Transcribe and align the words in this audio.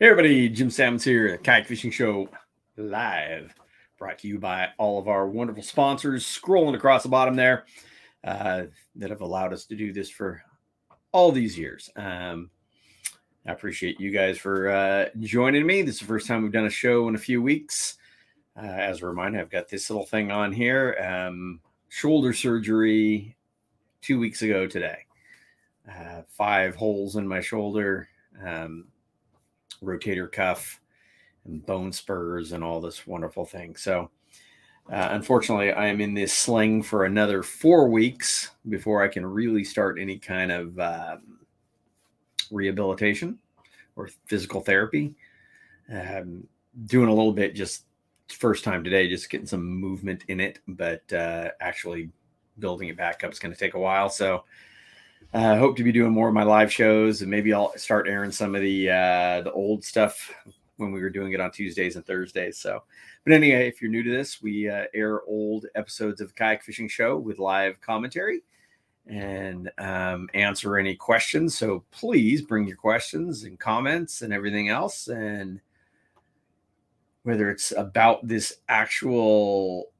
Hey 0.00 0.06
everybody, 0.06 0.48
Jim 0.48 0.70
Salmons 0.70 1.02
here, 1.02 1.32
the 1.32 1.38
Kayak 1.38 1.66
Fishing 1.66 1.90
Show 1.90 2.28
live, 2.76 3.52
brought 3.98 4.20
to 4.20 4.28
you 4.28 4.38
by 4.38 4.68
all 4.78 5.00
of 5.00 5.08
our 5.08 5.26
wonderful 5.26 5.64
sponsors, 5.64 6.24
scrolling 6.24 6.76
across 6.76 7.02
the 7.02 7.08
bottom 7.08 7.34
there, 7.34 7.66
uh, 8.22 8.66
that 8.94 9.10
have 9.10 9.22
allowed 9.22 9.52
us 9.52 9.64
to 9.64 9.74
do 9.74 9.92
this 9.92 10.08
for 10.08 10.40
all 11.10 11.32
these 11.32 11.58
years. 11.58 11.90
Um, 11.96 12.48
I 13.44 13.50
appreciate 13.50 13.98
you 13.98 14.12
guys 14.12 14.38
for 14.38 14.68
uh, 14.68 15.06
joining 15.18 15.66
me. 15.66 15.82
This 15.82 15.96
is 15.96 16.02
the 16.02 16.06
first 16.06 16.28
time 16.28 16.44
we've 16.44 16.52
done 16.52 16.66
a 16.66 16.70
show 16.70 17.08
in 17.08 17.16
a 17.16 17.18
few 17.18 17.42
weeks. 17.42 17.98
Uh, 18.56 18.66
as 18.66 19.02
a 19.02 19.06
reminder, 19.06 19.40
I've 19.40 19.50
got 19.50 19.68
this 19.68 19.90
little 19.90 20.06
thing 20.06 20.30
on 20.30 20.52
here. 20.52 20.96
Um, 21.04 21.58
shoulder 21.88 22.32
surgery 22.32 23.36
two 24.00 24.20
weeks 24.20 24.42
ago 24.42 24.68
today. 24.68 25.06
Uh, 25.90 26.22
five 26.28 26.76
holes 26.76 27.16
in 27.16 27.26
my 27.26 27.40
shoulder. 27.40 28.08
Um, 28.46 28.84
rotator 29.82 30.30
cuff 30.30 30.80
and 31.44 31.64
bone 31.64 31.92
spurs 31.92 32.52
and 32.52 32.62
all 32.62 32.80
this 32.80 33.06
wonderful 33.06 33.44
thing. 33.44 33.76
So, 33.76 34.10
uh, 34.90 35.08
unfortunately, 35.10 35.72
I 35.72 35.86
am 35.86 36.00
in 36.00 36.14
this 36.14 36.32
sling 36.32 36.82
for 36.82 37.04
another 37.04 37.42
four 37.42 37.88
weeks 37.88 38.52
before 38.68 39.02
I 39.02 39.08
can 39.08 39.24
really 39.26 39.64
start 39.64 39.98
any 39.98 40.18
kind 40.18 40.50
of 40.50 40.78
um, 40.78 41.38
rehabilitation 42.50 43.38
or 43.96 44.08
physical 44.26 44.60
therapy. 44.60 45.14
Um, 45.92 46.46
doing 46.86 47.08
a 47.08 47.14
little 47.14 47.32
bit 47.32 47.54
just 47.54 47.84
first 48.28 48.64
time 48.64 48.84
today, 48.84 49.08
just 49.08 49.30
getting 49.30 49.46
some 49.46 49.66
movement 49.66 50.24
in 50.28 50.40
it, 50.40 50.60
but 50.68 51.10
uh, 51.12 51.50
actually 51.60 52.10
building 52.58 52.88
it 52.88 52.96
back 52.96 53.24
up 53.24 53.32
is 53.32 53.38
going 53.38 53.52
to 53.52 53.58
take 53.58 53.74
a 53.74 53.78
while. 53.78 54.08
So, 54.08 54.44
I 55.34 55.44
uh, 55.44 55.58
hope 55.58 55.76
to 55.76 55.84
be 55.84 55.92
doing 55.92 56.12
more 56.12 56.28
of 56.28 56.34
my 56.34 56.42
live 56.42 56.72
shows, 56.72 57.20
and 57.20 57.30
maybe 57.30 57.52
I'll 57.52 57.76
start 57.76 58.08
airing 58.08 58.32
some 58.32 58.54
of 58.54 58.62
the 58.62 58.90
uh, 58.90 59.42
the 59.42 59.52
old 59.52 59.84
stuff 59.84 60.32
when 60.78 60.90
we 60.90 61.00
were 61.00 61.10
doing 61.10 61.32
it 61.32 61.40
on 61.40 61.50
Tuesdays 61.50 61.96
and 61.96 62.06
Thursdays. 62.06 62.56
So, 62.58 62.82
but 63.24 63.34
anyway, 63.34 63.68
if 63.68 63.82
you're 63.82 63.90
new 63.90 64.02
to 64.02 64.10
this, 64.10 64.40
we 64.40 64.70
uh, 64.70 64.84
air 64.94 65.22
old 65.24 65.66
episodes 65.74 66.22
of 66.22 66.28
the 66.28 66.34
Kayak 66.34 66.62
Fishing 66.62 66.88
Show 66.88 67.18
with 67.18 67.38
live 67.38 67.78
commentary 67.80 68.42
and 69.06 69.70
um, 69.78 70.28
answer 70.32 70.78
any 70.78 70.94
questions. 70.94 71.56
So 71.56 71.84
please 71.90 72.42
bring 72.42 72.66
your 72.66 72.76
questions 72.76 73.44
and 73.44 73.58
comments 73.58 74.22
and 74.22 74.32
everything 74.32 74.70
else, 74.70 75.08
and 75.08 75.60
whether 77.22 77.50
it's 77.50 77.72
about 77.76 78.26
this 78.26 78.60
actual 78.70 79.90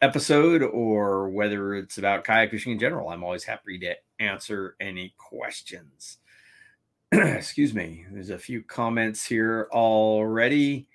episode 0.00 0.62
or 0.62 1.28
whether 1.28 1.74
it's 1.74 1.98
about 1.98 2.24
kayak 2.24 2.50
fishing 2.50 2.72
in 2.72 2.78
general. 2.78 3.10
I'm 3.10 3.24
always 3.24 3.44
happy 3.44 3.78
to 3.78 3.96
answer 4.18 4.76
any 4.80 5.14
questions. 5.16 6.18
Excuse 7.12 7.74
me. 7.74 8.04
There's 8.10 8.30
a 8.30 8.38
few 8.38 8.62
comments 8.62 9.24
here 9.24 9.68
already. 9.72 10.88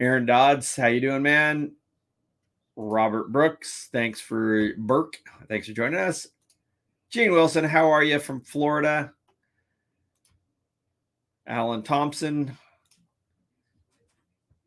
Aaron 0.00 0.26
Dodds, 0.26 0.74
how 0.76 0.86
you 0.86 1.00
doing, 1.00 1.22
man? 1.22 1.72
Robert 2.76 3.32
Brooks, 3.32 3.88
thanks 3.90 4.20
for 4.20 4.70
Burke. 4.76 5.16
Thanks 5.48 5.66
for 5.66 5.72
joining 5.72 5.98
us. 5.98 6.28
Gene 7.10 7.32
Wilson, 7.32 7.64
how 7.64 7.90
are 7.90 8.04
you 8.04 8.20
from 8.20 8.40
Florida? 8.40 9.12
Alan 11.46 11.82
Thompson. 11.82 12.56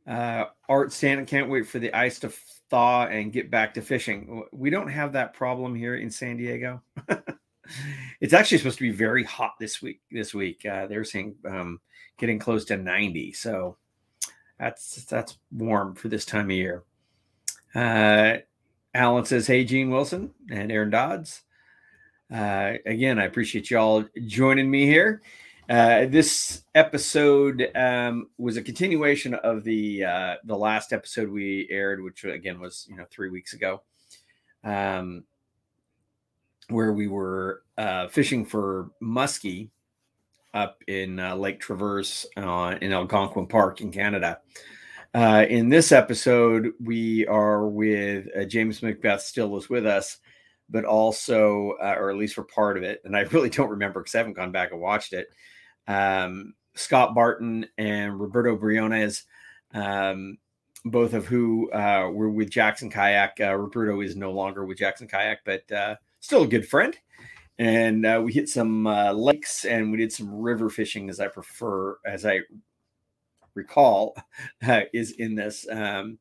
Uh, 0.06 0.46
Art 0.68 0.92
Stanton 0.92 1.26
can't 1.26 1.50
wait 1.50 1.68
for 1.68 1.80
the 1.80 1.94
ice 1.94 2.20
to 2.20 2.34
thaw 2.70 3.06
and 3.06 3.32
get 3.32 3.52
back 3.52 3.74
to 3.76 3.82
fishing. 3.82 4.44
We 4.52 4.70
don't 4.70 4.90
have 4.90 5.14
that 5.14 5.34
problem 5.34 5.76
here 5.76 5.96
in 5.96 6.10
San 6.10 6.38
Diego. 6.38 6.82
it's 8.20 8.34
actually 8.34 8.58
supposed 8.58 8.78
to 8.78 8.84
be 8.84 8.92
very 8.92 9.24
hot 9.24 9.54
this 9.60 9.82
week. 9.82 10.02
This 10.12 10.34
week, 10.34 10.66
uh, 10.66 10.88
they're 10.88 11.04
saying 11.04 11.36
um, 11.46 11.80
getting 12.18 12.40
close 12.40 12.66
to 12.66 12.78
90. 12.78 13.34
So 13.34 13.78
that's 14.60 15.06
that's 15.06 15.38
warm 15.52 15.96
for 15.96 16.08
this 16.08 16.26
time 16.26 16.46
of 16.46 16.52
year. 16.52 16.84
Uh, 17.74 18.38
Alan 18.94 19.26
says, 19.26 19.48
"Hey, 19.48 19.64
Gene 19.64 19.90
Wilson 19.90 20.34
and 20.50 20.72
Aaron 20.72 20.90
Dodds." 20.90 21.42
Uh, 22.32 22.74
again, 22.86 23.20
I 23.20 23.26
appreciate 23.26 23.70
y'all 23.70 24.06
joining 24.26 24.70
me 24.70 24.86
here. 24.86 25.22
Uh, 25.70 26.06
this 26.06 26.64
episode 26.76 27.72
um, 27.76 28.28
was 28.38 28.58
a 28.58 28.62
continuation 28.62 29.34
of 29.34 29.64
the 29.64 30.04
uh, 30.04 30.36
the 30.44 30.58
last 30.58 30.94
episode 30.94 31.30
we 31.30 31.68
aired, 31.72 32.04
which 32.04 32.24
again 32.24 32.60
was 32.60 32.86
you 32.90 32.96
know 32.96 33.06
three 33.10 33.30
weeks 33.30 33.54
ago, 33.54 33.82
um, 34.64 35.24
where 36.72 36.94
we 36.94 37.08
were 37.08 37.64
uh, 37.78 38.08
fishing 38.08 38.46
for 38.46 38.90
muskie 39.02 39.70
up 40.54 40.84
in 40.88 41.20
uh, 41.20 41.36
Lake 41.36 41.60
Traverse 41.60 42.26
uh, 42.38 42.76
in 42.82 42.92
Algonquin 42.92 43.48
Park 43.48 43.82
in 43.82 43.92
Canada. 43.92 44.40
Uh, 45.14 45.46
in 45.50 45.70
this 45.70 45.92
episode, 45.92 46.72
we 46.82 47.28
are 47.28 47.68
with 47.68 48.28
James 48.48 48.80
McBeth 48.80 49.20
still 49.22 49.58
is 49.58 49.70
with 49.70 49.86
us, 49.86 50.18
but 50.70 50.86
also, 50.86 51.74
or 51.82 52.10
at 52.10 52.18
least 52.18 52.36
for 52.36 52.44
part 52.44 52.78
of 52.78 52.84
it, 52.84 53.02
and 53.04 53.16
I 53.16 53.22
really 53.32 53.50
don't 53.50 53.70
remember 53.70 54.00
because 54.00 54.16
I 54.16 54.20
haven't 54.20 54.34
gone 54.34 54.52
back 54.52 54.72
and 54.72 54.80
watched 54.80 55.14
it 55.14 55.28
um, 55.88 56.54
Scott 56.76 57.14
Barton 57.14 57.66
and 57.78 58.20
Roberto 58.20 58.56
Briones, 58.56 59.24
um, 59.74 60.38
both 60.86 61.14
of 61.14 61.26
who 61.26 61.72
uh, 61.72 62.10
were 62.12 62.30
with 62.30 62.50
Jackson 62.50 62.90
Kayak. 62.90 63.38
Uh, 63.40 63.56
Roberto 63.56 64.02
is 64.02 64.16
no 64.16 64.32
longer 64.32 64.66
with 64.66 64.78
Jackson 64.78 65.08
Kayak, 65.08 65.40
but 65.46 65.72
uh, 65.72 65.96
still 66.22 66.44
a 66.44 66.48
good 66.48 66.68
friend. 66.68 66.98
And 67.60 68.06
uh, 68.06 68.22
we 68.24 68.34
hit 68.34 68.50
some 68.50 68.88
uh, 68.88 69.12
lakes 69.12 69.66
and 69.66 69.92
we 69.92 69.98
did 69.98 70.12
some 70.12 70.34
river 70.34 70.70
fishing, 70.70 71.10
as 71.10 71.20
I 71.20 71.28
prefer, 71.28 71.98
as 72.06 72.26
I 72.26 72.40
recall, 73.54 74.16
is 74.94 75.12
in 75.12 75.36
this. 75.36 75.68
Um, 75.70 76.18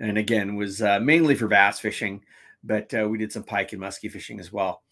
and 0.00 0.18
again, 0.18 0.56
was 0.56 0.82
uh, 0.82 0.98
mainly 0.98 1.34
for 1.34 1.46
bass 1.46 1.78
fishing, 1.78 2.22
but 2.64 2.92
we 2.92 3.18
did 3.18 3.32
some 3.32 3.44
pike 3.44 3.72
and 3.72 3.82
muskie 3.82 4.10
fishing 4.10 4.40
as 4.40 4.52
well. 4.52 4.82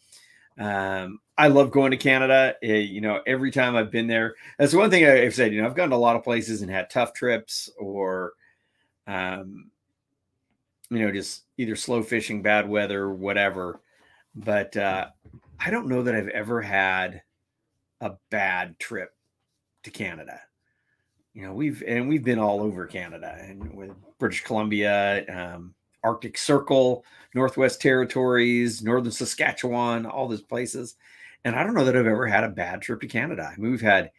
Um, 0.59 1.19
I 1.37 1.49
love 1.49 1.71
going 1.71 1.91
to 1.91 1.97
Canada. 1.97 2.55
Uh, 2.63 2.67
you 2.67 3.01
know, 3.01 3.21
every 3.27 3.51
time 3.51 3.75
I've 3.75 3.91
been 3.91 4.07
there, 4.07 4.35
that's 4.59 4.75
one 4.75 4.91
thing 4.91 5.05
I've 5.05 5.35
said. 5.35 5.53
You 5.53 5.61
know, 5.61 5.67
I've 5.67 5.75
gone 5.75 5.91
to 5.91 5.97
a 5.97 5.99
lot 5.99 6.17
of 6.17 6.23
places 6.23 6.63
and 6.63 6.71
had 6.71 6.91
tough 6.91 7.13
trips, 7.13 7.71
or, 7.79 8.33
um, 9.07 9.71
you 10.91 11.01
know, 11.01 11.11
just 11.11 11.43
either 11.59 11.75
slow 11.77 12.03
fishing, 12.03 12.43
bad 12.43 12.69
weather, 12.69 13.11
whatever. 13.11 13.81
But 14.35 14.77
uh, 14.77 15.09
I 15.61 15.71
don't 15.71 15.89
know 15.89 16.03
that 16.03 16.15
I've 16.15 16.29
ever 16.29 16.61
had 16.61 17.23
a 18.01 18.13
bad 18.31 18.79
trip 18.79 19.15
to 19.85 19.91
Canada. 19.91 20.41
You 21.33 21.47
know, 21.47 21.53
we've 21.53 21.83
and 21.87 22.09
we've 22.09 22.25
been 22.25 22.39
all 22.39 22.61
over 22.61 22.87
Canada 22.87 23.37
and 23.41 23.75
with 23.75 23.91
British 24.19 24.45
Columbia, 24.45 25.25
um, 25.29 25.75
Arctic 26.03 26.39
Circle, 26.39 27.05
Northwest 27.35 27.81
Territories, 27.81 28.83
Northern 28.83 29.11
Saskatchewan, 29.11 30.07
all 30.07 30.29
those 30.29 30.43
places. 30.43 30.97
And 31.45 31.57
I 31.57 31.65
don't 31.65 31.75
know 31.75 31.85
that 31.85 31.97
I've 31.97 32.07
ever 32.07 32.27
had 32.27 32.45
a 32.45 32.49
bad 32.49 32.83
trip 32.83 33.01
to 33.01 33.07
Canada. 33.07 33.51
I 33.53 33.61
mean, 33.61 33.71
we've 33.71 33.81
had 33.81 34.11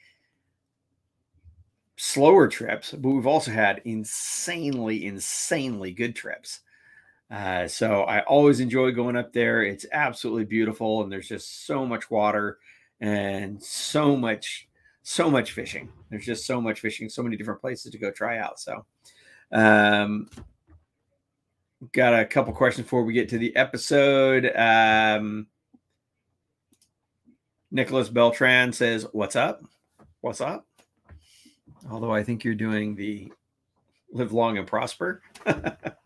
slower 1.97 2.47
trips, 2.47 2.91
but 2.91 3.09
we've 3.09 3.27
also 3.27 3.51
had 3.51 3.81
insanely, 3.85 5.05
insanely 5.05 5.91
good 5.91 6.15
trips. 6.15 6.61
Uh, 7.31 7.67
so 7.67 8.03
I 8.03 8.21
always 8.21 8.59
enjoy 8.59 8.91
going 8.91 9.15
up 9.15 9.33
there. 9.33 9.63
It's 9.63 9.85
absolutely 9.91 10.45
beautiful, 10.45 11.01
and 11.01 11.11
there's 11.11 11.27
just 11.27 11.65
so 11.65 11.85
much 11.85 12.11
water 12.11 12.59
and 13.01 13.61
so 13.61 14.15
much, 14.15 14.67
so 15.01 15.29
much 15.29 15.51
fishing. 15.51 15.89
There's 16.09 16.25
just 16.25 16.45
so 16.45 16.61
much 16.61 16.79
fishing, 16.79 17.09
so 17.09 17.23
many 17.23 17.35
different 17.35 17.61
places 17.61 17.91
to 17.91 17.97
go 17.97 18.11
try 18.11 18.37
out. 18.37 18.59
So, 18.59 18.85
um, 19.51 20.29
got 21.93 22.13
a 22.19 22.25
couple 22.25 22.53
questions 22.53 22.85
before 22.85 23.03
we 23.03 23.13
get 23.13 23.29
to 23.29 23.37
the 23.37 23.55
episode. 23.55 24.51
Um, 24.55 25.47
Nicholas 27.71 28.09
Beltran 28.09 28.71
says, 28.71 29.07
What's 29.11 29.35
up? 29.35 29.61
What's 30.21 30.41
up? 30.41 30.65
Although 31.89 32.13
I 32.13 32.23
think 32.23 32.43
you're 32.43 32.55
doing 32.55 32.95
the 32.95 33.31
live 34.11 34.31
long 34.31 34.57
and 34.57 34.67
prosper. 34.67 35.21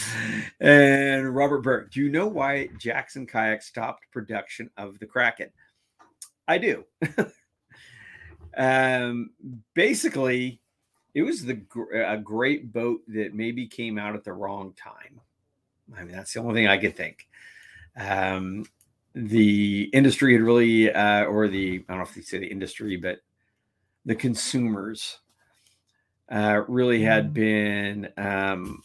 and 0.60 1.34
Robert 1.34 1.60
Burke, 1.60 1.90
do 1.90 2.00
you 2.00 2.10
know 2.10 2.26
why 2.26 2.68
Jackson 2.78 3.26
Kayak 3.26 3.62
stopped 3.62 4.10
production 4.12 4.70
of 4.76 4.98
the 4.98 5.06
Kraken? 5.06 5.50
I 6.48 6.58
do. 6.58 6.84
um, 8.56 9.30
basically, 9.74 10.60
it 11.14 11.22
was 11.22 11.44
the 11.44 11.60
a 12.06 12.16
great 12.16 12.72
boat 12.72 13.00
that 13.08 13.34
maybe 13.34 13.66
came 13.66 13.98
out 13.98 14.14
at 14.14 14.24
the 14.24 14.32
wrong 14.32 14.74
time. 14.74 15.20
I 15.96 16.04
mean, 16.04 16.14
that's 16.14 16.32
the 16.32 16.40
only 16.40 16.54
thing 16.54 16.68
I 16.68 16.78
could 16.78 16.96
think. 16.96 17.28
Um, 17.96 18.64
the 19.14 19.90
industry 19.92 20.32
had 20.32 20.42
really, 20.42 20.92
uh, 20.92 21.24
or 21.24 21.48
the 21.48 21.84
I 21.88 21.92
don't 21.92 21.98
know 21.98 22.08
if 22.08 22.16
you 22.16 22.22
say 22.22 22.38
the 22.38 22.46
industry, 22.46 22.96
but 22.96 23.18
the 24.04 24.14
consumers 24.14 25.18
uh, 26.30 26.62
really 26.66 27.02
had 27.02 27.30
mm. 27.30 27.34
been 27.34 28.08
um, 28.16 28.82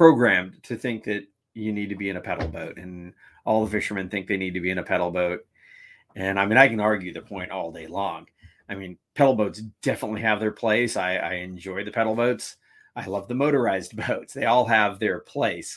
programmed 0.00 0.62
to 0.62 0.76
think 0.76 1.04
that 1.04 1.26
you 1.52 1.74
need 1.74 1.90
to 1.90 1.94
be 1.94 2.08
in 2.08 2.16
a 2.16 2.22
pedal 2.22 2.48
boat, 2.48 2.78
and 2.78 3.12
all 3.44 3.62
the 3.62 3.70
fishermen 3.70 4.08
think 4.08 4.26
they 4.26 4.38
need 4.38 4.54
to 4.54 4.60
be 4.60 4.70
in 4.70 4.78
a 4.78 4.82
pedal 4.82 5.10
boat. 5.10 5.44
And 6.16 6.40
I 6.40 6.46
mean, 6.46 6.56
I 6.56 6.68
can 6.68 6.80
argue 6.80 7.12
the 7.12 7.20
point 7.20 7.50
all 7.50 7.70
day 7.70 7.86
long. 7.86 8.26
I 8.66 8.76
mean, 8.76 8.96
pedal 9.14 9.34
boats 9.34 9.60
definitely 9.82 10.22
have 10.22 10.40
their 10.40 10.52
place. 10.52 10.96
I, 10.96 11.16
I 11.16 11.32
enjoy 11.34 11.84
the 11.84 11.90
pedal 11.90 12.14
boats. 12.14 12.56
I 12.96 13.04
love 13.04 13.28
the 13.28 13.34
motorized 13.34 13.94
boats. 14.08 14.32
They 14.32 14.46
all 14.46 14.64
have 14.64 14.98
their 14.98 15.18
place. 15.20 15.76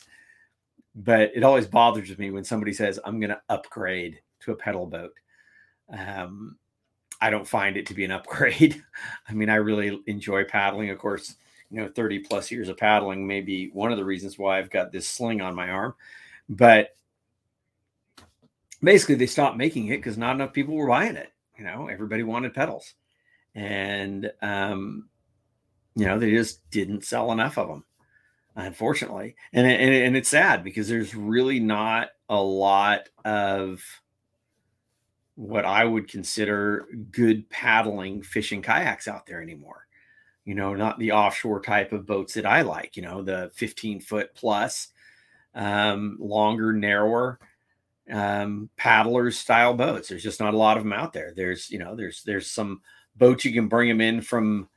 But 0.95 1.31
it 1.35 1.43
always 1.43 1.67
bothers 1.67 2.17
me 2.17 2.31
when 2.31 2.45
somebody 2.45 2.71
says, 2.71 3.01
I'm 3.03 3.19
going 3.19 3.31
to 3.31 3.41
upgrade 3.49 4.21
to 4.43 4.53
a 4.53 4.55
pedal 4.55 4.85
boat. 4.85 5.15
Um, 5.89 6.55
I 7.19 7.29
don't 7.29 7.45
find 7.45 7.75
it 7.75 7.87
to 7.87 7.93
be 7.93 8.05
an 8.05 8.11
upgrade. 8.11 8.81
I 9.27 9.33
mean, 9.33 9.49
I 9.49 9.55
really 9.55 9.99
enjoy 10.07 10.45
paddling. 10.45 10.91
Of 10.91 10.97
course, 10.97 11.35
you 11.73 11.81
know, 11.81 11.89
30 11.89 12.19
plus 12.19 12.51
years 12.51 12.69
of 12.69 12.77
paddling 12.77 13.25
may 13.25 13.41
be 13.41 13.71
one 13.73 13.91
of 13.91 13.97
the 13.97 14.05
reasons 14.05 14.37
why 14.37 14.59
I've 14.59 14.69
got 14.69 14.91
this 14.91 15.07
sling 15.07 15.41
on 15.41 15.55
my 15.55 15.69
arm. 15.69 15.95
But 16.47 16.95
basically, 18.81 19.15
they 19.15 19.25
stopped 19.25 19.57
making 19.57 19.87
it 19.87 19.97
because 19.97 20.15
not 20.15 20.35
enough 20.35 20.53
people 20.53 20.75
were 20.75 20.87
buying 20.87 21.15
it. 21.15 21.31
You 21.57 21.65
know, 21.65 21.87
everybody 21.87 22.21
wanted 22.21 22.53
pedals. 22.53 22.93
And, 23.55 24.31
um, 24.43 25.09
you 25.95 26.05
know, 26.05 26.19
they 26.19 26.29
just 26.29 26.69
didn't 26.69 27.05
sell 27.05 27.31
enough 27.31 27.57
of 27.57 27.67
them, 27.69 27.85
unfortunately. 28.55 29.35
And, 29.51 29.65
and, 29.65 29.95
and 29.95 30.15
it's 30.15 30.29
sad 30.29 30.63
because 30.63 30.87
there's 30.87 31.15
really 31.15 31.59
not 31.59 32.09
a 32.29 32.39
lot 32.39 33.09
of 33.25 33.83
what 35.33 35.65
I 35.65 35.85
would 35.85 36.07
consider 36.07 36.85
good 37.09 37.49
paddling 37.49 38.21
fishing 38.21 38.61
kayaks 38.61 39.07
out 39.07 39.25
there 39.25 39.41
anymore. 39.41 39.82
You 40.45 40.55
know, 40.55 40.73
not 40.73 40.99
the 40.99 41.13
offshore 41.13 41.61
type 41.61 41.93
of 41.93 42.05
boats 42.05 42.33
that 42.33 42.45
I 42.45 42.61
like, 42.63 42.97
you 42.97 43.03
know, 43.03 43.21
the 43.21 43.51
15 43.55 44.01
foot 44.01 44.35
plus, 44.35 44.89
um, 45.55 46.17
longer, 46.19 46.73
narrower, 46.73 47.39
um, 48.11 48.69
paddlers 48.75 49.39
style 49.39 49.73
boats. 49.73 50.09
There's 50.09 50.23
just 50.23 50.41
not 50.41 50.53
a 50.53 50.57
lot 50.57 50.77
of 50.77 50.83
them 50.83 50.93
out 50.93 51.13
there. 51.13 51.33
There's, 51.35 51.69
you 51.71 51.79
know, 51.79 51.95
there's, 51.95 52.23
there's 52.23 52.51
some 52.51 52.81
boats 53.15 53.45
you 53.45 53.53
can 53.53 53.67
bring 53.67 53.87
them 53.87 54.01
in 54.01 54.21
from 54.21 54.67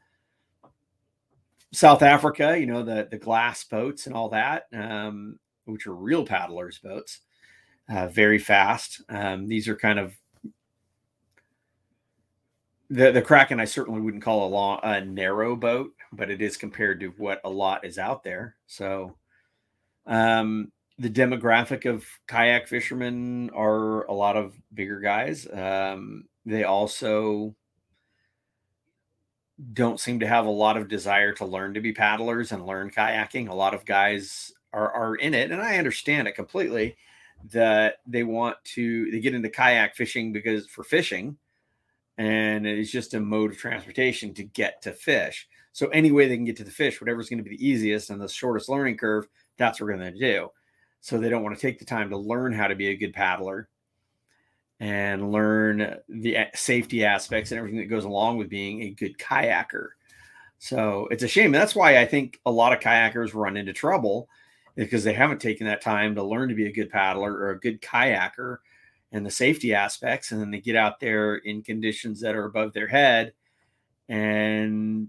South 1.72 2.02
Africa, 2.02 2.56
you 2.58 2.66
know, 2.66 2.82
the, 2.82 3.08
the 3.10 3.19
glass 3.19 3.64
boats 3.64 4.06
and 4.06 4.14
all 4.14 4.28
that, 4.30 4.66
um, 4.72 5.38
which 5.64 5.86
are 5.86 5.94
real 5.94 6.24
paddlers 6.24 6.78
boats, 6.78 7.20
uh, 7.88 8.06
very 8.06 8.38
fast. 8.38 9.02
Um, 9.08 9.46
these 9.46 9.69
are 9.69 9.76
kind 9.76 9.98
of 9.98 10.14
the 12.90 13.10
the 13.12 13.22
Kraken 13.22 13.60
I 13.60 13.64
certainly 13.64 14.00
wouldn't 14.00 14.22
call 14.22 14.46
a 14.46 14.48
long 14.48 14.80
a 14.82 15.04
narrow 15.04 15.56
boat, 15.56 15.92
but 16.12 16.30
it 16.30 16.40
is 16.40 16.56
compared 16.56 17.00
to 17.00 17.08
what 17.16 17.40
a 17.44 17.50
lot 17.50 17.84
is 17.84 17.98
out 17.98 18.22
there. 18.22 18.56
So 18.66 19.16
um 20.06 20.72
the 20.98 21.10
demographic 21.10 21.84
of 21.84 22.06
kayak 22.26 22.68
fishermen 22.68 23.50
are 23.50 24.04
a 24.06 24.12
lot 24.14 24.36
of 24.36 24.54
bigger 24.72 25.00
guys. 25.00 25.46
Um, 25.52 26.24
they 26.46 26.64
also 26.64 27.54
don't 29.72 30.00
seem 30.00 30.20
to 30.20 30.26
have 30.26 30.46
a 30.46 30.50
lot 30.50 30.76
of 30.76 30.88
desire 30.88 31.32
to 31.32 31.44
learn 31.44 31.74
to 31.74 31.80
be 31.80 31.92
paddlers 31.92 32.52
and 32.52 32.66
learn 32.66 32.90
kayaking. 32.90 33.48
A 33.48 33.54
lot 33.54 33.74
of 33.74 33.84
guys 33.84 34.52
are, 34.72 34.90
are 34.92 35.14
in 35.16 35.34
it, 35.34 35.50
and 35.50 35.60
I 35.60 35.78
understand 35.78 36.28
it 36.28 36.32
completely 36.32 36.96
that 37.52 37.96
they 38.06 38.24
want 38.24 38.56
to 38.64 39.10
they 39.10 39.20
get 39.20 39.34
into 39.34 39.50
kayak 39.50 39.94
fishing 39.94 40.32
because 40.32 40.66
for 40.66 40.82
fishing 40.82 41.36
and 42.18 42.66
it's 42.66 42.90
just 42.90 43.14
a 43.14 43.20
mode 43.20 43.52
of 43.52 43.58
transportation 43.58 44.32
to 44.34 44.42
get 44.42 44.82
to 44.82 44.92
fish. 44.92 45.48
So 45.72 45.88
any 45.88 46.10
way 46.10 46.26
they 46.26 46.36
can 46.36 46.46
get 46.46 46.56
to 46.56 46.64
the 46.64 46.70
fish, 46.70 47.00
whatever's 47.00 47.28
going 47.28 47.42
to 47.42 47.48
be 47.48 47.56
the 47.56 47.66
easiest 47.66 48.10
and 48.10 48.20
the 48.20 48.28
shortest 48.28 48.68
learning 48.68 48.96
curve, 48.96 49.26
that's 49.58 49.80
what 49.80 49.86
we're 49.86 49.96
going 49.96 50.12
to 50.12 50.18
do. 50.18 50.48
So 51.00 51.18
they 51.18 51.28
don't 51.28 51.42
want 51.42 51.54
to 51.54 51.60
take 51.60 51.78
the 51.78 51.84
time 51.84 52.10
to 52.10 52.16
learn 52.16 52.52
how 52.52 52.66
to 52.66 52.74
be 52.74 52.88
a 52.88 52.96
good 52.96 53.12
paddler 53.12 53.68
and 54.80 55.30
learn 55.30 55.96
the 56.08 56.38
safety 56.55 57.05
aspects 57.05 57.50
and 57.50 57.58
everything 57.58 57.79
that 57.81 57.86
goes 57.86 58.05
along 58.05 58.38
with 58.38 58.48
being 58.48 58.82
a 58.82 58.91
good 58.91 59.17
kayaker. 59.19 59.88
So 60.58 61.08
it's 61.10 61.22
a 61.22 61.29
shame. 61.29 61.46
And 61.46 61.55
that's 61.55 61.74
why 61.74 61.98
I 61.98 62.06
think 62.06 62.41
a 62.46 62.50
lot 62.50 62.72
of 62.72 62.81
kayakers 62.81 63.34
run 63.34 63.56
into 63.56 63.72
trouble 63.72 64.29
because 64.74 65.05
they 65.05 65.12
haven't 65.12 65.41
taken 65.41 65.67
that 65.67 65.81
time 65.81 66.14
to 66.14 66.22
learn 66.22 66.48
to 66.48 66.55
be 66.55 66.67
a 66.67 66.72
good 66.72 66.91
paddler 66.91 67.32
or 67.32 67.50
a 67.50 67.60
good 67.60 67.81
kayaker 67.81 68.58
and 69.17 69.25
the 69.25 69.31
safety 69.31 69.75
aspects 69.75 70.31
and 70.31 70.41
then 70.41 70.51
they 70.51 70.61
get 70.61 70.77
out 70.77 71.01
there 71.01 71.37
in 71.37 71.63
conditions 71.63 72.20
that 72.20 72.37
are 72.37 72.44
above 72.44 72.73
their 72.73 72.87
head 72.87 73.32
and 74.08 75.08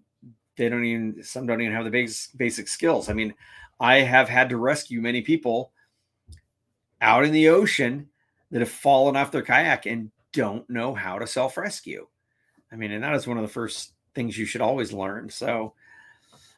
they 0.55 0.69
don't 0.69 0.85
even 0.85 1.21
some 1.23 1.45
don't 1.45 1.61
even 1.61 1.73
have 1.73 1.85
the 1.85 1.91
basic 1.91 2.35
basic 2.37 2.67
skills. 2.67 3.09
I 3.09 3.13
mean 3.13 3.33
i 3.79 3.97
have 3.97 4.27
had 4.27 4.49
to 4.49 4.57
rescue 4.57 5.01
many 5.01 5.21
people 5.21 5.71
out 7.01 7.23
in 7.23 7.31
the 7.31 7.49
ocean 7.49 8.09
that 8.49 8.61
have 8.61 8.69
fallen 8.69 9.15
off 9.15 9.31
their 9.31 9.43
kayak 9.43 9.85
and 9.85 10.09
don't 10.33 10.67
know 10.69 10.95
how 10.95 11.19
to 11.19 11.27
self 11.27 11.57
rescue 11.57 12.07
i 12.71 12.75
mean 12.75 12.91
and 12.91 13.03
that 13.03 13.13
is 13.13 13.27
one 13.27 13.37
of 13.37 13.43
the 13.43 13.49
first 13.49 13.93
things 14.15 14.35
you 14.35 14.45
should 14.45 14.61
always 14.61 14.91
learn. 14.91 15.29
So 15.29 15.73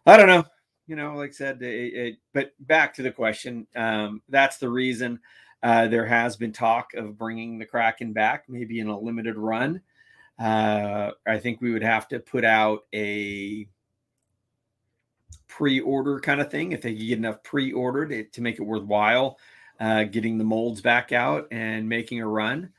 i 0.05 0.15
don't 0.15 0.27
know 0.27 0.45
you 0.87 0.95
know 0.95 1.15
like 1.15 1.31
i 1.31 1.33
said 1.33 1.61
it, 1.61 1.93
it, 1.93 2.17
but 2.33 2.53
back 2.61 2.93
to 2.93 3.03
the 3.03 3.11
question 3.11 3.67
um, 3.75 4.21
that's 4.29 4.57
the 4.57 4.69
reason 4.69 5.19
uh, 5.61 5.87
there 5.87 6.05
has 6.05 6.37
been 6.37 6.53
talk 6.53 6.93
of 6.93 7.17
bringing 7.17 7.59
the 7.59 7.65
Kraken 7.65 8.13
back, 8.13 8.45
maybe 8.47 8.79
in 8.79 8.87
a 8.87 8.99
limited 8.99 9.37
run. 9.37 9.81
Uh, 10.37 11.11
I 11.27 11.37
think 11.39 11.61
we 11.61 11.71
would 11.71 11.83
have 11.83 12.07
to 12.09 12.19
put 12.19 12.45
out 12.45 12.85
a 12.93 13.67
pre-order 15.47 16.19
kind 16.21 16.39
of 16.39 16.49
thing 16.49 16.71
if 16.71 16.81
they 16.81 16.93
could 16.93 17.07
get 17.07 17.17
enough 17.17 17.43
pre-ordered 17.43 18.31
to 18.31 18.41
make 18.41 18.55
it 18.55 18.63
worthwhile. 18.63 19.37
Uh, 19.79 20.03
getting 20.03 20.37
the 20.37 20.43
molds 20.43 20.81
back 20.81 21.13
out 21.13 21.47
and 21.51 21.87
making 21.87 22.19
a 22.19 22.27
run, 22.27 22.69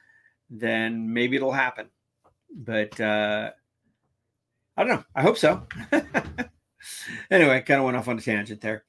then 0.51 1.15
maybe 1.15 1.37
it'll 1.37 1.51
happen. 1.51 1.89
But 2.55 3.01
uh, 3.01 3.53
I 4.77 4.85
don't 4.85 4.97
know. 4.97 5.05
I 5.15 5.23
hope 5.23 5.39
so. 5.39 5.67
anyway, 7.31 7.63
kind 7.63 7.79
of 7.79 7.85
went 7.87 7.97
off 7.97 8.09
on 8.09 8.19
a 8.19 8.21
tangent 8.21 8.61
there. 8.61 8.85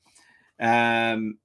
Um, 0.60 1.38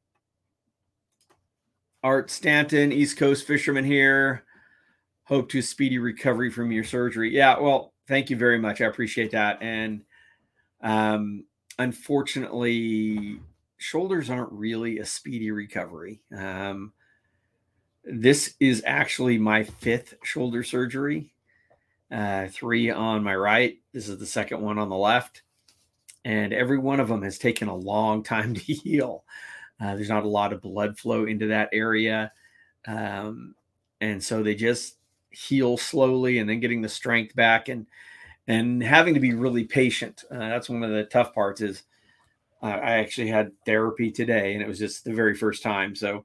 Art 2.06 2.30
Stanton, 2.30 2.92
East 2.92 3.16
Coast 3.16 3.48
fisherman 3.48 3.84
here. 3.84 4.44
Hope 5.24 5.50
to 5.50 5.60
speedy 5.60 5.98
recovery 5.98 6.52
from 6.52 6.70
your 6.70 6.84
surgery. 6.84 7.34
Yeah, 7.34 7.58
well, 7.58 7.94
thank 8.06 8.30
you 8.30 8.36
very 8.36 8.60
much. 8.60 8.80
I 8.80 8.84
appreciate 8.84 9.32
that. 9.32 9.60
And 9.60 10.02
um, 10.80 11.46
unfortunately, 11.80 13.40
shoulders 13.78 14.30
aren't 14.30 14.52
really 14.52 15.00
a 15.00 15.04
speedy 15.04 15.50
recovery. 15.50 16.20
Um, 16.32 16.92
this 18.04 18.54
is 18.60 18.84
actually 18.86 19.38
my 19.38 19.64
fifth 19.64 20.14
shoulder 20.22 20.62
surgery, 20.62 21.34
uh, 22.12 22.46
three 22.46 22.88
on 22.88 23.24
my 23.24 23.34
right. 23.34 23.78
This 23.92 24.08
is 24.08 24.16
the 24.18 24.26
second 24.26 24.60
one 24.60 24.78
on 24.78 24.90
the 24.90 24.96
left. 24.96 25.42
And 26.24 26.52
every 26.52 26.78
one 26.78 27.00
of 27.00 27.08
them 27.08 27.22
has 27.22 27.36
taken 27.36 27.66
a 27.66 27.74
long 27.74 28.22
time 28.22 28.54
to 28.54 28.60
heal. 28.72 29.24
Uh, 29.80 29.94
there's 29.94 30.08
not 30.08 30.24
a 30.24 30.28
lot 30.28 30.52
of 30.52 30.62
blood 30.62 30.98
flow 30.98 31.24
into 31.26 31.46
that 31.48 31.68
area. 31.72 32.32
Um, 32.86 33.54
and 34.00 34.22
so 34.22 34.42
they 34.42 34.54
just 34.54 34.96
heal 35.30 35.76
slowly 35.76 36.38
and 36.38 36.48
then 36.48 36.60
getting 36.60 36.82
the 36.82 36.88
strength 36.88 37.34
back 37.34 37.68
and 37.68 37.86
and 38.48 38.82
having 38.82 39.14
to 39.14 39.20
be 39.20 39.34
really 39.34 39.64
patient. 39.64 40.24
Uh, 40.30 40.38
that's 40.38 40.68
one 40.70 40.82
of 40.82 40.90
the 40.90 41.04
tough 41.04 41.34
parts 41.34 41.60
is 41.60 41.82
uh, 42.62 42.66
I 42.66 42.98
actually 42.98 43.28
had 43.28 43.52
therapy 43.66 44.10
today 44.10 44.54
and 44.54 44.62
it 44.62 44.68
was 44.68 44.78
just 44.78 45.04
the 45.04 45.12
very 45.12 45.34
first 45.34 45.62
time. 45.62 45.94
So, 45.94 46.24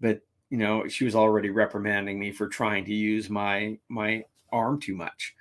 but 0.00 0.20
you 0.50 0.58
know, 0.58 0.88
she 0.88 1.04
was 1.04 1.14
already 1.14 1.50
reprimanding 1.50 2.18
me 2.18 2.32
for 2.32 2.48
trying 2.48 2.84
to 2.86 2.94
use 2.94 3.30
my 3.30 3.78
my 3.88 4.24
arm 4.52 4.80
too 4.80 4.94
much. 4.94 5.34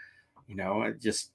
You 0.48 0.56
know, 0.56 0.82
I 0.84 0.92
just 0.92 1.32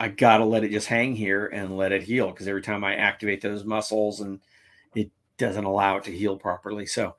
I 0.00 0.08
gotta 0.08 0.44
let 0.44 0.64
it 0.64 0.70
just 0.72 0.88
hang 0.88 1.14
here 1.16 1.46
and 1.46 1.76
let 1.76 1.92
it 1.92 2.02
heal 2.02 2.30
because 2.30 2.48
every 2.48 2.62
time 2.62 2.84
I 2.84 2.96
activate 2.96 3.42
those 3.42 3.64
muscles 3.64 4.20
and 4.20 4.40
doesn't 5.40 5.64
allow 5.64 5.96
it 5.96 6.04
to 6.04 6.12
heal 6.12 6.36
properly. 6.36 6.86
So 6.86 7.16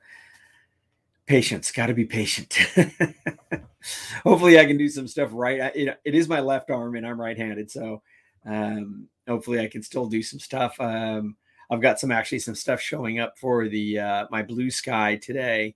patience, 1.26 1.70
got 1.70 1.86
to 1.86 1.94
be 1.94 2.06
patient. 2.06 2.58
hopefully 4.24 4.58
I 4.58 4.64
can 4.64 4.76
do 4.76 4.88
some 4.88 5.08
stuff 5.08 5.30
right. 5.32 5.60
I, 5.60 5.66
it, 5.74 6.00
it 6.04 6.14
is 6.14 6.28
my 6.28 6.40
left 6.40 6.70
arm 6.70 6.94
and 6.96 7.06
I'm 7.06 7.20
right-handed. 7.20 7.70
So 7.70 8.02
um, 8.46 9.08
hopefully 9.28 9.60
I 9.60 9.68
can 9.68 9.82
still 9.82 10.06
do 10.06 10.22
some 10.22 10.40
stuff. 10.40 10.80
Um, 10.80 11.36
I've 11.70 11.80
got 11.80 11.98
some 11.98 12.10
actually 12.10 12.40
some 12.40 12.54
stuff 12.54 12.80
showing 12.80 13.18
up 13.18 13.38
for 13.38 13.68
the 13.68 13.98
uh, 13.98 14.26
my 14.30 14.42
blue 14.42 14.70
sky 14.70 15.16
today 15.16 15.74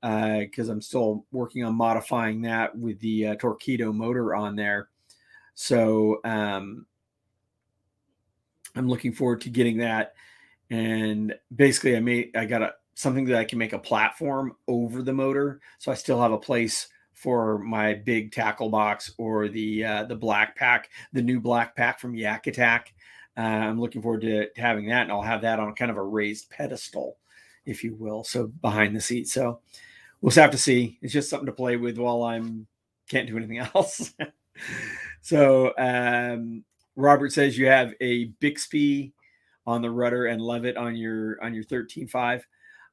because 0.00 0.68
uh, 0.68 0.72
I'm 0.72 0.82
still 0.82 1.24
working 1.32 1.64
on 1.64 1.74
modifying 1.74 2.42
that 2.42 2.76
with 2.76 2.98
the 3.00 3.28
uh, 3.28 3.36
Torqeedo 3.36 3.94
motor 3.94 4.34
on 4.34 4.56
there. 4.56 4.88
So 5.54 6.20
um, 6.24 6.86
I'm 8.74 8.88
looking 8.88 9.12
forward 9.12 9.40
to 9.42 9.50
getting 9.50 9.78
that 9.78 10.14
and 10.72 11.34
basically 11.54 11.96
I 11.96 12.00
made 12.00 12.34
I 12.34 12.46
got 12.46 12.62
a 12.62 12.74
something 12.94 13.26
that 13.26 13.38
I 13.38 13.44
can 13.44 13.58
make 13.58 13.74
a 13.74 13.78
platform 13.78 14.56
over 14.66 15.02
the 15.02 15.12
motor, 15.12 15.60
so 15.78 15.92
I 15.92 15.94
still 15.94 16.20
have 16.20 16.32
a 16.32 16.38
place 16.38 16.88
for 17.12 17.58
my 17.58 17.94
big 17.94 18.32
tackle 18.32 18.70
box 18.70 19.12
or 19.18 19.48
the 19.48 19.84
uh, 19.84 20.04
the 20.04 20.16
black 20.16 20.56
pack, 20.56 20.88
the 21.12 21.22
new 21.22 21.40
black 21.40 21.76
pack 21.76 22.00
from 22.00 22.14
Yak 22.14 22.46
Attack. 22.46 22.94
Uh, 23.36 23.40
I'm 23.40 23.80
looking 23.80 24.02
forward 24.02 24.22
to, 24.22 24.50
to 24.50 24.60
having 24.60 24.88
that, 24.88 25.02
and 25.02 25.12
I'll 25.12 25.22
have 25.22 25.42
that 25.42 25.60
on 25.60 25.74
kind 25.74 25.90
of 25.90 25.98
a 25.98 26.02
raised 26.02 26.48
pedestal, 26.50 27.18
if 27.66 27.84
you 27.84 27.94
will, 27.94 28.24
so 28.24 28.46
behind 28.46 28.96
the 28.96 29.00
seat. 29.00 29.28
So 29.28 29.60
we'll 30.20 30.32
have 30.32 30.50
to 30.52 30.58
see. 30.58 30.98
It's 31.02 31.12
just 31.12 31.28
something 31.28 31.46
to 31.46 31.52
play 31.52 31.76
with 31.76 31.98
while 31.98 32.22
I'm 32.22 32.66
can't 33.08 33.28
do 33.28 33.36
anything 33.36 33.58
else. 33.74 34.14
so 35.20 35.74
um, 35.76 36.64
Robert 36.96 37.32
says 37.32 37.58
you 37.58 37.66
have 37.66 37.92
a 38.00 38.30
Bixpy 38.40 39.12
on 39.66 39.82
the 39.82 39.90
rudder 39.90 40.26
and 40.26 40.40
Levitt 40.40 40.76
on 40.76 40.96
your 40.96 41.42
on 41.42 41.54
your 41.54 41.64
13.5. 41.64 42.42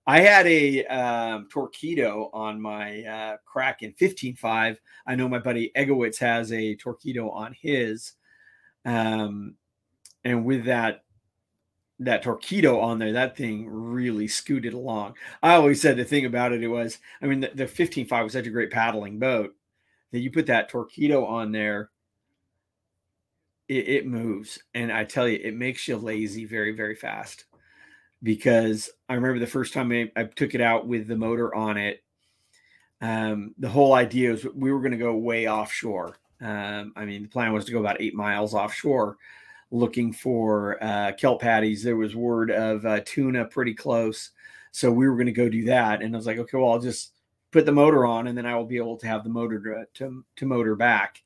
I 0.07 0.21
had 0.21 0.47
a 0.47 0.85
um, 0.85 1.47
Torqeedo 1.53 2.33
on 2.33 2.59
my 2.59 3.03
uh, 3.03 3.37
Kraken 3.45 3.93
15.5. 3.99 4.77
I 5.05 5.15
know 5.15 5.27
my 5.27 5.39
buddy 5.39 5.71
Egowitz 5.75 6.17
has 6.17 6.51
a 6.51 6.75
Torqeedo 6.77 7.31
on 7.31 7.53
his. 7.53 8.13
Um, 8.85 9.55
and 10.23 10.45
with 10.45 10.65
that 10.65 11.03
that 11.99 12.23
Torqeedo 12.23 12.81
on 12.81 12.97
there, 12.97 13.11
that 13.11 13.35
thing 13.35 13.67
really 13.69 14.27
scooted 14.27 14.73
along. 14.73 15.15
I 15.43 15.55
always 15.55 15.81
said 15.81 15.97
the 15.97 16.05
thing 16.05 16.25
about 16.25 16.53
it, 16.53 16.63
it 16.63 16.69
was, 16.69 16.97
I 17.21 17.25
mean, 17.27 17.41
the, 17.41 17.51
the 17.53 17.65
15.5 17.65 18.23
was 18.23 18.33
such 18.33 18.47
a 18.47 18.51
great 18.51 18.71
paddling 18.71 19.19
boat 19.19 19.53
that 20.11 20.19
you 20.19 20.31
put 20.31 20.45
that 20.45 20.71
Torqeedo 20.71 21.27
on 21.27 21.51
there, 21.51 21.89
it, 23.69 23.87
it 23.87 24.07
moves. 24.07 24.59
And 24.73 24.91
I 24.91 25.05
tell 25.05 25.27
you, 25.27 25.39
it 25.41 25.55
makes 25.55 25.87
you 25.87 25.95
lazy 25.95 26.45
very, 26.45 26.73
very 26.73 26.95
fast. 26.95 27.45
Because 28.21 28.89
I 29.07 29.13
remember 29.13 29.39
the 29.39 29.47
first 29.47 29.73
time 29.73 29.93
I, 29.93 30.11
I 30.13 30.25
took 30.25 30.53
it 30.53 30.59
out 30.59 30.85
with 30.85 31.07
the 31.07 31.15
motor 31.15 31.55
on 31.55 31.77
it, 31.77 32.03
um, 32.99 33.55
the 33.57 33.69
whole 33.69 33.93
idea 33.93 34.31
was 34.31 34.45
we 34.53 34.73
were 34.73 34.81
going 34.81 34.91
to 34.91 34.97
go 34.97 35.15
way 35.15 35.47
offshore. 35.47 36.17
Um, 36.41 36.91
I 36.97 37.05
mean, 37.05 37.23
the 37.23 37.29
plan 37.29 37.53
was 37.53 37.63
to 37.65 37.71
go 37.71 37.79
about 37.79 38.01
eight 38.01 38.13
miles 38.13 38.53
offshore 38.53 39.17
looking 39.71 40.11
for 40.11 40.83
uh, 40.83 41.13
kelp 41.13 41.41
patties. 41.41 41.81
There 41.81 41.95
was 41.95 42.13
word 42.13 42.51
of 42.51 42.85
uh, 42.85 42.99
tuna 43.05 43.45
pretty 43.45 43.73
close. 43.73 44.31
So 44.71 44.91
we 44.91 45.07
were 45.07 45.15
going 45.15 45.27
to 45.27 45.31
go 45.31 45.47
do 45.47 45.65
that. 45.65 46.01
And 46.01 46.13
I 46.13 46.17
was 46.17 46.25
like, 46.25 46.39
okay, 46.39 46.57
well, 46.57 46.71
I'll 46.71 46.79
just 46.79 47.13
put 47.51 47.65
the 47.65 47.71
motor 47.71 48.05
on 48.05 48.27
and 48.27 48.37
then 48.37 48.45
I 48.45 48.55
will 48.55 48.65
be 48.65 48.77
able 48.77 48.97
to 48.97 49.07
have 49.07 49.23
the 49.23 49.29
motor 49.29 49.59
to, 49.61 50.05
to, 50.05 50.25
to 50.35 50.45
motor 50.45 50.75
back. 50.75 51.23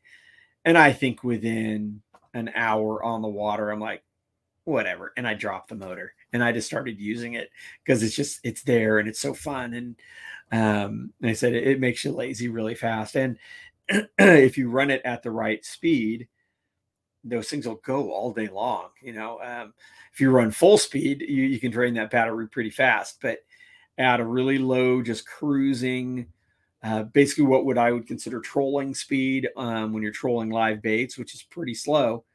And 0.64 0.78
I 0.78 0.94
think 0.94 1.24
within 1.24 2.03
an 2.34 2.52
hour 2.56 3.04
on 3.04 3.22
the 3.22 3.28
water, 3.28 3.70
I'm 3.70 3.80
like, 3.80 4.04
whatever. 4.66 5.14
And 5.18 5.28
I 5.28 5.34
dropped 5.34 5.70
the 5.70 5.76
motor 5.76 6.14
and 6.32 6.44
I 6.44 6.52
just 6.52 6.68
started 6.68 7.00
using 7.00 7.34
it 7.34 7.50
because 7.84 8.02
it's 8.02 8.16
just, 8.16 8.40
it's 8.44 8.64
there 8.64 9.00
and 9.00 9.08
it's 9.08 9.20
so 9.20 9.34
fun. 9.34 9.74
And, 9.74 9.96
um, 10.52 11.14
and 11.22 11.30
I 11.30 11.34
said, 11.34 11.54
it, 11.54 11.68
it 11.68 11.80
makes 11.80 12.04
you 12.04 12.12
lazy 12.12 12.48
really 12.48 12.76
fast. 12.76 13.16
And 13.16 13.38
if 14.18 14.58
you 14.58 14.70
run 14.70 14.92
it 14.92 15.02
at 15.04 15.24
the 15.24 15.32
right 15.32 15.64
speed, 15.66 16.28
those 17.24 17.50
things 17.50 17.68
will 17.68 17.82
go 17.86 18.12
all 18.12 18.34
day 18.34 18.48
long. 18.48 18.90
You 19.02 19.14
know, 19.14 19.40
um, 19.42 19.74
if 20.14 20.20
you 20.20 20.30
run 20.30 20.52
full 20.52 20.78
speed, 20.78 21.22
you, 21.22 21.44
you 21.44 21.60
can 21.60 21.72
drain 21.72 21.94
that 21.96 22.12
battery 22.12 22.48
pretty 22.48 22.70
fast. 22.70 23.20
But 23.22 23.40
at 23.98 24.20
a 24.20 24.26
really 24.26 24.58
low, 24.58 25.02
just 25.02 25.28
cruising, 25.28 26.28
uh, 26.84 27.04
basically 27.04 27.46
what 27.46 27.66
would 27.66 27.78
I 27.78 27.92
would 27.92 28.08
consider 28.08 28.40
trolling 28.42 28.94
speed 28.94 29.50
um, 29.56 29.94
when 29.94 30.04
you're 30.04 30.12
trolling 30.12 30.50
live 30.50 30.82
baits, 30.82 31.18
which 31.18 31.34
is 31.34 31.44
pretty 31.44 31.74
slow. 31.74 32.26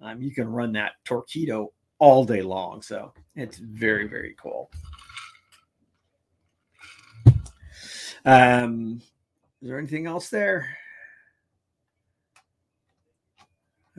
Um, 0.00 0.22
you 0.22 0.30
can 0.30 0.48
run 0.48 0.72
that 0.72 0.92
Torqeedo 1.04 1.68
all 1.98 2.24
day 2.24 2.42
long. 2.42 2.80
So 2.80 3.12
it's 3.34 3.58
very, 3.58 4.06
very 4.06 4.36
cool. 4.40 4.70
Um, 8.24 9.00
is 9.60 9.68
there 9.68 9.78
anything 9.78 10.06
else 10.06 10.28
there? 10.28 10.76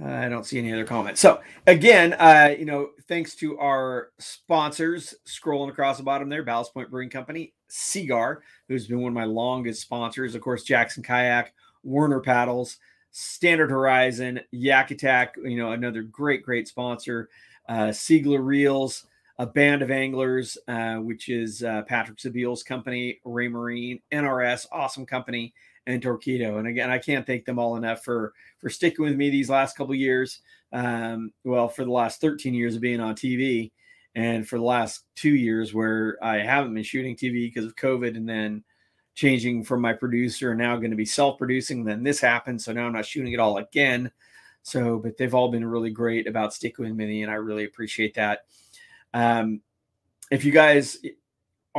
I 0.04 0.30
don't 0.30 0.46
see 0.46 0.58
any 0.58 0.72
other 0.72 0.86
comments. 0.86 1.20
So 1.20 1.42
again, 1.68 2.14
uh, 2.14 2.56
you 2.58 2.66
know, 2.66 2.92
thanks 3.08 3.36
to 3.36 3.58
our 3.60 4.12
sponsors, 4.18 5.16
scrolling 5.26 5.70
across 5.70 5.98
the 5.98 6.04
bottom 6.04 6.30
there, 6.30 6.44
Ballast 6.44 6.74
Point 6.74 6.90
Brewing 6.90 7.10
Company, 7.10 7.54
Seaguar, 7.68 8.44
who's 8.68 8.88
been 8.88 9.02
one 9.02 9.12
of 9.12 9.16
my 9.16 9.26
longest 9.26 9.82
sponsors, 9.82 10.36
of 10.36 10.42
course, 10.42 10.64
Jackson 10.64 11.04
Kayak, 11.04 11.54
Werner 11.84 12.22
Paddles, 12.22 12.78
Standard 13.12 13.72
Horizon, 13.72 14.40
Yak 14.52 14.92
Attack, 14.92 15.36
you 15.44 15.58
know, 15.58 15.72
another 15.72 16.04
great, 16.04 16.44
great 16.44 16.68
sponsor, 16.68 17.30
uh, 17.68 17.88
Seigler 17.88 18.46
Reels, 18.46 19.06
a 19.38 19.46
band 19.46 19.82
of 19.82 19.90
anglers, 19.90 20.58
uh, 20.68 20.96
which 20.96 21.30
is 21.30 21.64
uh, 21.64 21.82
Patrick 21.84 22.20
Sebile's 22.20 22.64
company, 22.64 23.20
Raymarine, 23.26 24.02
NRS, 24.12 24.68
awesome 24.72 25.06
company, 25.06 25.54
and 25.90 26.04
Torqeedo. 26.04 26.60
And 26.60 26.68
again, 26.68 26.92
I 26.92 27.00
can't 27.00 27.26
thank 27.26 27.46
them 27.46 27.60
all 27.60 27.76
enough 27.76 28.04
for 28.04 28.34
for 28.60 28.70
sticking 28.70 29.04
with 29.04 29.16
me 29.16 29.30
these 29.30 29.50
last 29.50 29.76
couple 29.76 29.96
years. 29.96 30.42
Um, 30.72 31.34
well, 31.44 31.68
for 31.68 31.84
the 31.84 31.92
last 31.92 32.22
13 32.22 32.54
years 32.54 32.76
of 32.76 32.82
being 32.82 33.00
on 33.00 33.16
TV, 33.16 33.72
and 34.16 34.48
for 34.48 34.58
the 34.58 34.64
last 34.64 35.06
two 35.16 35.36
years 35.36 35.74
where 35.74 36.18
I 36.22 36.38
haven't 36.38 36.76
been 36.76 36.84
shooting 36.84 37.16
TV 37.16 37.48
because 37.48 37.66
of 37.66 37.76
COVID, 37.76 38.16
and 38.16 38.30
then 38.30 38.64
changing 39.16 39.64
from 39.64 39.82
my 39.82 39.94
producer 39.94 40.52
and 40.52 40.60
now 40.60 40.78
going 40.78 40.92
to 40.92 40.96
be 40.96 41.06
self-producing. 41.06 41.84
Then 41.84 42.04
this 42.04 42.22
happened, 42.22 42.62
so 42.62 42.72
now 42.72 42.86
I'm 42.86 42.94
not 42.94 43.06
shooting 43.06 43.34
it 43.34 43.40
all 43.40 43.58
again. 43.58 44.12
So, 44.62 45.00
but 45.00 45.18
they've 45.18 45.34
all 45.34 45.50
been 45.50 45.66
really 45.66 45.90
great 45.90 46.28
about 46.28 46.54
sticking 46.54 46.86
with 46.86 46.96
me, 46.96 47.24
and 47.24 47.32
I 47.32 47.36
really 47.36 47.66
appreciate 47.66 48.14
that. 48.14 48.46
Um, 49.14 49.62
if 50.30 50.46
you 50.46 50.52
guys 50.52 51.00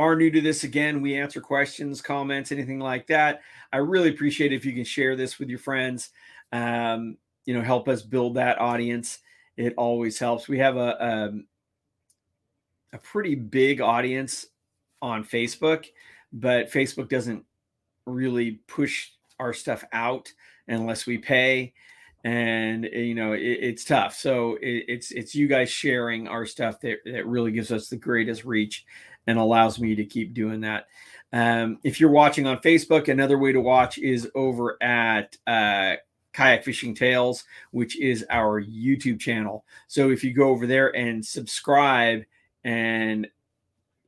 are 0.01 0.15
new 0.15 0.31
to 0.31 0.41
this 0.41 0.63
again, 0.63 0.99
we 0.99 1.15
answer 1.15 1.39
questions, 1.39 2.01
comments, 2.01 2.51
anything 2.51 2.79
like 2.79 3.05
that. 3.07 3.41
I 3.71 3.77
really 3.77 4.09
appreciate 4.09 4.51
if 4.51 4.65
you 4.65 4.73
can 4.73 4.83
share 4.83 5.15
this 5.15 5.37
with 5.37 5.47
your 5.47 5.59
friends. 5.59 6.09
Um, 6.51 7.17
you 7.45 7.53
know, 7.53 7.61
help 7.61 7.87
us 7.87 8.01
build 8.01 8.35
that 8.35 8.59
audience. 8.59 9.19
It 9.57 9.75
always 9.77 10.17
helps. 10.17 10.47
We 10.47 10.57
have 10.57 10.75
a 10.75 11.05
um, 11.05 11.45
a 12.93 12.97
pretty 12.97 13.35
big 13.35 13.79
audience 13.79 14.47
on 15.03 15.23
Facebook, 15.23 15.85
but 16.33 16.71
Facebook 16.71 17.07
doesn't 17.07 17.45
really 18.07 18.59
push 18.67 19.11
our 19.39 19.53
stuff 19.53 19.83
out 19.93 20.33
unless 20.67 21.05
we 21.05 21.17
pay 21.19 21.73
and 22.23 22.85
you 22.85 23.15
know 23.15 23.33
it, 23.33 23.39
it's 23.39 23.83
tough 23.83 24.15
so 24.15 24.55
it, 24.61 24.85
it's 24.87 25.11
it's 25.11 25.33
you 25.33 25.47
guys 25.47 25.71
sharing 25.71 26.27
our 26.27 26.45
stuff 26.45 26.79
that, 26.79 26.99
that 27.03 27.25
really 27.25 27.51
gives 27.51 27.71
us 27.71 27.87
the 27.87 27.95
greatest 27.95 28.45
reach 28.45 28.85
and 29.27 29.37
allows 29.37 29.79
me 29.79 29.95
to 29.95 30.05
keep 30.05 30.33
doing 30.33 30.61
that. 30.61 30.87
Um, 31.33 31.79
if 31.83 31.99
you're 31.99 32.11
watching 32.11 32.47
on 32.47 32.57
Facebook, 32.59 33.07
another 33.07 33.37
way 33.37 33.51
to 33.51 33.61
watch 33.61 33.97
is 33.97 34.29
over 34.35 34.81
at 34.81 35.37
uh, 35.47 35.95
Kayak 36.33 36.63
Fishing 36.63 36.95
Tales, 36.95 37.43
which 37.71 37.99
is 37.99 38.25
our 38.29 38.61
YouTube 38.61 39.19
channel. 39.19 39.65
So 39.87 40.11
if 40.11 40.23
you 40.23 40.33
go 40.33 40.49
over 40.49 40.67
there 40.67 40.95
and 40.95 41.25
subscribe 41.25 42.23
and 42.63 43.27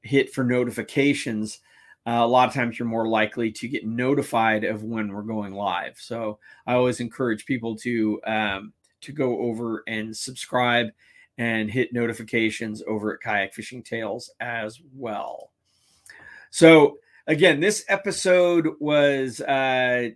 hit 0.01 0.34
for 0.34 0.43
notifications, 0.43 1.60
uh, 2.05 2.20
a 2.22 2.27
lot 2.27 2.50
of 2.50 2.53
times 2.53 2.77
you're 2.77 2.88
more 2.88 3.08
likely 3.08 3.51
to 3.51 3.67
get 3.67 3.86
notified 3.86 4.65
of 4.65 4.84
when 4.84 5.12
we're 5.12 5.22
going 5.22 5.53
live. 5.53 5.98
So 5.98 6.39
I 6.67 6.74
always 6.74 7.00
encourage 7.00 7.46
people 7.46 7.75
to 7.77 8.22
um, 8.25 8.74
to 9.01 9.12
go 9.12 9.39
over 9.39 9.84
and 9.88 10.15
subscribe 10.15 10.88
and 11.38 11.70
hit 11.70 11.94
notifications 11.94 12.84
over 12.88 13.13
at 13.13 13.22
Kayak 13.22 13.54
Fishing 13.54 13.84
Tales 13.84 14.32
as 14.40 14.80
well. 14.94 15.52
So, 16.52 16.98
again, 17.25 17.60
this 17.60 17.84
episode 17.88 18.70
was 18.80 19.42
uh, 19.42 20.10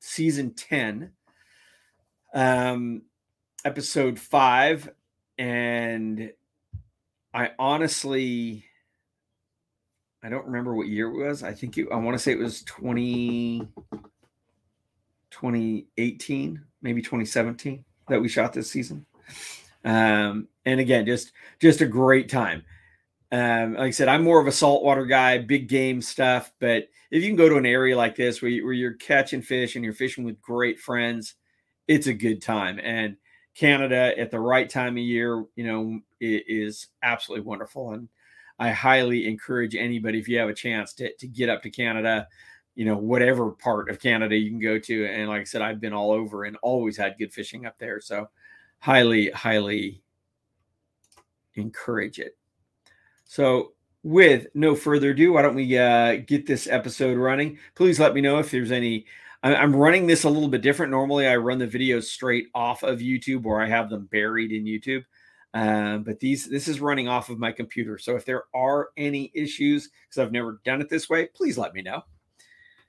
season 0.00 0.52
10, 0.54 1.12
um, 2.34 3.02
episode 3.64 4.18
five. 4.18 4.90
And 5.38 6.32
I 7.32 7.50
honestly, 7.58 8.64
I 10.22 10.28
don't 10.28 10.46
remember 10.46 10.74
what 10.74 10.88
year 10.88 11.08
it 11.08 11.26
was. 11.26 11.42
I 11.42 11.54
think 11.54 11.78
it, 11.78 11.88
I 11.90 11.96
want 11.96 12.16
to 12.16 12.22
say 12.22 12.32
it 12.32 12.38
was 12.38 12.62
20, 12.62 13.66
2018, 15.30 16.62
maybe 16.82 17.02
2017 17.02 17.84
that 18.08 18.20
we 18.20 18.28
shot 18.28 18.52
this 18.52 18.70
season. 18.70 19.06
Um, 19.84 20.48
and 20.64 20.80
again, 20.80 21.06
just 21.06 21.32
just 21.60 21.80
a 21.80 21.86
great 21.86 22.28
time. 22.28 22.64
Um, 23.32 23.74
like 23.74 23.88
I 23.88 23.90
said, 23.90 24.08
I'm 24.08 24.22
more 24.22 24.40
of 24.40 24.46
a 24.46 24.52
saltwater 24.52 25.06
guy, 25.06 25.38
big 25.38 25.68
game 25.68 26.00
stuff. 26.00 26.52
But 26.60 26.88
if 27.10 27.22
you 27.22 27.28
can 27.28 27.36
go 27.36 27.48
to 27.48 27.56
an 27.56 27.66
area 27.66 27.96
like 27.96 28.14
this 28.14 28.40
where, 28.40 28.50
you, 28.50 28.64
where 28.64 28.72
you're 28.72 28.94
catching 28.94 29.42
fish 29.42 29.74
and 29.74 29.84
you're 29.84 29.92
fishing 29.92 30.24
with 30.24 30.40
great 30.40 30.78
friends, 30.78 31.34
it's 31.88 32.06
a 32.06 32.12
good 32.12 32.40
time. 32.40 32.78
And 32.82 33.16
Canada 33.56 34.16
at 34.16 34.30
the 34.30 34.38
right 34.38 34.70
time 34.70 34.94
of 34.94 35.02
year, 35.02 35.44
you 35.56 35.64
know, 35.64 36.00
is 36.20 36.88
absolutely 37.02 37.44
wonderful. 37.44 37.92
And 37.92 38.08
I 38.58 38.70
highly 38.70 39.26
encourage 39.26 39.74
anybody, 39.74 40.20
if 40.20 40.28
you 40.28 40.38
have 40.38 40.48
a 40.48 40.54
chance 40.54 40.92
to, 40.94 41.12
to 41.16 41.26
get 41.26 41.48
up 41.48 41.62
to 41.62 41.70
Canada, 41.70 42.28
you 42.76 42.84
know, 42.84 42.96
whatever 42.96 43.50
part 43.50 43.90
of 43.90 44.00
Canada 44.00 44.36
you 44.36 44.50
can 44.50 44.60
go 44.60 44.78
to. 44.78 45.06
And 45.06 45.28
like 45.28 45.40
I 45.40 45.44
said, 45.44 45.62
I've 45.62 45.80
been 45.80 45.92
all 45.92 46.12
over 46.12 46.44
and 46.44 46.56
always 46.62 46.96
had 46.96 47.18
good 47.18 47.32
fishing 47.32 47.66
up 47.66 47.78
there. 47.78 48.00
So 48.00 48.28
highly, 48.84 49.30
highly 49.30 50.02
encourage 51.54 52.18
it. 52.18 52.36
So, 53.24 53.72
with 54.02 54.48
no 54.54 54.74
further 54.74 55.12
ado, 55.12 55.32
why 55.32 55.40
don't 55.40 55.54
we 55.54 55.78
uh, 55.78 56.16
get 56.26 56.46
this 56.46 56.66
episode 56.66 57.16
running? 57.16 57.58
Please 57.74 57.98
let 57.98 58.12
me 58.12 58.20
know 58.20 58.38
if 58.38 58.50
there's 58.50 58.70
any. 58.70 59.06
I'm 59.42 59.74
running 59.74 60.06
this 60.06 60.24
a 60.24 60.28
little 60.30 60.48
bit 60.48 60.60
different. 60.60 60.90
Normally, 60.90 61.26
I 61.26 61.36
run 61.36 61.58
the 61.58 61.66
videos 61.66 62.04
straight 62.04 62.48
off 62.54 62.82
of 62.82 62.98
YouTube 62.98 63.46
or 63.46 63.62
I 63.62 63.66
have 63.66 63.88
them 63.88 64.06
buried 64.12 64.52
in 64.52 64.64
YouTube. 64.64 65.04
Um, 65.54 66.02
but 66.02 66.20
these 66.20 66.46
this 66.46 66.68
is 66.68 66.80
running 66.80 67.08
off 67.08 67.30
of 67.30 67.38
my 67.38 67.52
computer. 67.52 67.96
So 67.96 68.16
if 68.16 68.24
there 68.26 68.44
are 68.54 68.88
any 68.98 69.30
issues, 69.34 69.88
because 70.08 70.20
I've 70.22 70.32
never 70.32 70.60
done 70.64 70.82
it 70.82 70.90
this 70.90 71.08
way, 71.08 71.28
please 71.34 71.56
let 71.56 71.72
me 71.72 71.80
know. 71.80 72.02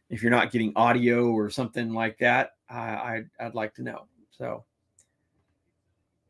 if 0.09 0.21
you're 0.21 0.31
not 0.31 0.51
getting 0.51 0.73
audio 0.75 1.31
or 1.31 1.49
something 1.49 1.93
like 1.93 2.17
that, 2.19 2.51
I, 2.69 2.77
I'd, 2.79 3.29
I'd 3.39 3.55
like 3.55 3.73
to 3.75 3.83
know. 3.83 4.07
So, 4.31 4.65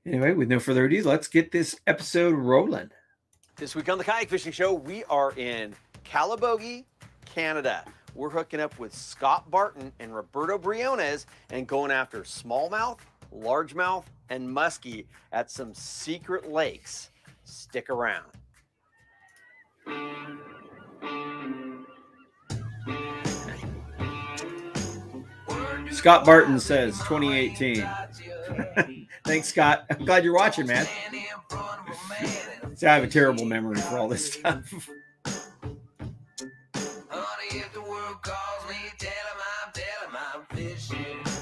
anyway, 0.06 0.34
with 0.34 0.50
no 0.50 0.60
further 0.60 0.86
ado, 0.86 1.04
let's 1.04 1.28
get 1.28 1.52
this 1.52 1.76
episode 1.88 2.36
rolling. 2.36 2.90
This 3.58 3.76
week 3.76 3.90
on 3.90 3.98
the 3.98 4.04
Kayak 4.04 4.30
Fishing 4.30 4.52
Show, 4.52 4.74
we 4.74 5.04
are 5.06 5.32
in 5.38 5.74
Calabogie, 6.04 6.86
Canada. 7.26 7.86
We're 8.14 8.30
hooking 8.30 8.60
up 8.60 8.78
with 8.80 8.94
Scott 8.94 9.50
Barton 9.50 9.92
and 10.00 10.16
Roberto 10.16 10.58
Briones 10.58 11.26
and 11.50 11.68
going 11.68 11.92
after 11.92 12.22
smallmouth, 12.22 13.00
largemouth, 13.34 14.06
and 14.30 14.48
muskie 14.48 15.06
at 15.32 15.52
some 15.52 15.74
secret 15.74 16.52
lakes. 16.52 17.12
Stick 17.44 17.90
around. 17.90 18.26
Scott 25.92 26.26
Barton 26.26 26.60
says 26.60 26.98
2018. 27.00 27.88
Thanks, 29.26 29.48
Scott. 29.50 29.86
I'm 29.90 30.06
glad 30.06 30.24
you're 30.24 30.36
watching, 30.36 30.68
man. 30.68 30.88
See, 32.76 32.86
I 32.88 32.94
have 32.94 33.04
a 33.04 33.08
terrible 33.08 33.46
memory 33.46 33.78
for 33.78 33.98
all 33.98 34.08
this 34.08 34.34
stuff. 34.34 34.72
We're 40.88 41.35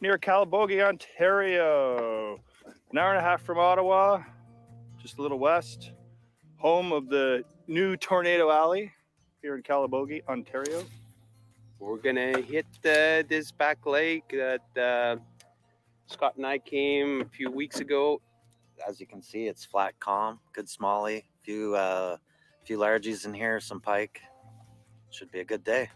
near 0.00 0.18
Calabogie, 0.18 0.82
Ontario. 0.82 2.40
An 2.90 2.98
hour 2.98 3.10
and 3.10 3.18
a 3.18 3.22
half 3.22 3.42
from 3.42 3.58
Ottawa, 3.58 4.22
just 4.98 5.18
a 5.18 5.22
little 5.22 5.38
west. 5.38 5.92
Home 6.56 6.92
of 6.92 7.08
the 7.08 7.44
new 7.66 7.96
Tornado 7.96 8.50
Alley 8.50 8.92
here 9.42 9.56
in 9.56 9.62
Calabogie, 9.62 10.22
Ontario. 10.26 10.84
We're 11.78 11.98
gonna 11.98 12.40
hit 12.40 12.66
uh, 12.84 13.22
this 13.28 13.52
back 13.52 13.86
lake 13.86 14.28
that 14.30 14.80
uh, 14.80 15.16
Scott 16.06 16.36
and 16.36 16.46
I 16.46 16.58
came 16.58 17.20
a 17.20 17.24
few 17.24 17.50
weeks 17.50 17.80
ago. 17.80 18.20
as 18.88 19.00
you 19.00 19.06
can 19.06 19.22
see, 19.22 19.46
it's 19.46 19.64
flat 19.64 19.94
calm, 20.00 20.40
good 20.52 20.66
smallie, 20.66 21.24
few 21.42 21.74
uh, 21.74 22.16
few 22.64 22.78
largies 22.78 23.26
in 23.26 23.34
here, 23.34 23.60
some 23.60 23.80
pike. 23.80 24.20
Should 25.10 25.30
be 25.30 25.40
a 25.40 25.44
good 25.44 25.64
day. 25.64 25.88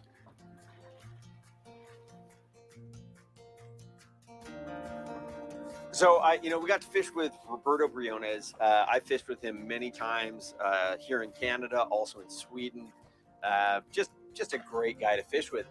So 5.92 6.16
I, 6.20 6.38
you 6.42 6.48
know, 6.48 6.58
we 6.58 6.68
got 6.68 6.80
to 6.80 6.86
fish 6.86 7.12
with 7.14 7.32
Roberto 7.46 7.86
Briones. 7.86 8.54
Uh, 8.58 8.86
I 8.88 8.98
fished 9.00 9.28
with 9.28 9.44
him 9.44 9.68
many 9.68 9.90
times 9.90 10.54
uh, 10.58 10.96
here 10.98 11.22
in 11.22 11.32
Canada, 11.32 11.82
also 11.82 12.20
in 12.20 12.30
Sweden. 12.30 12.90
Uh, 13.44 13.80
just, 13.90 14.10
just 14.32 14.54
a 14.54 14.58
great 14.58 14.98
guy 14.98 15.16
to 15.16 15.22
fish 15.22 15.52
with. 15.52 15.66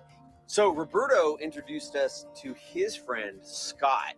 So 0.46 0.70
Roberto 0.70 1.38
introduced 1.38 1.96
us 1.96 2.28
to 2.42 2.54
his 2.54 2.96
friend 2.96 3.40
Scott. 3.42 4.14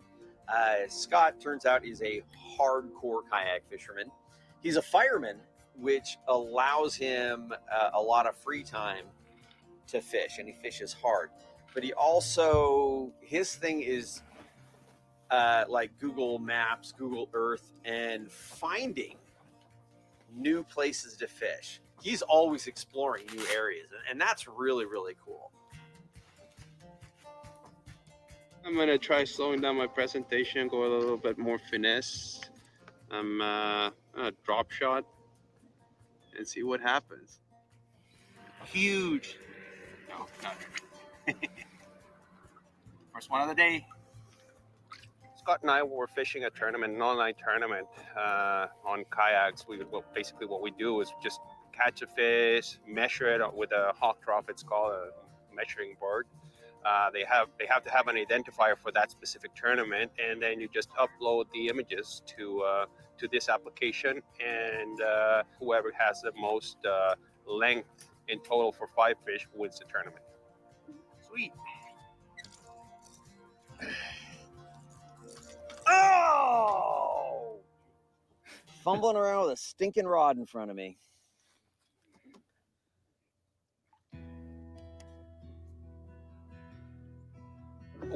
Uh, 0.46 0.86
Scott 0.88 1.40
turns 1.40 1.64
out 1.64 1.86
is 1.86 2.02
a 2.02 2.22
hardcore 2.58 3.22
kayak 3.30 3.62
fisherman. 3.70 4.10
He's 4.62 4.76
a 4.76 4.82
fireman, 4.82 5.38
which 5.80 6.18
allows 6.28 6.94
him 6.94 7.50
uh, 7.72 7.90
a 7.94 8.00
lot 8.00 8.26
of 8.26 8.36
free 8.36 8.62
time 8.62 9.06
to 9.86 10.02
fish, 10.02 10.36
and 10.38 10.46
he 10.46 10.54
fishes 10.54 10.92
hard. 10.92 11.30
But 11.72 11.82
he 11.82 11.94
also 11.94 13.10
his 13.22 13.54
thing 13.54 13.80
is 13.80 14.20
uh, 15.34 15.64
like 15.68 15.90
Google 15.98 16.38
Maps, 16.38 16.92
Google 16.96 17.28
Earth, 17.32 17.72
and 17.84 18.30
finding 18.30 19.16
new 20.36 20.62
places 20.62 21.16
to 21.16 21.26
fish. 21.26 21.80
He's 22.00 22.22
always 22.22 22.66
exploring 22.66 23.26
new 23.34 23.44
areas, 23.54 23.88
and- 24.08 24.20
that's 24.20 24.46
really, 24.46 24.84
really 24.86 25.14
cool. 25.24 25.50
I'm 28.64 28.76
gonna 28.76 28.96
try 28.96 29.24
slowing 29.24 29.60
down 29.60 29.76
my 29.76 29.86
presentation, 29.86 30.68
go 30.68 30.84
a 30.84 30.90
little 30.98 31.16
bit 31.18 31.36
more 31.36 31.58
finesse. 31.58 32.40
I'm 33.10 33.40
uh, 33.42 33.90
a 34.16 34.32
drop 34.44 34.70
shot 34.70 35.04
and 36.36 36.48
see 36.48 36.62
what 36.62 36.80
happens. 36.80 37.40
Huge. 38.64 39.38
No, 40.08 40.26
not. 40.42 40.56
First 43.12 43.30
one 43.30 43.42
of 43.42 43.48
the 43.48 43.54
day. 43.54 43.86
Scott 45.44 45.58
and 45.60 45.70
I 45.70 45.82
were 45.82 46.06
fishing 46.06 46.44
a 46.44 46.50
tournament, 46.50 46.94
an 46.94 47.02
online 47.02 47.34
tournament 47.34 47.86
uh, 48.16 48.68
on 48.82 49.04
kayaks. 49.14 49.66
We 49.68 49.78
well, 49.92 50.02
basically 50.14 50.46
what 50.46 50.62
we 50.62 50.70
do 50.70 51.02
is 51.02 51.12
just 51.22 51.38
catch 51.70 52.00
a 52.00 52.06
fish, 52.06 52.78
measure 52.88 53.26
it 53.26 53.54
with 53.54 53.70
a 53.72 53.92
Hawg 54.00 54.16
Trough. 54.24 54.48
It's 54.48 54.62
called 54.62 54.92
a 54.94 55.10
measuring 55.54 55.96
board. 56.00 56.26
Uh, 56.82 57.10
they 57.10 57.24
have 57.28 57.48
they 57.58 57.66
have 57.66 57.82
to 57.84 57.90
have 57.90 58.08
an 58.08 58.16
identifier 58.16 58.74
for 58.74 58.90
that 58.92 59.10
specific 59.10 59.54
tournament, 59.54 60.10
and 60.18 60.40
then 60.40 60.60
you 60.60 60.68
just 60.72 60.88
upload 60.92 61.44
the 61.52 61.68
images 61.68 62.22
to 62.38 62.62
uh, 62.62 62.86
to 63.18 63.28
this 63.28 63.50
application, 63.50 64.22
and 64.40 65.02
uh, 65.02 65.42
whoever 65.60 65.92
has 65.92 66.22
the 66.22 66.32
most 66.40 66.78
uh, 66.86 67.16
length 67.46 68.08
in 68.28 68.38
total 68.40 68.72
for 68.72 68.88
five 68.96 69.16
fish 69.26 69.46
wins 69.52 69.78
the 69.78 69.84
tournament. 69.92 70.24
Sweet. 71.28 71.52
Oh! 75.86 77.56
Fumbling 78.82 79.16
around 79.16 79.44
with 79.44 79.54
a 79.54 79.56
stinking 79.56 80.06
rod 80.06 80.36
in 80.36 80.46
front 80.46 80.70
of 80.70 80.76
me. 80.76 80.98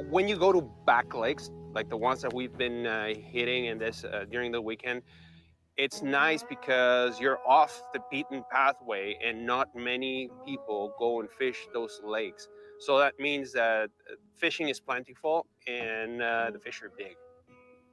when 0.09 0.27
you 0.27 0.37
go 0.37 0.51
to 0.51 0.61
back 0.85 1.13
lakes 1.13 1.51
like 1.73 1.89
the 1.89 1.97
ones 1.97 2.21
that 2.21 2.33
we've 2.33 2.57
been 2.57 2.85
uh, 2.87 3.07
hitting 3.07 3.65
in 3.65 3.77
this 3.77 4.03
uh, 4.03 4.25
during 4.31 4.51
the 4.51 4.61
weekend 4.61 5.01
it's 5.77 6.01
nice 6.01 6.43
because 6.43 7.19
you're 7.19 7.39
off 7.47 7.81
the 7.93 7.99
beaten 8.11 8.43
pathway 8.51 9.17
and 9.23 9.45
not 9.45 9.73
many 9.75 10.29
people 10.45 10.93
go 10.99 11.19
and 11.19 11.29
fish 11.29 11.67
those 11.73 12.01
lakes 12.03 12.47
so 12.79 12.97
that 12.97 13.19
means 13.19 13.51
that 13.53 13.89
fishing 14.35 14.69
is 14.69 14.79
plentiful 14.79 15.45
and 15.67 16.21
uh, 16.21 16.49
the 16.51 16.59
fish 16.59 16.81
are 16.81 16.91
big 16.97 17.15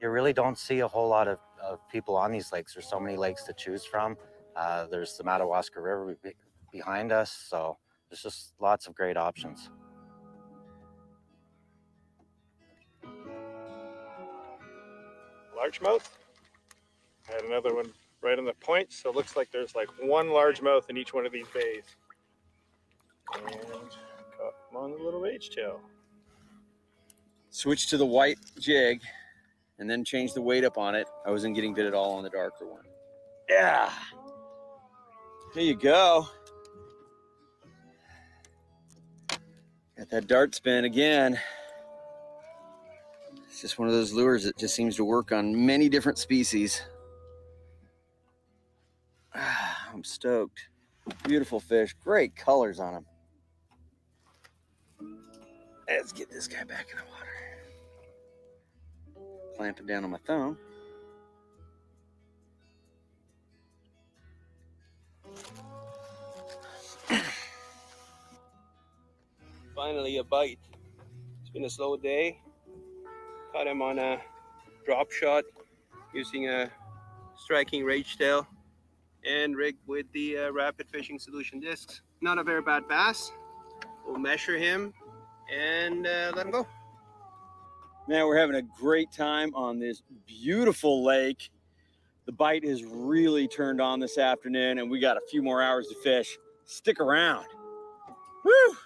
You 0.01 0.11
really 0.11 0.33
don't 0.33 0.59
see 0.59 0.81
a 0.81 0.89
whole 0.89 1.09
lot 1.09 1.27
of, 1.27 1.39
of 1.63 1.81
people 1.89 2.17
on 2.17 2.31
these 2.31 2.53
lakes. 2.53 2.75
There's 2.75 2.89
so 2.89 3.01
many 3.01 3.17
lakes 3.17 3.45
to 3.45 3.53
choose 3.55 3.85
from. 3.85 4.17
Uh, 4.55 4.87
there's 4.87 5.17
the 5.17 5.25
Madawaska 5.25 5.81
River 5.81 6.17
be- 6.23 6.35
behind 6.71 7.13
us, 7.13 7.31
so 7.31 7.79
there's 8.09 8.23
just 8.23 8.53
lots 8.61 8.87
of 8.87 8.95
great 8.95 9.17
options. 9.17 9.71
Largemouth. 15.57 16.09
I 17.29 17.33
had 17.33 17.45
another 17.45 17.75
one 17.75 17.91
right 18.23 18.39
on 18.39 18.45
the 18.45 18.55
point, 18.55 18.93
so 18.93 19.11
it 19.11 19.17
looks 19.17 19.37
like 19.37 19.51
there's 19.51 19.75
like 19.75 19.89
one 20.01 20.29
largemouth 20.29 20.89
in 20.91 20.97
each 20.97 21.13
one 21.15 21.27
of 21.27 21.33
these 21.33 21.47
bays. 21.53 21.85
And 23.35 23.45
caught 23.45 24.55
him 24.71 24.77
on 24.77 24.91
the 24.93 24.99
little 24.99 25.27
H 25.27 25.51
tail. 25.51 25.81
Switch 27.51 27.89
to 27.89 27.97
the 27.97 28.07
white 28.07 28.39
jig, 28.61 29.01
and 29.79 29.89
then 29.89 30.05
change 30.05 30.33
the 30.33 30.43
weight 30.43 30.65
up 30.65 30.79
on 30.79 30.95
it. 30.95 31.09
I 31.27 31.31
wasn't 31.31 31.55
getting 31.55 31.75
bit 31.75 31.87
at 31.87 31.95
all 31.95 32.13
on 32.15 32.23
the 32.23 32.31
darker 32.31 32.67
one. 32.67 32.85
Yeah. 33.49 33.91
There 35.55 35.65
you 35.65 35.75
go. 35.75 36.29
Got 39.97 40.11
that 40.11 40.27
dart 40.27 40.55
spin 40.55 40.85
again. 40.85 41.41
It's 43.49 43.63
just 43.63 43.79
one 43.79 43.89
of 43.89 43.95
those 43.95 44.13
lures 44.13 44.45
that 44.45 44.59
just 44.59 44.75
seems 44.75 44.97
to 44.97 45.05
work 45.05 45.33
on 45.33 45.65
many 45.65 45.89
different 45.89 46.19
species. 46.19 46.83
Ah, 49.35 49.89
I'm 49.95 50.05
stoked. 50.05 50.69
Beautiful 51.25 51.61
fish, 51.61 51.95
great 52.03 52.37
colors 52.37 52.81
on 52.81 52.95
them. 52.95 53.07
Let's 55.89 56.13
get 56.13 56.31
this 56.31 56.47
guy 56.49 56.65
back 56.65 56.89
in 56.91 56.99
the 56.99 57.05
water. 57.05 57.16
Clamp 59.57 59.81
it 59.81 59.87
down 59.87 60.05
on 60.05 60.11
my 60.11 60.19
thumb. 60.19 60.59
Finally, 69.75 70.19
a 70.19 70.25
bite. 70.25 70.59
It's 71.41 71.51
been 71.51 71.65
a 71.65 71.71
slow 71.71 71.97
day. 71.97 72.39
Caught 73.53 73.67
him 73.67 73.81
on 73.81 73.99
a 73.99 74.21
drop 74.85 75.11
shot 75.11 75.45
using 76.13 76.49
a 76.49 76.71
Strike 77.37 77.71
King 77.71 77.85
Rage 77.85 78.17
Tail 78.17 78.47
and 79.25 79.57
rigged 79.57 79.87
with 79.87 80.07
the 80.13 80.39
uh, 80.39 80.51
rapid 80.53 80.89
fishing 80.91 81.19
solution 81.19 81.61
discs. 81.61 82.03
Not 82.21 82.39
a 82.39 82.43
very 82.43 82.63
bad 82.63 82.89
bass. 82.89 83.33
We'll 84.07 84.19
measure 84.19 84.57
him 84.57 84.93
and 85.53 86.07
uh, 86.07 86.33
let 86.35 86.47
him 86.47 86.53
go. 86.53 86.67
Man, 88.09 88.27
we're 88.27 88.39
having 88.39 88.57
a 88.57 88.63
great 88.63 89.11
time 89.11 89.53
on 89.55 89.81
this 89.81 90.03
beautiful 90.27 91.05
lake. 91.05 91.51
The 92.25 92.33
bite 92.33 92.63
is 92.63 92.85
really 92.85 93.49
turned 93.49 93.81
on 93.81 93.99
this 93.99 94.17
afternoon, 94.17 94.79
and 94.79 94.89
we 94.89 95.01
got 95.01 95.17
a 95.17 95.21
few 95.29 95.43
more 95.43 95.61
hours 95.61 95.89
to 95.89 95.95
fish. 95.97 96.39
Stick 96.65 97.01
around. 97.01 97.47
Woo! 98.45 98.77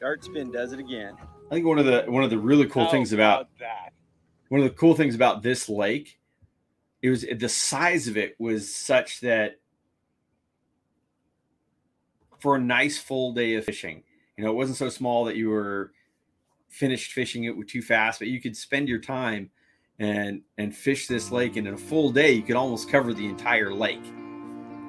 Dart 0.00 0.24
spin 0.24 0.50
does 0.50 0.72
it 0.72 0.80
again. 0.80 1.14
I 1.50 1.54
think 1.54 1.66
one 1.66 1.78
of 1.78 1.86
the 1.86 2.04
one 2.08 2.24
of 2.24 2.30
the 2.30 2.38
really 2.38 2.66
cool 2.66 2.86
How 2.86 2.90
things 2.90 3.12
about 3.12 3.48
that. 3.60 3.92
one 4.48 4.60
of 4.60 4.64
the 4.64 4.74
cool 4.74 4.94
things 4.94 5.14
about 5.14 5.42
this 5.42 5.68
lake 5.68 6.18
it 7.02 7.10
was 7.10 7.24
the 7.38 7.48
size 7.48 8.08
of 8.08 8.16
it 8.16 8.34
was 8.38 8.74
such 8.74 9.20
that 9.20 9.60
for 12.40 12.56
a 12.56 12.60
nice 12.60 12.98
full 12.98 13.32
day 13.32 13.54
of 13.54 13.64
fishing 13.64 14.02
you 14.36 14.44
know 14.44 14.50
it 14.50 14.54
wasn't 14.54 14.76
so 14.76 14.88
small 14.88 15.26
that 15.26 15.36
you 15.36 15.50
were 15.50 15.92
finished 16.74 17.12
fishing 17.12 17.44
it 17.44 17.54
too 17.68 17.82
fast 17.82 18.18
but 18.18 18.28
you 18.28 18.40
could 18.40 18.56
spend 18.56 18.88
your 18.88 18.98
time 18.98 19.50
and 19.98 20.42
and 20.58 20.74
fish 20.74 21.06
this 21.06 21.30
lake 21.30 21.56
and 21.56 21.68
in 21.68 21.74
a 21.74 21.78
full 21.78 22.10
day 22.10 22.32
you 22.32 22.42
could 22.42 22.56
almost 22.56 22.88
cover 22.88 23.14
the 23.14 23.26
entire 23.26 23.72
lake 23.72 24.04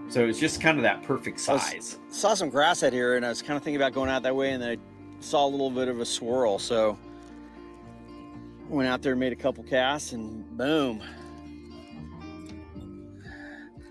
so 0.08 0.26
it's 0.26 0.40
just 0.40 0.62
kind 0.62 0.78
of 0.78 0.84
that 0.84 1.04
perfect 1.04 1.40
size. 1.40 2.00
I 2.10 2.14
Saw 2.14 2.34
some 2.36 2.50
grass 2.50 2.84
out 2.84 2.94
here, 2.94 3.16
and 3.16 3.26
I 3.26 3.30
was 3.30 3.42
kind 3.42 3.58
of 3.58 3.64
thinking 3.64 3.82
about 3.82 3.94
going 3.94 4.10
out 4.10 4.24
that 4.24 4.36
way, 4.36 4.52
and 4.52 4.62
then 4.62 4.78
I 4.78 4.78
saw 5.20 5.46
a 5.46 5.50
little 5.50 5.72
bit 5.72 5.88
of 5.88 6.00
a 6.00 6.06
swirl. 6.06 6.60
So 6.60 6.98
went 8.70 8.88
out 8.88 9.02
there, 9.02 9.16
made 9.16 9.34
a 9.34 9.36
couple 9.36 9.64
casts, 9.64 10.12
and 10.12 10.46
boom. 10.58 11.02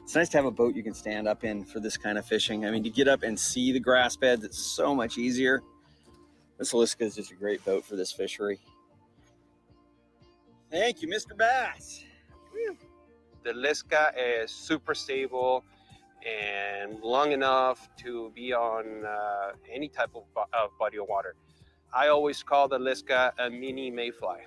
It's 0.04 0.14
nice 0.14 0.28
to 0.30 0.38
have 0.38 0.44
a 0.44 0.50
boat 0.50 0.76
you 0.76 0.82
can 0.82 0.94
stand 0.94 1.26
up 1.26 1.44
in 1.44 1.64
for 1.64 1.80
this 1.80 1.96
kind 1.96 2.18
of 2.18 2.26
fishing. 2.26 2.66
I 2.66 2.70
mean, 2.70 2.84
to 2.84 2.90
get 2.90 3.08
up 3.08 3.22
and 3.22 3.38
see 3.38 3.72
the 3.72 3.80
grass 3.80 4.16
beds, 4.16 4.44
it's 4.44 4.58
so 4.58 4.94
much 4.94 5.18
easier. 5.18 5.62
This 6.58 6.72
Liska 6.72 7.02
is 7.02 7.16
just 7.16 7.32
a 7.32 7.34
great 7.34 7.64
boat 7.64 7.84
for 7.84 7.96
this 7.96 8.12
fishery. 8.12 8.60
Thank 10.70 11.02
you, 11.02 11.08
Mr. 11.08 11.36
Bass. 11.36 12.04
The 13.44 13.52
Liska 13.52 14.12
is 14.16 14.50
super 14.50 14.94
stable 14.94 15.64
and 16.26 16.98
long 17.00 17.32
enough 17.32 17.90
to 17.98 18.32
be 18.34 18.54
on 18.54 19.04
uh, 19.04 19.52
any 19.70 19.88
type 19.88 20.10
of, 20.14 20.22
bo- 20.34 20.46
of 20.54 20.70
body 20.78 20.96
of 20.96 21.06
water. 21.08 21.34
I 21.92 22.08
always 22.08 22.42
call 22.42 22.68
the 22.68 22.78
Liska 22.78 23.32
a 23.38 23.50
mini 23.50 23.90
mayfly. 23.90 24.38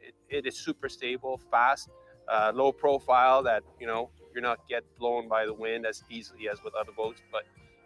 It, 0.00 0.14
it 0.28 0.46
is 0.46 0.56
super 0.56 0.88
stable, 0.88 1.40
fast, 1.50 1.88
uh, 2.28 2.52
low 2.54 2.70
profile 2.70 3.42
that, 3.42 3.64
you 3.80 3.86
know, 3.86 4.10
you're 4.32 4.42
not 4.42 4.60
get 4.68 4.84
blown 4.98 5.28
by 5.28 5.44
the 5.44 5.54
wind 5.54 5.84
as 5.84 6.04
easily 6.08 6.48
as 6.48 6.62
with 6.62 6.74
other 6.74 6.92
boats. 6.92 7.20
But 7.32 7.42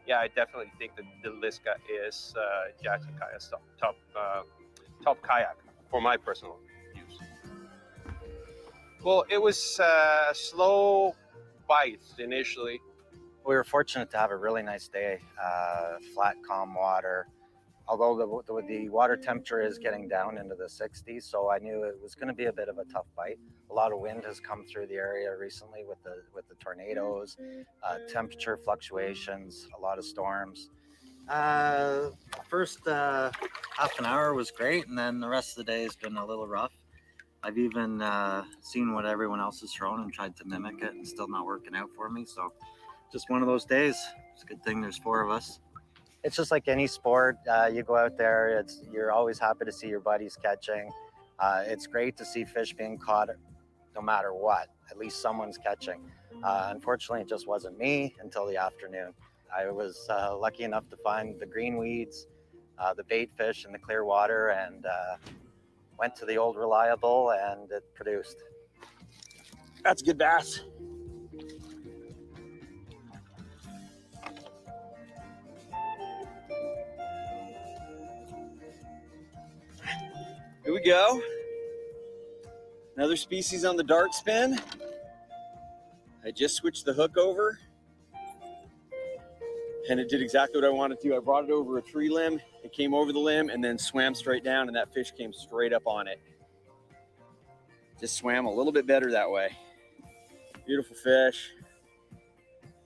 yeah, 0.09 0.19
I 0.19 0.29
definitely 0.29 0.73
think 0.79 0.97
that 0.97 1.05
the 1.23 1.29
Liska 1.29 1.77
is 2.09 2.35
uh, 2.37 2.73
Jackson 2.83 3.13
Kayak's 3.21 3.49
top, 3.49 3.63
top, 3.79 3.97
uh, 4.19 4.43
top 5.05 5.19
kayak 5.23 5.59
for 5.91 6.01
my 6.01 6.17
personal 6.17 6.59
use. 6.95 7.19
Well, 9.05 9.27
it 9.29 9.41
was 9.41 9.79
uh, 9.79 10.33
slow 10.33 11.15
bites 11.69 12.15
initially. 12.19 12.81
we 13.47 13.55
were 13.55 13.65
fortunate 13.65 14.11
to 14.11 14.19
have 14.19 14.31
a 14.31 14.37
really 14.37 14.63
nice 14.63 14.89
day 14.89 15.19
uh, 15.43 15.97
flat 16.15 16.37
calm 16.47 16.75
water 16.75 17.27
although 17.89 18.43
the, 18.47 18.63
the, 18.69 18.89
water 18.89 19.17
temperature 19.17 19.61
is 19.61 19.79
getting 19.79 20.09
down 20.09 20.39
into 20.39 20.55
the 20.55 20.65
60s 20.65 21.23
so 21.23 21.51
i 21.51 21.59
knew 21.59 21.85
it 21.85 21.97
was 22.03 22.15
going 22.15 22.29
to 22.29 22.35
be 22.35 22.47
a 22.47 22.53
bit 22.53 22.69
of 22.69 22.79
a 22.79 22.85
tough 22.85 23.07
bite 23.17 23.39
a 23.71 23.75
lot 23.75 23.93
of 23.93 23.99
wind 23.99 24.25
has 24.25 24.39
come 24.41 24.65
through 24.65 24.87
the 24.87 24.95
area 24.95 25.35
recently 25.37 25.85
with 25.89 26.03
the 26.05 26.23
with 26.35 26.49
the 26.49 26.55
tornadoes 26.57 27.37
uh, 27.83 27.97
temperature 28.09 28.57
fluctuations 28.57 29.67
a 29.77 29.81
lot 29.81 29.99
of 29.99 30.05
storms 30.05 30.71
uh, 31.29 32.11
first 32.49 32.87
uh, 32.87 33.31
half 33.77 33.99
an 33.99 34.07
hour 34.07 34.35
was 34.35 34.51
great 34.51 34.87
and 34.89 34.97
then 34.97 35.21
the 35.21 35.29
rest 35.29 35.59
of 35.59 35.67
the 35.67 35.73
day 35.73 35.83
has 35.83 35.97
been 35.97 36.17
a 36.17 36.25
little 36.25 36.47
rough 36.47 36.73
i've 37.43 37.59
even 37.59 38.03
uh, 38.03 38.45
seen 38.61 38.93
what 38.93 39.07
everyone 39.07 39.41
else 39.41 39.61
has 39.61 39.73
thrown 39.73 40.01
and 40.03 40.13
tried 40.13 40.37
to 40.37 40.45
mimic 40.45 40.83
it 40.83 40.93
and 40.93 41.07
still 41.07 41.29
not 41.29 41.47
working 41.47 41.75
out 41.75 41.89
for 41.97 42.09
me 42.09 42.25
so 42.25 42.53
just 43.13 43.31
one 43.31 43.41
of 43.43 43.49
those 43.49 43.65
days. 43.65 43.97
It's 44.35 44.43
a 44.43 44.47
good 44.47 44.63
thing 44.63 44.81
there's 44.81 44.99
four 44.99 45.23
of 45.23 45.31
us. 45.31 45.61
It's 46.25 46.37
just 46.37 46.51
like 46.51 46.69
any 46.69 46.87
sport. 46.87 47.37
Uh, 47.49 47.71
you 47.73 47.83
go 47.83 47.97
out 47.97 48.17
there, 48.19 48.59
it's 48.59 48.83
you're 48.91 49.13
always 49.13 49.39
happy 49.39 49.65
to 49.65 49.73
see 49.73 49.89
your 49.89 50.01
buddies 50.01 50.37
catching. 50.41 50.91
Uh, 51.39 51.63
it's 51.67 51.87
great 51.87 52.17
to 52.17 52.25
see 52.25 52.45
fish 52.45 52.75
being 52.75 52.99
caught, 52.99 53.29
no 53.95 54.01
matter 54.03 54.35
what. 54.35 54.69
At 54.91 54.99
least 54.99 55.23
someone's 55.23 55.59
catching. 55.59 56.01
Uh, 56.43 56.69
unfortunately, 56.71 57.21
it 57.23 57.29
just 57.29 57.47
wasn't 57.47 57.79
me 57.79 58.15
until 58.21 58.47
the 58.47 58.57
afternoon. 58.57 59.13
I 59.57 59.71
was 59.71 60.07
uh, 60.11 60.37
lucky 60.37 60.65
enough 60.65 60.89
to 60.91 60.97
find 60.97 61.39
the 61.39 61.47
green 61.47 61.77
weeds, 61.77 62.27
uh, 62.79 62.95
the 62.95 63.05
bait 63.05 63.31
fish 63.37 63.65
in 63.65 63.73
the 63.73 63.79
clear 63.79 64.05
water, 64.05 64.49
and 64.49 64.87
uh, 64.87 65.17
went 65.99 66.17
to 66.17 66.27
the 66.27 66.37
old 66.37 66.57
reliable, 66.57 67.31
and 67.31 67.71
it 67.71 67.85
produced. 67.95 68.43
That's 69.85 70.03
good 70.03 70.19
bass. 70.19 70.61
Here 80.69 80.75
we 80.75 80.83
go. 80.83 81.23
Another 82.95 83.17
species 83.17 83.65
on 83.65 83.77
the 83.77 83.83
dart 83.83 84.13
spin. 84.13 84.61
I 86.23 86.31
just 86.31 86.57
switched 86.57 86.85
the 86.85 86.93
hook 86.93 87.17
over. 87.17 87.59
And 89.89 89.99
it 89.99 90.11
did 90.11 90.21
exactly 90.21 90.61
what 90.61 90.69
I 90.69 90.71
wanted 90.71 91.01
to. 91.01 91.17
I 91.17 91.21
brought 91.21 91.45
it 91.45 91.51
over 91.51 91.79
a 91.79 91.83
tree 91.83 92.11
limb. 92.11 92.39
It 92.63 92.75
came 92.75 92.93
over 92.93 93.15
the 93.15 93.19
limb 93.19 93.49
and 93.49 93.65
then 93.65 93.79
swam 93.79 94.15
straight 94.15 94.45
down, 94.45 94.67
and 94.67 94.77
that 94.77 94.93
fish 94.93 95.11
came 95.11 95.33
straight 95.33 95.73
up 95.73 95.87
on 95.87 96.07
it. 96.07 96.21
Just 97.99 98.19
swam 98.19 98.45
a 98.45 98.53
little 98.53 98.71
bit 98.71 98.87
better 98.87 99.11
that 99.11 99.31
way. 99.31 99.57
Beautiful 100.67 100.97
fish. 100.97 101.51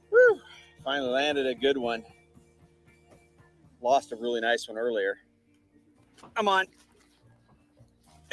Woo! 0.08 0.40
Finally 0.84 1.10
landed 1.10 1.48
a 1.48 1.54
good 1.56 1.76
one. 1.76 2.04
Lost 3.80 4.12
a 4.12 4.14
really 4.14 4.40
nice 4.40 4.68
one 4.68 4.78
earlier. 4.78 5.16
Come 6.36 6.46
on. 6.46 6.66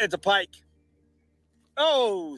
It's 0.02 0.14
a 0.14 0.18
pike. 0.18 0.56
Oh! 1.76 2.38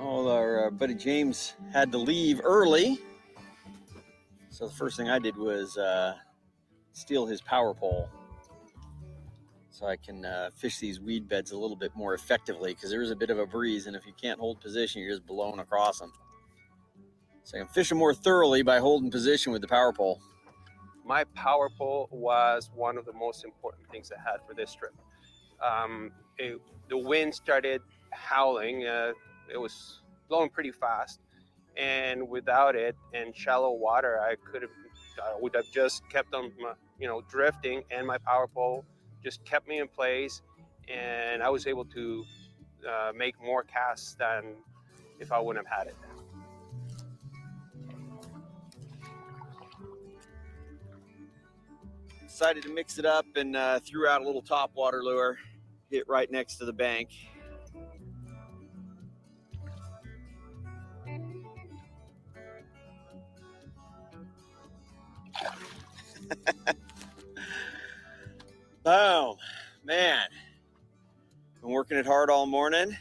Oh, 0.00 0.28
our 0.30 0.66
uh, 0.66 0.70
buddy 0.70 0.94
James 0.94 1.52
had 1.70 1.92
to 1.92 1.98
leave 1.98 2.40
early. 2.42 2.98
So 4.48 4.68
the 4.68 4.72
first 4.72 4.96
thing 4.96 5.10
I 5.10 5.18
did 5.18 5.36
was 5.36 5.76
uh, 5.76 6.14
steal 6.92 7.26
his 7.26 7.42
power 7.42 7.74
pole 7.74 8.08
so 9.70 9.86
I 9.86 9.96
can 9.96 10.24
uh, 10.24 10.48
fish 10.56 10.78
these 10.78 10.98
weed 10.98 11.28
beds 11.28 11.50
a 11.50 11.58
little 11.58 11.76
bit 11.76 11.94
more 11.94 12.14
effectively 12.14 12.72
because 12.72 12.88
there 12.88 13.02
is 13.02 13.10
a 13.10 13.16
bit 13.16 13.28
of 13.28 13.38
a 13.38 13.46
breeze, 13.46 13.86
and 13.86 13.94
if 13.94 14.06
you 14.06 14.12
can't 14.20 14.40
hold 14.40 14.60
position, 14.60 15.02
you're 15.02 15.10
just 15.10 15.26
blown 15.26 15.58
across 15.58 15.98
them. 15.98 16.12
So 17.44 17.58
I 17.58 17.60
can 17.60 17.68
fish 17.68 17.90
them 17.90 17.98
more 17.98 18.14
thoroughly 18.14 18.62
by 18.62 18.78
holding 18.78 19.10
position 19.10 19.52
with 19.52 19.60
the 19.62 19.68
power 19.68 19.92
pole. 19.92 20.20
my 21.04 21.24
power 21.34 21.68
pole 21.68 22.08
was 22.10 22.70
one 22.74 22.96
of 22.96 23.04
the 23.04 23.12
most 23.12 23.44
important 23.44 23.88
things 23.90 24.10
I 24.10 24.18
had 24.18 24.38
for 24.48 24.54
this 24.54 24.74
trip. 24.74 24.94
Um, 25.62 26.12
it, 26.38 26.58
the 26.88 26.96
wind 26.96 27.34
started 27.34 27.82
howling. 28.10 28.86
Uh, 28.86 29.12
it 29.52 29.58
was 29.58 30.00
blowing 30.28 30.48
pretty 30.48 30.72
fast, 30.72 31.20
and 31.76 32.28
without 32.28 32.74
it 32.74 32.96
and 33.12 33.36
shallow 33.36 33.72
water, 33.72 34.20
I 34.20 34.36
could 34.50 34.62
have, 34.62 34.70
would 35.40 35.54
have 35.54 35.70
just 35.70 36.08
kept 36.08 36.34
on, 36.34 36.52
you 36.98 37.06
know, 37.06 37.20
drifting, 37.28 37.82
and 37.90 38.06
my 38.06 38.18
power 38.18 38.46
pole 38.46 38.84
just 39.22 39.44
kept 39.44 39.68
me 39.68 39.78
in 39.80 39.88
place, 39.88 40.40
and 40.88 41.42
I 41.42 41.50
was 41.50 41.66
able 41.66 41.84
to 41.86 42.24
uh, 42.88 43.12
make 43.14 43.34
more 43.42 43.62
casts 43.62 44.14
than 44.14 44.54
if 45.20 45.30
I 45.32 45.38
wouldn't 45.38 45.66
have 45.66 45.78
had 45.78 45.86
it. 45.88 45.96
decided 52.34 52.64
to 52.64 52.68
mix 52.68 52.98
it 52.98 53.06
up 53.06 53.24
and 53.36 53.54
uh, 53.54 53.78
threw 53.78 54.08
out 54.08 54.20
a 54.20 54.24
little 54.24 54.42
top 54.42 54.72
water 54.74 55.04
lure, 55.04 55.38
hit 55.88 56.02
right 56.08 56.32
next 56.32 56.56
to 56.56 56.64
the 56.64 56.72
bank. 56.72 57.10
Boom, 61.04 61.54
oh, 68.84 69.36
man. 69.84 70.26
Been 71.60 71.70
working 71.70 71.98
it 71.98 72.04
hard 72.04 72.30
all 72.30 72.46
morning. 72.46 72.96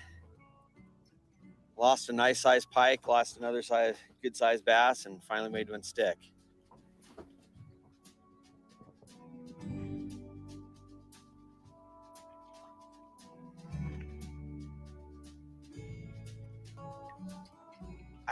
Lost 1.75 2.07
a 2.09 2.13
nice 2.13 2.39
sized 2.39 2.69
pike, 2.69 3.07
lost 3.07 3.37
another 3.37 3.63
size, 3.63 3.95
good 4.21 4.37
sized 4.37 4.63
bass, 4.63 5.07
and 5.07 5.23
finally 5.23 5.49
made 5.49 5.71
one 5.71 5.81
stick. 5.81 6.17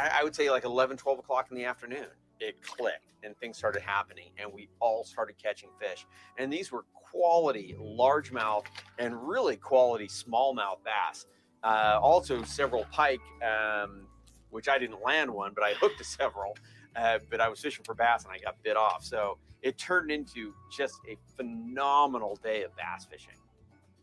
I, 0.01 0.19
I 0.19 0.23
would 0.23 0.35
say 0.35 0.49
like 0.49 0.63
11, 0.65 0.97
12 0.97 1.19
o'clock 1.19 1.47
in 1.51 1.57
the 1.57 1.65
afternoon, 1.65 2.07
it 2.39 2.61
clicked 2.61 3.13
and 3.23 3.37
things 3.37 3.57
started 3.57 3.83
happening 3.83 4.31
and 4.37 4.51
we 4.51 4.67
all 4.79 5.03
started 5.03 5.35
catching 5.41 5.69
fish. 5.79 6.07
And 6.37 6.51
these 6.51 6.71
were 6.71 6.85
quality 6.93 7.75
largemouth 7.79 8.65
and 8.97 9.27
really 9.27 9.57
quality 9.57 10.07
smallmouth 10.07 10.83
bass. 10.83 11.27
Uh, 11.63 11.99
also 12.01 12.41
several 12.43 12.85
pike, 12.91 13.21
um, 13.43 14.07
which 14.49 14.67
I 14.67 14.79
didn't 14.79 15.03
land 15.03 15.29
one, 15.29 15.51
but 15.53 15.63
I 15.63 15.73
hooked 15.79 16.03
several. 16.03 16.57
Uh, 16.95 17.19
but 17.29 17.39
I 17.39 17.47
was 17.47 17.59
fishing 17.59 17.85
for 17.85 17.93
bass 17.93 18.25
and 18.25 18.33
I 18.33 18.39
got 18.39 18.61
bit 18.63 18.75
off. 18.75 19.03
So 19.03 19.37
it 19.61 19.77
turned 19.77 20.11
into 20.11 20.53
just 20.75 20.95
a 21.07 21.15
phenomenal 21.37 22.39
day 22.43 22.63
of 22.63 22.75
bass 22.75 23.05
fishing. 23.05 23.35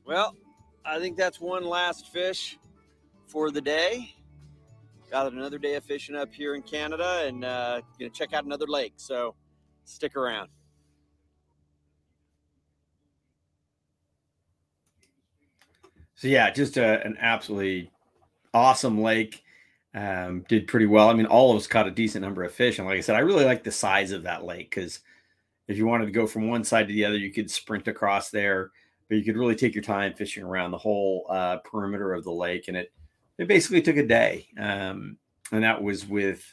Well, 0.07 0.37
I 0.85 1.01
think 1.01 1.17
that's 1.17 1.41
one 1.41 1.65
last 1.65 2.13
fish 2.13 2.57
for 3.27 3.51
the 3.51 3.61
day 3.61 4.15
got 5.11 5.33
another 5.33 5.59
day 5.59 5.75
of 5.75 5.85
fishing 5.85 6.15
up 6.15 6.33
here 6.33 6.55
in 6.55 6.63
Canada 6.63 7.25
and 7.27 7.45
uh, 7.45 7.81
gonna 7.99 8.11
check 8.11 8.33
out 8.33 8.45
another 8.45 8.67
lake. 8.67 8.95
So 8.97 9.35
stick 9.85 10.17
around. 10.17 10.49
So 16.15 16.27
yeah, 16.27 16.51
just 16.51 16.77
a, 16.77 17.05
an 17.07 17.17
absolutely 17.21 17.91
awesome 18.53 19.01
lake. 19.01 19.45
Um, 19.95 20.45
did 20.49 20.67
pretty 20.67 20.87
well. 20.87 21.09
I 21.09 21.15
mean, 21.15 21.27
all 21.27 21.51
of 21.51 21.57
us 21.57 21.67
caught 21.67 21.87
a 21.87 21.93
decent 21.93 22.23
number 22.23 22.45
of 22.45 22.53
fish, 22.53 22.79
and 22.79 22.87
like 22.87 22.99
I 22.99 23.01
said, 23.01 23.17
I 23.17 23.21
really 23.21 23.45
like 23.45 23.65
the 23.65 23.73
size 23.73 24.13
of 24.13 24.25
that 24.25 24.45
lake 24.45 24.71
because 24.71 25.01
if 25.67 25.77
you 25.77 25.87
wanted 25.87 26.07
to 26.07 26.13
go 26.13 26.27
from 26.27 26.49
one 26.49 26.63
side 26.63 26.89
to 26.89 26.95
the 26.95 27.05
other, 27.05 27.17
you 27.17 27.33
could 27.33 27.51
sprint 27.51 27.89
across 27.89 28.31
there, 28.31 28.71
but 29.09 29.17
you 29.17 29.25
could 29.25 29.37
really 29.37 29.55
take 29.55 29.75
your 29.75 29.83
time 29.83 30.13
fishing 30.13 30.43
around 30.43 30.73
the 30.73 30.79
whole 30.79 31.27
uh, 31.31 31.59
perimeter 31.59 32.13
of 32.13 32.25
the 32.25 32.33
lake, 32.33 32.69
and 32.69 32.77
it 32.77 32.93
it 33.39 33.49
basically 33.49 33.83
took 33.83 33.97
a 33.97 34.07
day, 34.07 34.49
um, 34.59 35.17
and 35.53 35.65
that 35.65 35.83
was 35.83 36.07
with 36.07 36.45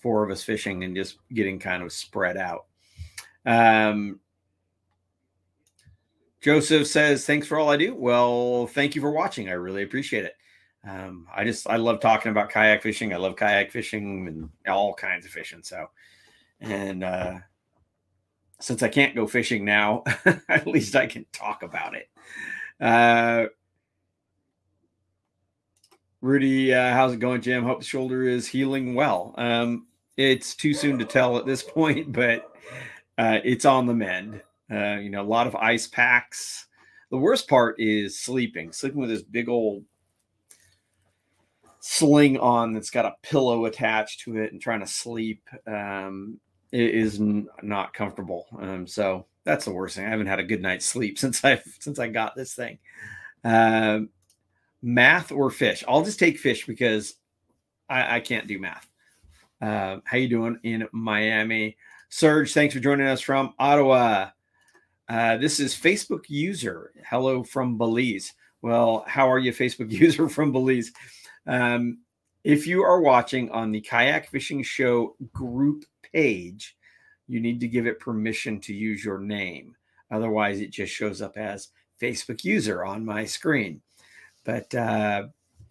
four 0.00 0.24
of 0.24 0.30
us 0.30 0.42
fishing 0.42 0.84
and 0.84 0.96
just 0.96 1.18
getting 1.32 1.58
kind 1.58 1.82
of 1.82 1.92
spread 1.92 2.36
out. 2.36 2.66
Um, 3.44 4.20
Joseph 6.40 6.86
says, 6.86 7.26
"Thanks 7.26 7.46
for 7.46 7.58
all 7.58 7.70
I 7.70 7.76
do." 7.76 7.94
Well, 7.94 8.66
thank 8.66 8.94
you 8.94 9.00
for 9.00 9.10
watching. 9.10 9.48
I 9.48 9.52
really 9.52 9.82
appreciate 9.82 10.24
it. 10.24 10.36
Um, 10.84 11.28
I 11.32 11.44
just 11.44 11.68
I 11.68 11.76
love 11.76 12.00
talking 12.00 12.30
about 12.30 12.50
kayak 12.50 12.82
fishing. 12.82 13.12
I 13.12 13.16
love 13.16 13.36
kayak 13.36 13.70
fishing 13.70 14.26
and 14.26 14.50
all 14.66 14.94
kinds 14.94 15.24
of 15.24 15.32
fishing. 15.32 15.62
So, 15.62 15.86
and 16.60 17.04
uh, 17.04 17.38
since 18.60 18.82
I 18.82 18.88
can't 18.88 19.14
go 19.14 19.26
fishing 19.26 19.64
now, 19.64 20.02
at 20.48 20.66
least 20.66 20.96
I 20.96 21.06
can 21.06 21.26
talk 21.32 21.62
about 21.62 21.94
it. 21.94 22.08
Uh, 22.80 23.46
Rudy, 26.22 26.72
uh, 26.72 26.92
how's 26.92 27.12
it 27.12 27.18
going, 27.18 27.40
Jim? 27.42 27.64
Hope 27.64 27.80
the 27.80 27.84
shoulder 27.84 28.22
is 28.22 28.46
healing 28.46 28.94
well. 28.94 29.34
Um, 29.36 29.88
it's 30.16 30.54
too 30.54 30.72
soon 30.72 30.96
to 31.00 31.04
tell 31.04 31.36
at 31.36 31.46
this 31.46 31.62
point, 31.68 32.12
but 32.12 32.54
uh, 33.18 33.40
it's 33.44 33.64
on 33.64 33.86
the 33.86 33.94
mend. 33.94 34.40
Uh, 34.70 34.98
you 34.98 35.10
know, 35.10 35.20
a 35.20 35.26
lot 35.26 35.48
of 35.48 35.56
ice 35.56 35.88
packs. 35.88 36.66
The 37.10 37.18
worst 37.18 37.48
part 37.48 37.80
is 37.80 38.20
sleeping, 38.20 38.72
sleeping 38.72 39.00
with 39.00 39.10
this 39.10 39.22
big 39.22 39.48
old 39.48 39.84
sling 41.80 42.38
on 42.38 42.72
that's 42.72 42.90
got 42.90 43.04
a 43.04 43.16
pillow 43.22 43.64
attached 43.64 44.20
to 44.20 44.36
it 44.36 44.52
and 44.52 44.62
trying 44.62 44.80
to 44.80 44.86
sleep 44.86 45.42
um, 45.66 46.38
is 46.70 47.20
n- 47.20 47.48
not 47.62 47.94
comfortable. 47.94 48.46
Um, 48.60 48.86
so 48.86 49.26
that's 49.42 49.64
the 49.64 49.72
worst 49.72 49.96
thing. 49.96 50.06
I 50.06 50.10
haven't 50.10 50.28
had 50.28 50.38
a 50.38 50.44
good 50.44 50.62
night's 50.62 50.86
sleep 50.86 51.18
since 51.18 51.44
I 51.44 51.60
since 51.80 51.98
I 51.98 52.06
got 52.06 52.36
this 52.36 52.54
thing. 52.54 52.78
Um, 53.42 54.10
math 54.82 55.32
or 55.32 55.50
fish? 55.50 55.84
I'll 55.86 56.04
just 56.04 56.18
take 56.18 56.38
fish 56.38 56.66
because 56.66 57.14
I, 57.88 58.16
I 58.16 58.20
can't 58.20 58.46
do 58.46 58.58
math. 58.58 58.88
Uh, 59.60 59.98
how 60.04 60.16
you 60.16 60.28
doing 60.28 60.58
in 60.64 60.88
Miami? 60.92 61.76
Serge, 62.08 62.52
thanks 62.52 62.74
for 62.74 62.80
joining 62.80 63.06
us 63.06 63.20
from 63.20 63.54
Ottawa. 63.58 64.30
Uh, 65.08 65.36
this 65.36 65.60
is 65.60 65.74
Facebook 65.74 66.24
user. 66.28 66.92
Hello 67.08 67.42
from 67.42 67.78
Belize. 67.78 68.32
Well, 68.60 69.04
how 69.06 69.30
are 69.30 69.38
you, 69.38 69.52
Facebook 69.52 69.90
user 70.00 70.28
from 70.28 70.52
Belize? 70.52 70.92
Um, 71.46 71.98
if 72.44 72.66
you 72.66 72.82
are 72.82 73.00
watching 73.00 73.50
on 73.50 73.70
the 73.70 73.80
Kayak 73.80 74.28
Fishing 74.28 74.62
Show 74.62 75.16
group 75.32 75.84
page, 76.12 76.76
you 77.28 77.40
need 77.40 77.60
to 77.60 77.68
give 77.68 77.86
it 77.86 78.00
permission 78.00 78.60
to 78.60 78.74
use 78.74 79.04
your 79.04 79.18
name. 79.18 79.76
Otherwise, 80.10 80.60
it 80.60 80.70
just 80.70 80.92
shows 80.92 81.22
up 81.22 81.36
as 81.36 81.68
Facebook 82.00 82.44
user 82.44 82.84
on 82.84 83.04
my 83.04 83.24
screen. 83.24 83.80
But 84.44 84.74
uh, 84.74 85.24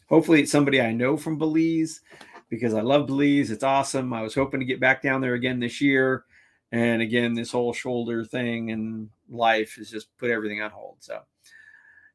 hopefully, 0.08 0.42
it's 0.42 0.52
somebody 0.52 0.82
I 0.82 0.94
know 0.94 1.18
from 1.18 1.38
Belize 1.38 2.02
because 2.50 2.74
I 2.74 2.82
love 2.82 3.08
Belize. 3.08 3.52
It's 3.52 3.64
awesome. 3.64 4.14
I 4.14 4.22
was 4.22 4.36
hoping 4.36 4.60
to 4.60 4.66
get 4.66 4.80
back 4.80 5.02
down 5.02 5.22
there 5.22 5.34
again 5.34 5.60
this 5.60 5.82
year. 5.82 6.26
And 6.72 7.02
again, 7.02 7.34
this 7.34 7.52
whole 7.52 7.74
shoulder 7.74 8.24
thing 8.24 8.72
and 8.72 9.10
life 9.30 9.76
has 9.76 9.90
just 9.90 10.16
put 10.18 10.30
everything 10.30 10.62
on 10.62 10.72
hold. 10.72 10.98
So, 11.00 11.22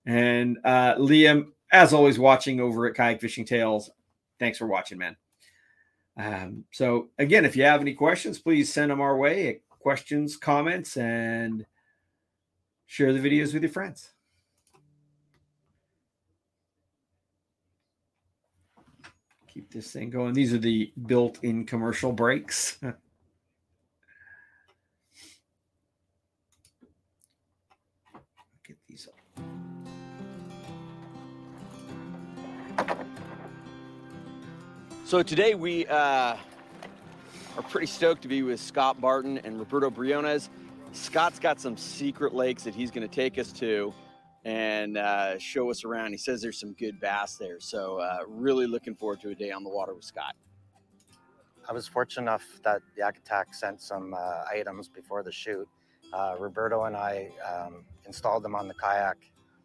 and 0.06 0.58
uh, 0.64 0.94
Liam, 0.96 1.48
as 1.72 1.92
always, 1.92 2.18
watching 2.18 2.60
over 2.60 2.86
at 2.86 2.94
Kayak 2.94 3.20
Fishing 3.20 3.44
Tales. 3.44 3.90
Thanks 4.38 4.56
for 4.56 4.66
watching, 4.66 4.98
man. 4.98 5.16
Um, 6.16 6.64
so, 6.72 7.08
again, 7.18 7.44
if 7.44 7.56
you 7.56 7.64
have 7.64 7.82
any 7.82 7.92
questions, 7.92 8.38
please 8.38 8.72
send 8.72 8.90
them 8.90 9.00
our 9.00 9.18
way. 9.18 9.60
Questions, 9.68 10.36
comments, 10.36 10.96
and 10.96 11.66
share 12.86 13.12
the 13.12 13.18
videos 13.18 13.52
with 13.52 13.62
your 13.62 13.72
friends. 13.72 14.15
Keep 19.56 19.72
this 19.72 19.90
thing 19.90 20.10
going. 20.10 20.34
These 20.34 20.52
are 20.52 20.58
the 20.58 20.92
built-in 21.06 21.64
commercial 21.64 22.12
breaks. 22.12 22.76
Get 28.66 28.76
these 28.86 29.08
up. 29.08 29.14
So 35.06 35.22
today 35.22 35.54
we 35.54 35.86
uh, 35.86 35.96
are 35.96 37.62
pretty 37.70 37.86
stoked 37.86 38.20
to 38.22 38.28
be 38.28 38.42
with 38.42 38.60
Scott 38.60 39.00
Barton 39.00 39.38
and 39.38 39.58
Roberto 39.58 39.88
Briones. 39.88 40.50
Scott's 40.92 41.38
got 41.38 41.58
some 41.60 41.78
secret 41.78 42.34
lakes 42.34 42.64
that 42.64 42.74
he's 42.74 42.90
going 42.90 43.08
to 43.08 43.14
take 43.14 43.38
us 43.38 43.52
to 43.52 43.94
and 44.46 44.96
uh, 44.96 45.36
show 45.38 45.68
us 45.72 45.84
around. 45.84 46.12
He 46.12 46.18
says 46.18 46.40
there's 46.40 46.58
some 46.58 46.72
good 46.74 47.00
bass 47.00 47.34
there. 47.34 47.58
So, 47.58 47.98
uh, 47.98 48.18
really 48.28 48.68
looking 48.68 48.94
forward 48.94 49.20
to 49.22 49.30
a 49.30 49.34
day 49.34 49.50
on 49.50 49.64
the 49.64 49.68
water 49.68 49.92
with 49.92 50.04
Scott. 50.04 50.36
I 51.68 51.72
was 51.72 51.88
fortunate 51.88 52.22
enough 52.22 52.44
that 52.62 52.80
Yak 52.96 53.18
Attack 53.18 53.54
sent 53.54 53.82
some 53.82 54.14
uh, 54.14 54.44
items 54.48 54.88
before 54.88 55.24
the 55.24 55.32
shoot. 55.32 55.68
Uh, 56.12 56.36
Roberto 56.38 56.84
and 56.84 56.96
I 56.96 57.30
um, 57.44 57.84
installed 58.06 58.44
them 58.44 58.54
on 58.54 58.68
the 58.68 58.74
kayak 58.74 59.16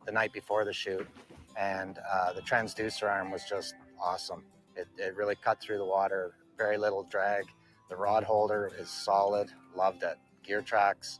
the 0.07 0.11
night 0.11 0.33
before 0.33 0.65
the 0.65 0.73
shoot, 0.73 1.07
and 1.55 1.99
uh, 2.11 2.33
the 2.33 2.41
transducer 2.41 3.07
arm 3.07 3.29
was 3.29 3.43
just 3.43 3.75
awesome. 4.01 4.43
It, 4.75 4.87
it 4.97 5.15
really 5.15 5.35
cut 5.35 5.61
through 5.61 5.77
the 5.77 5.85
water, 5.85 6.33
very 6.57 6.79
little 6.79 7.03
drag. 7.03 7.43
The 7.91 7.95
rod 7.95 8.23
holder 8.23 8.71
is 8.79 8.89
solid, 8.89 9.51
loved 9.75 10.01
it. 10.01 10.17
Gear 10.41 10.63
tracks, 10.63 11.19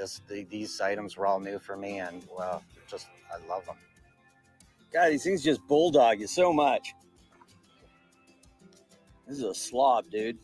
this 0.00 0.22
the, 0.28 0.44
these 0.44 0.80
items 0.80 1.16
were 1.16 1.26
all 1.26 1.38
new 1.38 1.58
for 1.58 1.76
me, 1.76 1.98
and 1.98 2.22
well, 2.36 2.64
just 2.88 3.06
I 3.30 3.46
love 3.46 3.66
them. 3.66 3.76
God, 4.92 5.10
these 5.10 5.22
things 5.22 5.44
just 5.44 5.60
bulldog 5.68 6.18
you 6.18 6.26
so 6.26 6.52
much. 6.52 6.94
This 9.28 9.38
is 9.38 9.44
a 9.44 9.54
slob, 9.54 10.10
dude. 10.10 10.38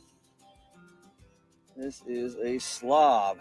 This 1.77 2.03
is 2.07 2.37
a 2.37 2.59
slob. 2.59 3.39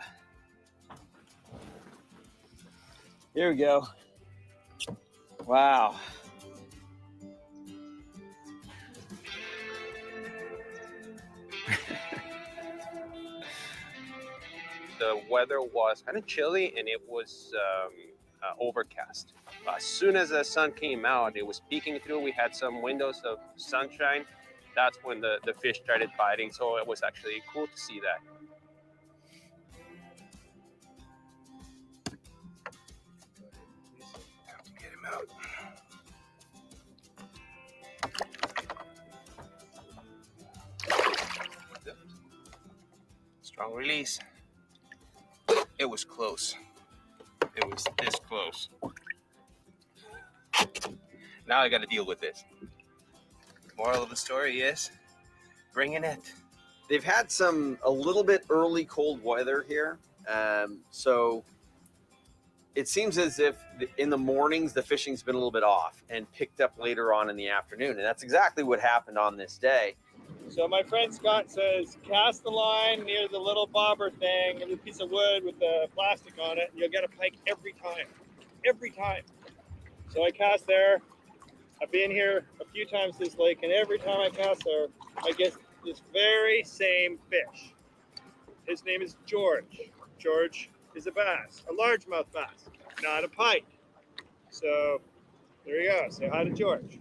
Here 3.34 3.50
we 3.52 3.58
go. 3.58 3.86
Wow. 5.46 6.00
the 15.00 15.22
weather 15.30 15.62
was 15.62 16.04
kind 16.06 16.18
of 16.18 16.26
chilly 16.26 16.74
and 16.78 16.88
it 16.88 17.02
was 17.08 17.54
um, 17.56 17.92
uh, 18.44 18.54
overcast. 18.60 19.34
As 19.74 19.84
soon 19.84 20.16
as 20.16 20.30
the 20.30 20.44
sun 20.44 20.72
came 20.72 21.06
out, 21.06 21.36
it 21.38 21.46
was 21.46 21.62
peeking 21.70 22.00
through. 22.00 22.20
We 22.22 22.32
had 22.32 22.56
some 22.56 22.82
windows 22.82 23.22
of 23.26 23.40
sunshine. 23.56 24.26
That's 24.76 24.98
when 25.04 25.22
the, 25.22 25.38
the 25.46 25.54
fish 25.54 25.80
started 25.84 26.10
biting. 26.18 26.52
So 26.52 26.78
it 26.78 26.86
was 26.86 27.02
actually 27.04 27.42
cool 27.52 27.68
to 27.68 27.78
see 27.78 28.02
that. 28.02 28.20
Get 34.80 34.92
him 34.92 35.06
out. 35.08 35.28
Strong 43.42 43.74
release. 43.74 44.20
It 45.86 45.92
was 45.92 46.04
close. 46.04 46.56
It 47.56 47.64
was 47.70 47.84
this 48.02 48.16
close. 48.16 48.70
Now 51.48 51.60
I 51.60 51.70
got 51.70 51.82
to 51.82 51.86
deal 51.86 52.08
with 52.08 52.20
this. 52.20 52.44
Moral 53.78 54.02
of 54.02 54.10
the 54.10 54.16
story 54.16 54.62
is 54.62 54.90
bringing 55.76 56.04
it. 56.04 56.34
They've 56.90 57.04
had 57.04 57.30
some 57.32 57.78
a 57.84 57.92
little 57.92 58.24
bit 58.24 58.46
early 58.50 58.84
cold 58.86 59.24
weather 59.24 59.64
here, 59.68 60.00
um, 60.28 60.80
so 60.90 61.44
it 62.74 62.88
seems 62.88 63.20
as 63.20 63.38
if 63.38 63.56
in 64.00 64.10
the 64.10 64.18
mornings 64.18 64.74
the 64.74 64.82
fishing's 64.82 65.22
been 65.22 65.36
a 65.36 65.38
little 65.38 65.52
bit 65.52 65.62
off 65.62 66.04
and 66.10 66.26
picked 66.32 66.62
up 66.62 66.74
later 66.80 67.14
on 67.14 67.30
in 67.30 67.36
the 67.36 67.50
afternoon, 67.50 67.92
and 67.92 68.04
that's 68.04 68.24
exactly 68.24 68.64
what 68.64 68.80
happened 68.80 69.20
on 69.20 69.38
this 69.38 69.60
day. 69.60 69.94
So 70.48 70.68
my 70.68 70.84
friend 70.84 71.14
Scott 71.14 71.52
says, 71.52 71.98
cast 72.08 72.44
the 72.44 72.50
line 72.50 73.04
near 73.04 73.28
the 73.28 73.40
little 73.40 73.68
bobber 73.68 74.10
thing 74.10 74.60
the 74.70 74.78
piece 74.78 75.00
of 75.00 75.10
wood 75.10 75.44
with 75.44 75.60
the 75.60 75.88
plastic 75.94 76.34
on 76.42 76.58
it, 76.58 76.70
and 76.72 76.80
you'll 76.80 76.90
get 76.90 77.04
a 77.04 77.08
pike 77.08 77.36
every 77.48 77.74
time. 77.74 78.08
Every 78.66 78.90
time. 78.90 79.24
So 80.10 80.24
I 80.24 80.32
cast 80.32 80.68
there. 80.68 81.02
I've 81.82 81.92
been 81.92 82.12
here 82.12 82.46
a 82.62 82.66
few 82.72 82.86
times 82.86 83.18
this 83.18 83.38
lake, 83.38 83.60
and 83.64 83.72
every 83.72 84.00
time 84.00 84.20
I 84.20 84.30
cast 84.30 84.64
there, 84.64 84.88
I 85.24 85.32
get 85.32 85.54
this 85.84 86.02
very 86.14 86.64
same 86.64 87.20
fish. 87.30 87.74
His 88.66 88.84
name 88.86 89.02
is 89.02 89.18
George. 89.26 89.92
George 90.18 90.70
is 90.96 91.08
a 91.08 91.12
bass, 91.12 91.64
a 91.70 91.74
largemouth 91.74 92.32
bass, 92.34 92.70
not 93.04 93.24
a 93.24 93.28
pike. 93.28 93.66
So 94.50 95.02
there 95.66 95.82
you 95.82 95.90
go. 95.90 96.10
Say 96.10 96.30
hi 96.30 96.44
to 96.44 96.52
George. 96.52 97.00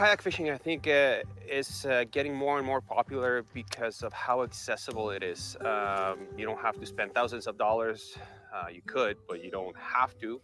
Kayak 0.00 0.22
fishing, 0.22 0.48
I 0.48 0.56
think, 0.56 0.86
uh, 0.86 1.20
is 1.46 1.84
uh, 1.84 2.04
getting 2.10 2.34
more 2.34 2.56
and 2.56 2.66
more 2.66 2.80
popular 2.80 3.44
because 3.52 4.02
of 4.02 4.14
how 4.14 4.42
accessible 4.42 5.10
it 5.10 5.22
is. 5.22 5.58
Um, 5.60 6.20
you 6.38 6.46
don't 6.46 6.62
have 6.62 6.80
to 6.80 6.86
spend 6.86 7.12
thousands 7.12 7.46
of 7.46 7.58
dollars. 7.58 8.16
Uh, 8.50 8.68
you 8.72 8.80
could, 8.86 9.18
but 9.28 9.44
you 9.44 9.50
don't 9.50 9.76
have 9.76 10.18
to. 10.20 10.40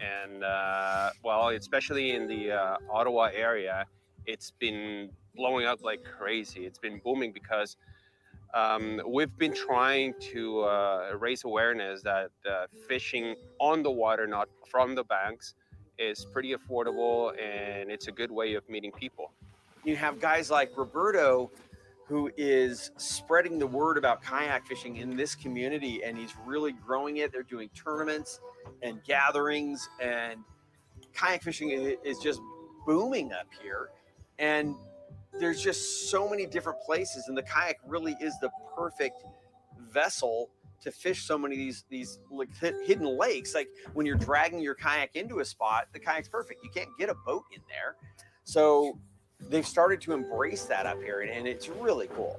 And 0.00 0.44
uh, 0.44 1.10
well, 1.24 1.48
especially 1.48 2.12
in 2.12 2.28
the 2.28 2.52
uh, 2.52 2.76
Ottawa 2.88 3.30
area, 3.34 3.84
it's 4.26 4.52
been 4.52 5.10
blowing 5.34 5.66
up 5.66 5.82
like 5.82 6.04
crazy. 6.04 6.64
It's 6.64 6.78
been 6.78 7.00
booming 7.02 7.32
because 7.32 7.76
um, 8.54 9.00
we've 9.04 9.36
been 9.36 9.54
trying 9.54 10.14
to 10.32 10.60
uh, 10.60 11.16
raise 11.18 11.42
awareness 11.42 12.02
that 12.02 12.30
fishing 12.86 13.34
on 13.58 13.82
the 13.82 13.90
water, 13.90 14.28
not 14.28 14.48
from 14.70 14.94
the 14.94 15.02
banks, 15.02 15.54
is 16.00 16.24
pretty 16.24 16.54
affordable 16.54 17.30
and 17.38 17.90
it's 17.90 18.08
a 18.08 18.12
good 18.12 18.30
way 18.30 18.54
of 18.54 18.68
meeting 18.68 18.90
people. 18.92 19.32
You 19.84 19.96
have 19.96 20.20
guys 20.20 20.50
like 20.50 20.76
Roberto 20.76 21.50
who 22.06 22.30
is 22.36 22.90
spreading 22.96 23.58
the 23.58 23.66
word 23.66 23.96
about 23.96 24.20
kayak 24.20 24.66
fishing 24.66 24.96
in 24.96 25.16
this 25.16 25.36
community 25.36 26.02
and 26.02 26.18
he's 26.18 26.34
really 26.44 26.72
growing 26.72 27.18
it. 27.18 27.32
They're 27.32 27.44
doing 27.44 27.68
tournaments 27.74 28.40
and 28.82 29.02
gatherings 29.04 29.88
and 30.02 30.40
kayak 31.14 31.42
fishing 31.42 31.70
is 31.70 32.18
just 32.18 32.40
booming 32.86 33.32
up 33.32 33.46
here. 33.62 33.90
And 34.38 34.74
there's 35.38 35.62
just 35.62 36.10
so 36.10 36.28
many 36.28 36.46
different 36.46 36.80
places 36.80 37.28
and 37.28 37.36
the 37.36 37.42
kayak 37.42 37.76
really 37.86 38.16
is 38.20 38.34
the 38.40 38.50
perfect 38.76 39.22
vessel 39.92 40.50
to 40.82 40.90
fish 40.90 41.24
so 41.24 41.38
many 41.38 41.54
of 41.54 41.58
these 41.58 41.84
these 41.88 42.18
like 42.30 42.48
hidden 42.56 43.18
lakes. 43.18 43.54
Like 43.54 43.68
when 43.94 44.06
you're 44.06 44.16
dragging 44.16 44.60
your 44.60 44.74
kayak 44.74 45.14
into 45.14 45.40
a 45.40 45.44
spot, 45.44 45.88
the 45.92 46.00
kayak's 46.00 46.28
perfect. 46.28 46.62
You 46.64 46.70
can't 46.70 46.90
get 46.98 47.08
a 47.08 47.14
boat 47.26 47.44
in 47.54 47.62
there, 47.68 47.96
so 48.44 48.98
they've 49.48 49.66
started 49.66 50.00
to 50.02 50.12
embrace 50.12 50.64
that 50.64 50.86
up 50.86 51.00
here, 51.02 51.20
and, 51.20 51.30
and 51.30 51.46
it's 51.46 51.68
really 51.68 52.08
cool. 52.08 52.38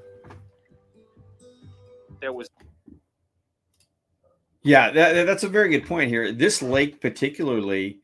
There 2.19 2.33
was. 2.33 2.49
Yeah, 4.63 4.91
that, 4.91 5.25
that's 5.25 5.43
a 5.43 5.49
very 5.49 5.69
good 5.69 5.87
point 5.87 6.09
here. 6.09 6.31
This 6.31 6.61
lake, 6.61 7.01
particularly, 7.01 7.99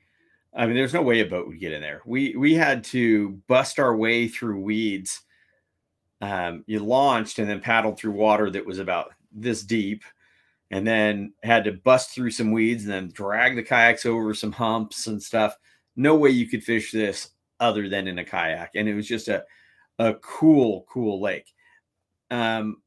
I 0.56 0.66
mean, 0.66 0.76
there's 0.76 0.94
no 0.94 1.04
way 1.04 1.20
a 1.20 1.26
boat 1.26 1.48
would 1.48 1.60
get 1.60 1.72
in 1.72 1.82
there. 1.82 2.02
We 2.06 2.36
we 2.36 2.56
had 2.56 2.84
to 2.86 3.40
bust 3.48 3.78
our 3.78 3.96
way 3.96 4.28
through 4.28 4.60
weeds. 4.62 5.22
Um, 6.20 6.64
you 6.66 6.80
launched 6.80 7.38
and 7.38 7.48
then 7.48 7.60
paddled 7.60 8.00
through 8.00 8.14
water 8.14 8.50
that 8.50 8.66
was 8.66 8.80
about 8.80 9.12
this 9.32 9.62
deep 9.62 10.04
and 10.72 10.86
then 10.86 11.34
had 11.44 11.64
to 11.64 11.72
bust 11.72 12.12
through 12.12 12.32
some 12.32 12.52
weeds 12.52 12.84
and 12.84 12.94
then 12.94 13.12
drag 13.14 13.56
the 13.56 13.64
kayaks 13.64 14.06
over 14.06 14.34
some 14.34 14.52
humps 14.52 15.08
and 15.08 15.22
stuff. 15.22 15.56
No 15.96 16.16
way 16.16 16.30
you 16.30 16.48
could 16.48 16.64
fish 16.64 16.92
this 16.92 17.30
other 17.60 17.90
than 17.90 18.08
in 18.08 18.20
a 18.20 18.26
kayak. 18.26 18.72
And 18.76 18.88
it 18.88 18.94
was 18.94 19.08
just 19.08 19.28
a, 19.30 19.44
a 19.98 20.16
cool, 20.16 20.86
cool 20.90 21.22
lake. 21.22 21.52
Um, 22.30 22.82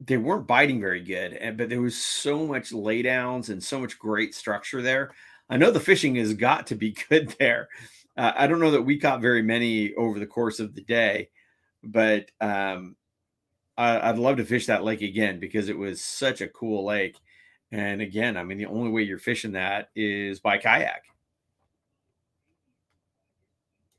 they 0.00 0.16
weren't 0.16 0.46
biting 0.46 0.80
very 0.80 1.00
good, 1.00 1.38
but 1.56 1.68
there 1.68 1.80
was 1.80 1.96
so 1.96 2.46
much 2.46 2.70
laydowns 2.70 3.48
and 3.48 3.62
so 3.62 3.78
much 3.78 3.98
great 3.98 4.34
structure 4.34 4.82
there. 4.82 5.12
I 5.48 5.56
know 5.56 5.70
the 5.70 5.80
fishing 5.80 6.16
has 6.16 6.34
got 6.34 6.66
to 6.68 6.74
be 6.74 6.96
good 7.08 7.34
there. 7.38 7.68
Uh, 8.16 8.32
I 8.36 8.46
don't 8.46 8.60
know 8.60 8.72
that 8.72 8.82
we 8.82 8.98
caught 8.98 9.20
very 9.20 9.42
many 9.42 9.94
over 9.94 10.18
the 10.18 10.26
course 10.26 10.60
of 10.60 10.74
the 10.74 10.82
day, 10.82 11.30
but 11.82 12.30
um, 12.40 12.96
I, 13.76 14.10
would 14.10 14.20
love 14.20 14.36
to 14.36 14.44
fish 14.44 14.66
that 14.66 14.84
lake 14.84 15.02
again 15.02 15.40
because 15.40 15.68
it 15.68 15.76
was 15.76 16.00
such 16.00 16.40
a 16.40 16.48
cool 16.48 16.84
lake. 16.84 17.16
And 17.72 18.00
again, 18.00 18.36
I 18.36 18.44
mean, 18.44 18.58
the 18.58 18.66
only 18.66 18.90
way 18.90 19.02
you're 19.02 19.18
fishing 19.18 19.52
that 19.52 19.88
is 19.96 20.38
by 20.38 20.58
kayak. 20.58 21.02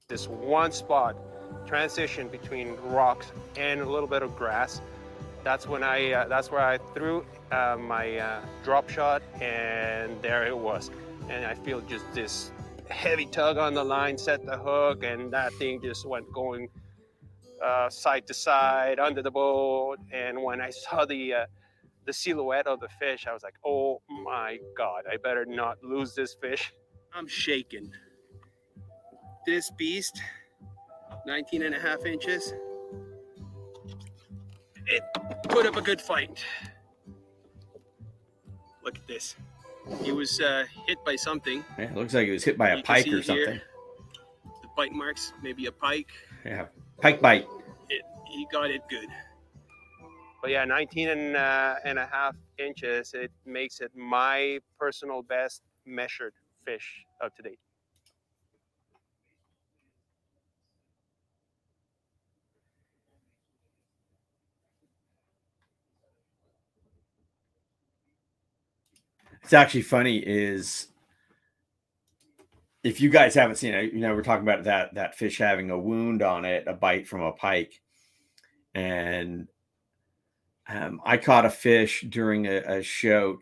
This 0.07 0.27
one 0.27 0.71
spot 0.71 1.17
transition 1.65 2.27
between 2.27 2.75
rocks 2.83 3.31
and 3.57 3.81
a 3.81 3.89
little 3.89 4.07
bit 4.07 4.21
of 4.21 4.35
grass. 4.35 4.81
That's 5.43 5.67
when 5.67 5.83
I. 5.83 6.11
Uh, 6.11 6.27
that's 6.27 6.51
where 6.51 6.61
I 6.61 6.77
threw 6.77 7.25
uh, 7.51 7.77
my 7.79 8.17
uh, 8.17 8.41
drop 8.63 8.89
shot, 8.89 9.21
and 9.41 10.21
there 10.21 10.45
it 10.45 10.57
was. 10.57 10.89
And 11.29 11.45
I 11.45 11.55
feel 11.55 11.81
just 11.81 12.05
this 12.13 12.51
heavy 12.89 13.25
tug 13.25 13.57
on 13.57 13.73
the 13.73 13.83
line, 13.83 14.17
set 14.17 14.45
the 14.45 14.57
hook, 14.57 15.03
and 15.03 15.31
that 15.33 15.53
thing 15.53 15.81
just 15.81 16.05
went 16.05 16.31
going 16.31 16.69
uh, 17.63 17.89
side 17.89 18.27
to 18.27 18.33
side 18.33 18.99
under 18.99 19.21
the 19.21 19.31
boat. 19.31 19.97
And 20.11 20.41
when 20.41 20.61
I 20.61 20.69
saw 20.69 21.05
the 21.05 21.33
uh, 21.33 21.45
the 22.05 22.13
silhouette 22.13 22.67
of 22.67 22.79
the 22.79 22.89
fish, 22.99 23.25
I 23.27 23.33
was 23.33 23.43
like, 23.43 23.55
"Oh 23.65 24.01
my 24.23 24.57
god! 24.77 25.03
I 25.11 25.17
better 25.17 25.45
not 25.45 25.83
lose 25.83 26.15
this 26.15 26.35
fish." 26.41 26.73
I'm 27.13 27.27
shaking. 27.27 27.91
This 29.45 29.71
beast, 29.77 30.19
19 31.25 31.61
and 31.63 31.73
a 31.75 31.79
half 31.79 32.05
inches. 32.05 32.53
It 34.87 35.01
put 35.47 35.65
up 35.65 35.77
a 35.77 35.81
good 35.81 36.01
fight. 36.01 36.43
Look 38.83 38.97
at 38.97 39.07
this. 39.07 39.35
He 40.03 40.11
was 40.11 40.39
uh, 40.41 40.65
hit 40.87 41.03
by 41.05 41.15
something. 41.15 41.63
Yeah, 41.77 41.85
it 41.85 41.95
looks 41.95 42.13
like 42.13 42.25
he 42.25 42.31
was 42.31 42.43
hit 42.43 42.57
by 42.57 42.69
a 42.69 42.77
you 42.77 42.83
pike 42.83 43.07
or 43.07 43.23
something. 43.23 43.45
Here. 43.45 43.61
The 44.61 44.67
bite 44.75 44.91
marks, 44.91 45.33
maybe 45.41 45.67
a 45.67 45.71
pike. 45.71 46.09
Yeah, 46.43 46.65
pike 47.01 47.21
bite. 47.21 47.47
It, 47.89 48.03
he 48.27 48.47
got 48.51 48.69
it 48.71 48.81
good. 48.89 49.07
But 50.41 50.51
yeah, 50.51 50.65
19 50.65 51.09
and, 51.09 51.35
uh, 51.35 51.75
and 51.83 51.97
a 51.97 52.05
half 52.05 52.35
inches, 52.59 53.13
it 53.13 53.31
makes 53.45 53.79
it 53.79 53.91
my 53.95 54.59
personal 54.79 55.23
best 55.23 55.61
measured 55.85 56.33
fish 56.65 57.05
up 57.23 57.35
to 57.37 57.41
date. 57.43 57.59
It's 69.43 69.53
actually 69.53 69.83
funny 69.83 70.17
is 70.17 70.87
if 72.85 73.01
you 73.01 73.09
guys 73.09 73.33
haven't 73.33 73.55
seen 73.55 73.73
it, 73.73 73.93
you 73.93 73.99
know, 73.99 74.13
we're 74.13 74.21
talking 74.21 74.47
about 74.47 74.65
that 74.65 74.93
that 74.93 75.15
fish 75.15 75.39
having 75.39 75.71
a 75.71 75.77
wound 75.77 76.21
on 76.21 76.45
it, 76.45 76.65
a 76.67 76.73
bite 76.73 77.07
from 77.07 77.21
a 77.21 77.31
pike. 77.31 77.81
And 78.75 79.47
um, 80.69 81.01
I 81.03 81.17
caught 81.17 81.47
a 81.47 81.49
fish 81.49 82.05
during 82.07 82.45
a, 82.45 82.57
a 82.57 82.83
show 82.83 83.39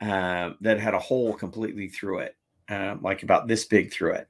uh, 0.00 0.52
that 0.62 0.80
had 0.80 0.94
a 0.94 0.98
hole 0.98 1.34
completely 1.34 1.88
through 1.88 2.20
it, 2.20 2.36
um, 2.70 3.02
like 3.02 3.22
about 3.22 3.48
this 3.48 3.66
big 3.66 3.92
through 3.92 4.14
it, 4.14 4.28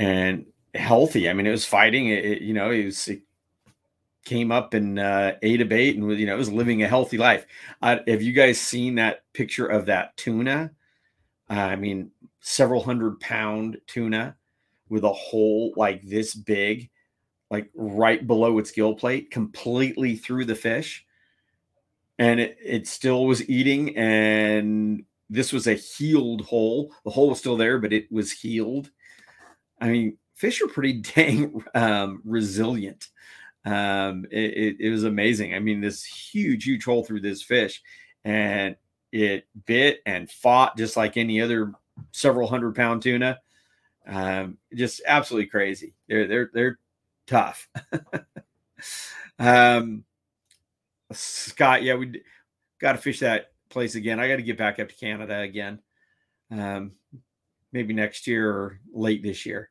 and 0.00 0.46
healthy. 0.74 1.30
I 1.30 1.32
mean, 1.32 1.46
it 1.46 1.52
was 1.52 1.64
fighting. 1.64 2.08
It, 2.08 2.24
it 2.24 2.42
you 2.42 2.54
know, 2.54 2.72
it 2.72 2.86
was 2.86 3.06
it 3.06 3.22
came 4.24 4.50
up 4.50 4.74
and 4.74 4.98
uh, 4.98 5.34
ate 5.42 5.60
a 5.60 5.64
bait, 5.64 5.96
and 5.96 6.18
you 6.18 6.26
know, 6.26 6.34
it 6.34 6.38
was 6.38 6.50
living 6.50 6.82
a 6.82 6.88
healthy 6.88 7.18
life. 7.18 7.46
Uh, 7.80 7.98
have 8.08 8.20
you 8.20 8.32
guys 8.32 8.60
seen 8.60 8.96
that 8.96 9.22
picture 9.32 9.66
of 9.66 9.86
that 9.86 10.16
tuna? 10.16 10.72
I 11.48 11.76
mean, 11.76 12.10
several 12.40 12.82
hundred 12.82 13.20
pound 13.20 13.78
tuna 13.86 14.36
with 14.88 15.04
a 15.04 15.12
hole 15.12 15.72
like 15.76 16.02
this 16.02 16.34
big, 16.34 16.90
like 17.50 17.70
right 17.74 18.26
below 18.26 18.58
its 18.58 18.70
gill 18.70 18.94
plate, 18.94 19.30
completely 19.30 20.16
through 20.16 20.44
the 20.46 20.54
fish. 20.54 21.04
and 22.18 22.40
it, 22.40 22.58
it 22.62 22.88
still 22.88 23.26
was 23.26 23.48
eating. 23.48 23.96
And 23.96 25.04
this 25.30 25.52
was 25.52 25.66
a 25.66 25.74
healed 25.74 26.42
hole. 26.42 26.92
The 27.04 27.10
hole 27.10 27.28
was 27.28 27.38
still 27.38 27.56
there, 27.56 27.78
but 27.78 27.92
it 27.92 28.10
was 28.10 28.32
healed. 28.32 28.90
I 29.80 29.88
mean, 29.88 30.18
fish 30.34 30.60
are 30.60 30.68
pretty 30.68 30.94
dang 31.14 31.62
um, 31.74 32.20
resilient. 32.24 33.08
Um, 33.64 34.24
it, 34.30 34.56
it, 34.56 34.76
it 34.80 34.90
was 34.90 35.04
amazing. 35.04 35.54
I 35.54 35.60
mean, 35.60 35.80
this 35.80 36.04
huge, 36.04 36.64
huge 36.64 36.84
hole 36.84 37.04
through 37.04 37.20
this 37.20 37.42
fish, 37.42 37.82
and 38.24 38.76
it 39.12 39.46
bit 39.66 40.00
and 40.06 40.30
fought 40.30 40.76
just 40.76 40.96
like 40.96 41.16
any 41.16 41.40
other 41.40 41.72
several 42.12 42.48
hundred 42.48 42.74
pound 42.74 43.02
tuna. 43.02 43.38
Um, 44.06 44.58
just 44.74 45.02
absolutely 45.06 45.48
crazy. 45.48 45.94
They're 46.08 46.26
they're 46.26 46.50
they're 46.52 46.78
tough. 47.26 47.68
um, 49.38 50.04
Scott, 51.12 51.82
yeah, 51.82 51.94
we 51.94 52.22
got 52.80 52.92
to 52.92 52.98
fish 52.98 53.20
that 53.20 53.52
place 53.68 53.94
again. 53.94 54.20
I 54.20 54.28
got 54.28 54.36
to 54.36 54.42
get 54.42 54.58
back 54.58 54.78
up 54.78 54.88
to 54.88 54.94
Canada 54.94 55.40
again. 55.40 55.80
Um, 56.50 56.92
maybe 57.72 57.92
next 57.92 58.26
year 58.26 58.50
or 58.50 58.80
late 58.92 59.22
this 59.22 59.44
year. 59.44 59.70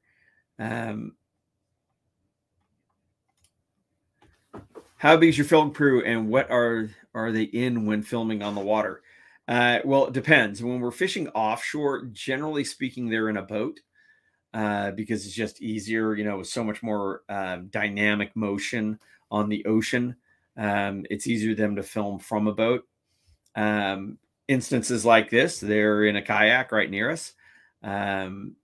Um, 0.60 1.16
how 4.98 5.16
big 5.18 5.30
is 5.30 5.38
your 5.38 5.46
film 5.46 5.72
crew, 5.72 6.04
and 6.04 6.30
what 6.30 6.50
are 6.50 6.90
are 7.14 7.32
they 7.32 7.44
in 7.44 7.86
when 7.86 8.02
filming 8.02 8.42
on 8.42 8.56
the 8.56 8.62
water? 8.62 9.02
Uh, 9.48 9.80
well, 9.86 10.08
it 10.08 10.14
depends. 10.14 10.62
When 10.62 10.82
we're 10.82 10.92
fishing 10.92 11.30
offshore, 11.30 12.06
generally 12.12 12.64
speaking, 12.64 13.10
they're 13.10 13.30
in 13.30 13.38
a 13.38 13.42
boat 13.44 13.80
uh, 14.54 14.92
because 14.92 15.26
it's 15.26 15.36
just 15.36 15.62
easier. 15.62 16.16
You 16.16 16.26
know, 16.26 16.40
with 16.40 16.48
so 16.48 16.64
much 16.64 16.84
more 16.84 17.24
um, 17.30 17.68
dynamic 17.68 18.36
motion 18.36 19.00
on 19.32 19.50
the 19.50 19.66
ocean. 19.66 20.16
Um, 20.58 21.06
it's 21.10 21.28
easier 21.28 21.56
them 21.56 21.76
to 21.76 21.84
film 21.84 22.20
from 22.20 22.48
a 22.48 22.54
boat. 22.54 22.86
Um, 23.56 24.18
instances 24.48 25.06
like 25.06 25.30
this, 25.30 25.60
they're 25.60 26.04
in 26.06 26.16
a 26.16 26.22
kayak 26.22 26.72
right 26.72 26.90
near 26.90 27.12
us. 27.12 27.34
Um, 27.84 28.56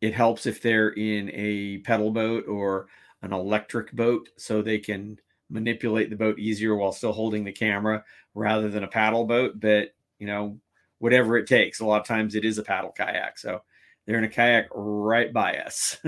it 0.00 0.14
helps 0.14 0.46
if 0.46 0.60
they're 0.60 0.90
in 0.90 1.30
a 1.32 1.78
pedal 1.78 2.10
boat 2.10 2.48
or 2.48 2.88
an 3.22 3.32
electric 3.32 3.92
boat 3.92 4.28
so 4.36 4.60
they 4.60 4.78
can 4.78 5.18
manipulate 5.52 6.10
the 6.10 6.16
boat 6.16 6.38
easier 6.38 6.74
while 6.74 6.92
still 6.92 7.12
holding 7.12 7.44
the 7.44 7.52
camera 7.52 8.04
rather 8.34 8.68
than 8.68 8.84
a 8.84 8.88
paddle 8.88 9.24
boat. 9.24 9.60
But, 9.60 9.94
you 10.18 10.26
know, 10.26 10.58
whatever 10.98 11.36
it 11.36 11.46
takes. 11.46 11.80
A 11.80 11.86
lot 11.86 12.00
of 12.00 12.06
times 12.06 12.34
it 12.34 12.44
is 12.44 12.58
a 12.58 12.62
paddle 12.62 12.92
kayak. 12.96 13.38
So 13.38 13.62
they're 14.06 14.18
in 14.18 14.24
a 14.24 14.28
kayak 14.28 14.68
right 14.72 15.32
by 15.32 15.58
us. 15.58 15.98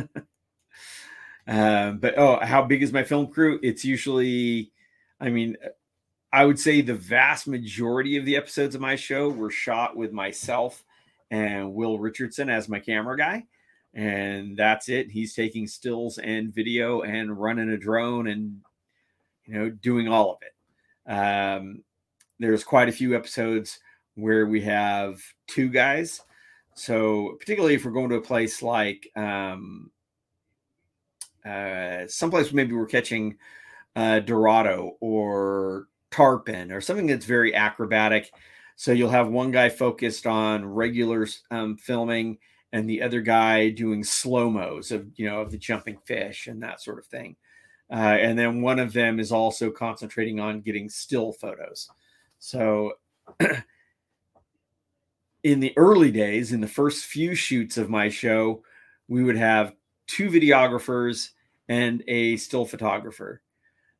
um, 1.46 1.98
but 2.00 2.18
oh, 2.18 2.38
how 2.42 2.62
big 2.62 2.82
is 2.82 2.92
my 2.92 3.04
film 3.04 3.28
crew? 3.28 3.60
It's 3.62 3.84
usually, 3.84 4.72
I 5.20 5.30
mean, 5.30 5.56
I 6.32 6.44
would 6.44 6.58
say 6.58 6.80
the 6.80 6.94
vast 6.94 7.46
majority 7.46 8.16
of 8.16 8.24
the 8.24 8.36
episodes 8.36 8.74
of 8.74 8.80
my 8.80 8.96
show 8.96 9.28
were 9.28 9.50
shot 9.50 9.96
with 9.96 10.12
myself 10.12 10.84
and 11.30 11.74
Will 11.74 11.98
Richardson 11.98 12.50
as 12.50 12.68
my 12.68 12.80
camera 12.80 13.16
guy 13.16 13.44
and 13.94 14.56
that's 14.56 14.88
it. 14.88 15.10
He's 15.10 15.34
taking 15.34 15.66
stills 15.66 16.18
and 16.18 16.52
video 16.52 17.02
and 17.02 17.38
running 17.40 17.70
a 17.70 17.76
drone 17.76 18.26
and 18.26 18.60
you 19.46 19.54
know 19.54 19.70
doing 19.70 20.08
all 20.08 20.32
of 20.32 20.38
it. 20.42 21.10
Um, 21.10 21.82
there's 22.38 22.64
quite 22.64 22.88
a 22.88 22.92
few 22.92 23.14
episodes 23.14 23.78
where 24.14 24.46
we 24.46 24.60
have 24.62 25.20
two 25.46 25.68
guys. 25.68 26.20
So 26.74 27.36
particularly 27.38 27.74
if 27.74 27.84
we're 27.84 27.92
going 27.92 28.10
to 28.10 28.16
a 28.16 28.20
place 28.20 28.62
like 28.62 29.08
um, 29.16 29.90
uh, 31.44 32.06
someplace 32.06 32.52
maybe 32.52 32.74
we're 32.74 32.86
catching 32.86 33.36
uh, 33.96 34.20
Dorado 34.20 34.96
or 35.00 35.86
tarpon 36.10 36.72
or 36.72 36.80
something 36.80 37.06
that's 37.06 37.26
very 37.26 37.54
acrobatic. 37.54 38.30
So 38.76 38.92
you'll 38.92 39.10
have 39.10 39.28
one 39.28 39.52
guy 39.52 39.68
focused 39.68 40.26
on 40.26 40.64
regular 40.64 41.28
um, 41.50 41.76
filming 41.76 42.38
and 42.72 42.90
the 42.90 43.02
other 43.02 43.20
guy 43.20 43.70
doing 43.70 44.02
slow 44.02 44.50
mos 44.50 44.90
of 44.90 45.06
you 45.14 45.28
know 45.30 45.40
of 45.40 45.52
the 45.52 45.58
jumping 45.58 45.98
fish 46.04 46.48
and 46.48 46.62
that 46.62 46.82
sort 46.82 46.98
of 46.98 47.06
thing. 47.06 47.36
Uh, 47.90 48.16
and 48.18 48.38
then 48.38 48.62
one 48.62 48.78
of 48.78 48.92
them 48.92 49.20
is 49.20 49.30
also 49.30 49.70
concentrating 49.70 50.40
on 50.40 50.60
getting 50.60 50.88
still 50.88 51.32
photos. 51.32 51.88
So 52.38 52.94
in 55.42 55.60
the 55.60 55.72
early 55.76 56.10
days, 56.10 56.52
in 56.52 56.60
the 56.60 56.66
first 56.66 57.04
few 57.04 57.34
shoots 57.34 57.76
of 57.76 57.90
my 57.90 58.08
show, 58.08 58.62
we 59.08 59.22
would 59.22 59.36
have 59.36 59.74
two 60.06 60.28
videographers 60.30 61.30
and 61.68 62.02
a 62.08 62.36
still 62.36 62.64
photographer. 62.64 63.42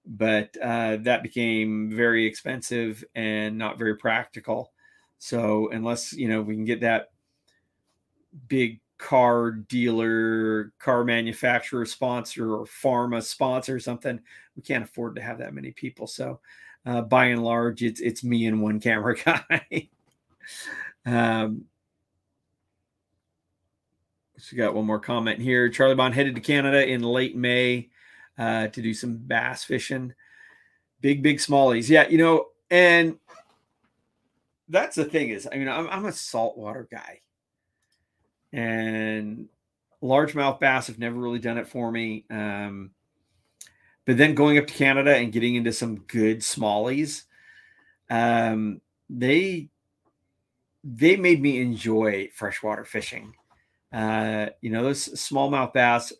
But 0.07 0.57
uh, 0.63 0.99
that 1.03 1.23
became 1.23 1.91
very 1.91 2.27
expensive 2.27 3.05
and 3.15 3.57
not 3.57 3.79
very 3.79 3.97
practical. 3.97 4.73
So 5.19 5.71
unless 5.71 6.13
you 6.13 6.29
know 6.29 6.43
we 6.43 6.55
can 6.55 6.67
get 6.67 6.81
that 6.81 7.13
big 8.49 8.81
car 8.99 9.51
dealer, 9.51 10.73
car 10.79 11.05
manufacturer 11.05 11.85
sponsor, 11.85 12.55
or 12.55 12.65
pharma 12.65 13.23
sponsor 13.23 13.77
or 13.77 13.81
something. 13.81 14.21
We 14.57 14.63
can't 14.63 14.85
afford 14.85 15.17
to 15.17 15.23
have 15.23 15.39
that 15.39 15.55
many 15.55 15.73
people. 15.73 16.07
So, 16.07 16.41
uh, 16.87 17.03
by 17.03 17.27
and 17.27 17.45
large, 17.45 17.83
it's 17.83 18.01
it's 18.01 18.25
me 18.25 18.47
and 18.47 18.63
one 18.63 18.81
camera 18.81 19.17
guy. 19.25 19.89
um, 21.07 21.65
so, 24.39 24.57
got 24.57 24.75
one 24.75 24.87
more 24.87 25.01
comment 25.01 25.41
here. 25.41 25.69
Charlie 25.69 25.95
Bond 25.95 26.15
headed 26.15 26.35
to 26.35 26.41
Canada 26.41 26.87
in 26.87 27.03
late 27.03 27.37
May 27.37 27.91
uh, 28.39 28.69
to 28.69 28.83
do 28.83 28.95
some 28.95 29.17
bass 29.17 29.65
fishing. 29.65 30.15
Big, 31.01 31.23
big 31.23 31.39
smallies. 31.39 31.89
Yeah, 31.89 32.09
you 32.09 32.19
know, 32.19 32.47
and 32.71 33.19
that's 34.69 34.97
the 34.97 35.05
thing 35.05 35.31
is, 35.31 35.47
I 35.51 35.57
mean, 35.57 35.69
I'm, 35.69 35.89
I'm 35.89 36.07
a 36.07 36.13
saltwater 36.13 36.89
guy 36.91 37.21
and 38.55 39.49
largemouth 40.01 40.61
bass 40.61 40.87
have 40.87 40.99
never 40.99 41.19
really 41.19 41.41
done 41.41 41.59
it 41.59 41.67
for 41.67 41.91
me. 41.91 42.25
Um, 42.31 42.93
but 44.07 44.17
then 44.17 44.35
going 44.35 44.59
up 44.59 44.69
to 44.69 44.75
Canada 44.75 45.15
and 45.17 45.33
getting 45.33 45.57
into 45.57 45.73
some 45.73 45.97
good 45.97 46.39
smallies, 46.39 47.25
um, 48.09 48.81
they 49.11 49.69
they 50.85 51.17
made 51.17 51.43
me 51.43 51.61
enjoy 51.61 52.29
freshwater 52.33 52.85
fishing. 52.85 53.35
Uh, 53.93 54.51
you 54.61 54.71
know, 54.71 54.83
those 54.85 55.09
smallmouth 55.09 55.73
bass, 55.73 56.13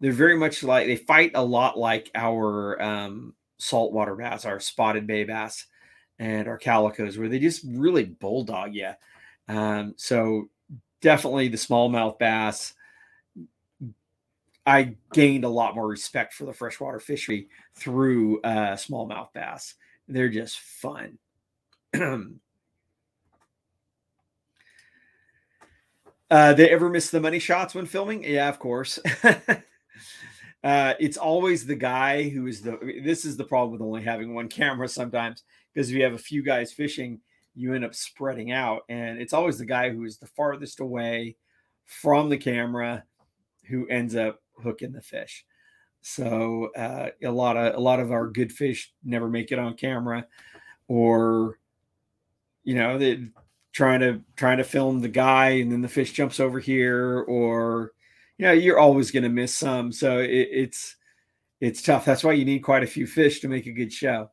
they're 0.00 0.12
very 0.12 0.36
much 0.36 0.62
like 0.62 0.86
they 0.86 0.96
fight 0.96 1.32
a 1.34 1.44
lot 1.44 1.76
like 1.76 2.10
our 2.14 2.80
um, 2.80 3.34
saltwater 3.58 4.14
bass, 4.14 4.44
our 4.44 4.60
spotted 4.60 5.06
bay 5.06 5.24
bass, 5.24 5.66
and 6.18 6.48
our 6.48 6.58
calicos, 6.58 7.18
where 7.18 7.28
they 7.28 7.38
just 7.38 7.64
really 7.66 8.04
bulldog 8.04 8.74
you. 8.74 8.92
Um, 9.48 9.94
so 9.96 10.48
definitely 11.00 11.48
the 11.48 11.56
smallmouth 11.56 12.18
bass. 12.18 12.74
I 14.66 14.96
gained 15.12 15.44
a 15.44 15.48
lot 15.48 15.74
more 15.74 15.88
respect 15.88 16.34
for 16.34 16.44
the 16.44 16.52
freshwater 16.52 17.00
fishery 17.00 17.48
through 17.74 18.40
uh, 18.42 18.74
smallmouth 18.74 19.32
bass. 19.32 19.74
They're 20.06 20.28
just 20.28 20.60
fun. 20.60 21.18
uh, 26.30 26.52
they 26.54 26.70
ever 26.70 26.88
miss 26.90 27.10
the 27.10 27.20
money 27.20 27.38
shots 27.38 27.74
when 27.74 27.86
filming? 27.86 28.22
Yeah, 28.24 28.48
of 28.48 28.58
course. 28.58 28.98
uh, 29.24 30.94
it's 31.00 31.16
always 31.16 31.64
the 31.66 31.76
guy 31.76 32.28
who 32.28 32.46
is 32.46 32.60
the. 32.60 33.00
This 33.02 33.24
is 33.24 33.36
the 33.36 33.44
problem 33.44 33.72
with 33.72 33.80
only 33.80 34.02
having 34.02 34.34
one 34.34 34.48
camera 34.48 34.88
sometimes 34.88 35.42
because 35.72 35.90
if 35.90 35.96
you 35.96 36.04
have 36.04 36.14
a 36.14 36.18
few 36.18 36.42
guys 36.42 36.72
fishing, 36.72 37.20
you 37.54 37.74
end 37.74 37.84
up 37.84 37.94
spreading 37.94 38.52
out. 38.52 38.82
And 38.88 39.20
it's 39.20 39.32
always 39.32 39.58
the 39.58 39.66
guy 39.66 39.90
who 39.90 40.04
is 40.04 40.18
the 40.18 40.26
farthest 40.26 40.80
away 40.80 41.36
from 41.84 42.28
the 42.28 42.38
camera 42.38 43.04
who 43.68 43.86
ends 43.88 44.14
up 44.14 44.40
hooking 44.62 44.92
the 44.92 45.02
fish. 45.02 45.44
So 46.02 46.70
uh, 46.76 47.10
a 47.22 47.30
lot 47.30 47.56
of 47.56 47.74
a 47.74 47.80
lot 47.80 48.00
of 48.00 48.10
our 48.10 48.26
good 48.28 48.52
fish 48.52 48.92
never 49.04 49.28
make 49.28 49.52
it 49.52 49.58
on 49.58 49.74
camera, 49.74 50.26
or 50.88 51.58
you 52.64 52.74
know 52.74 52.96
they 52.96 53.28
trying 53.72 54.00
to 54.00 54.22
trying 54.36 54.58
to 54.58 54.64
film 54.64 55.00
the 55.00 55.08
guy 55.08 55.50
and 55.50 55.70
then 55.70 55.82
the 55.82 55.88
fish 55.88 56.12
jumps 56.12 56.40
over 56.40 56.58
here, 56.58 57.20
or 57.28 57.92
you 58.38 58.46
know 58.46 58.52
you're 58.52 58.78
always 58.78 59.10
going 59.10 59.24
to 59.24 59.28
miss 59.28 59.54
some. 59.54 59.92
So 59.92 60.20
it, 60.20 60.48
it's 60.50 60.96
it's 61.60 61.82
tough. 61.82 62.06
That's 62.06 62.24
why 62.24 62.32
you 62.32 62.46
need 62.46 62.60
quite 62.60 62.82
a 62.82 62.86
few 62.88 63.06
fish 63.06 63.40
to 63.40 63.48
make 63.48 63.66
a 63.66 63.72
good 63.72 63.92
show. 63.92 64.30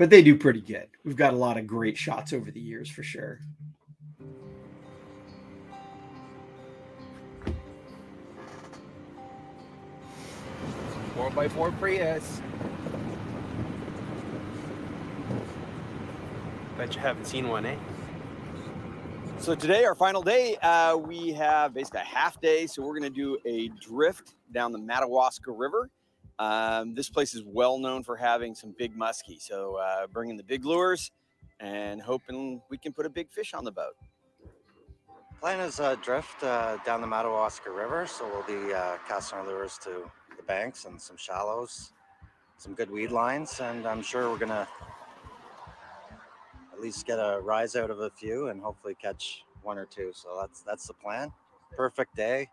But 0.00 0.08
they 0.08 0.22
do 0.22 0.34
pretty 0.34 0.62
good. 0.62 0.88
We've 1.04 1.14
got 1.14 1.34
a 1.34 1.36
lot 1.36 1.58
of 1.58 1.66
great 1.66 1.98
shots 1.98 2.32
over 2.32 2.50
the 2.50 2.58
years 2.58 2.88
for 2.88 3.02
sure. 3.02 3.38
Four 11.14 11.30
by 11.32 11.48
four 11.48 11.70
Prius. 11.72 12.40
Bet 16.78 16.94
you 16.94 17.02
haven't 17.02 17.26
seen 17.26 17.50
one, 17.50 17.66
eh? 17.66 17.76
So 19.38 19.54
today, 19.54 19.84
our 19.84 19.94
final 19.94 20.22
day, 20.22 20.56
uh, 20.62 20.96
we 20.96 21.32
have 21.32 21.74
basically 21.74 22.00
a 22.00 22.04
half 22.04 22.40
day. 22.40 22.66
So 22.66 22.80
we're 22.80 22.98
going 22.98 23.02
to 23.02 23.10
do 23.10 23.36
a 23.44 23.68
drift 23.68 24.34
down 24.50 24.72
the 24.72 24.78
Madawaska 24.78 25.52
River. 25.52 25.90
Um, 26.40 26.94
this 26.94 27.10
place 27.10 27.34
is 27.34 27.42
well 27.44 27.78
known 27.78 28.02
for 28.02 28.16
having 28.16 28.54
some 28.54 28.74
big 28.76 28.96
muskie. 28.96 29.38
So 29.38 29.74
uh, 29.76 30.06
bringing 30.06 30.38
the 30.38 30.42
big 30.42 30.64
lures 30.64 31.10
and 31.60 32.00
hoping 32.00 32.62
we 32.70 32.78
can 32.78 32.94
put 32.94 33.04
a 33.04 33.10
big 33.10 33.30
fish 33.30 33.52
on 33.52 33.62
the 33.62 33.70
boat. 33.70 33.94
Plan 35.38 35.60
is 35.60 35.80
uh, 35.80 35.96
drift 35.96 36.42
uh, 36.42 36.78
down 36.84 37.02
the 37.02 37.06
Madawaska 37.06 37.70
River, 37.70 38.06
so 38.06 38.26
we'll 38.26 38.66
be 38.66 38.72
uh, 38.72 38.96
casting 39.06 39.38
our 39.38 39.46
lures 39.46 39.78
to 39.84 40.10
the 40.34 40.42
banks 40.42 40.86
and 40.86 41.00
some 41.00 41.18
shallows, 41.18 41.92
some 42.56 42.74
good 42.74 42.90
weed 42.90 43.10
lines, 43.10 43.60
and 43.60 43.86
I'm 43.86 44.02
sure 44.02 44.30
we're 44.30 44.38
gonna 44.38 44.66
at 46.72 46.80
least 46.80 47.06
get 47.06 47.18
a 47.18 47.40
rise 47.42 47.76
out 47.76 47.90
of 47.90 48.00
a 48.00 48.10
few 48.10 48.48
and 48.48 48.62
hopefully 48.62 48.94
catch 49.00 49.44
one 49.62 49.76
or 49.76 49.86
two. 49.86 50.12
So 50.14 50.38
that's 50.40 50.62
that's 50.62 50.86
the 50.86 50.94
plan. 50.94 51.32
Perfect 51.76 52.16
day. 52.16 52.48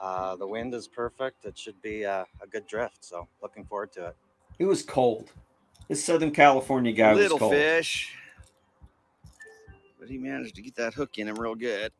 Uh, 0.00 0.36
the 0.36 0.46
wind 0.46 0.74
is 0.74 0.88
perfect. 0.88 1.44
It 1.44 1.56
should 1.56 1.80
be 1.82 2.04
uh, 2.04 2.24
a 2.42 2.46
good 2.46 2.66
drift. 2.66 3.04
So 3.04 3.28
looking 3.42 3.64
forward 3.64 3.92
to 3.92 4.08
it. 4.08 4.16
It 4.58 4.66
was 4.66 4.82
cold. 4.82 5.30
This 5.88 6.04
Southern 6.04 6.30
California 6.30 6.92
guy 6.92 7.14
Little 7.14 7.36
was 7.36 7.40
cold. 7.40 7.52
fish. 7.52 8.14
But 9.98 10.08
he 10.08 10.18
managed 10.18 10.54
to 10.56 10.62
get 10.62 10.74
that 10.76 10.94
hook 10.94 11.18
in 11.18 11.28
him 11.28 11.36
real 11.36 11.54
good. 11.54 11.88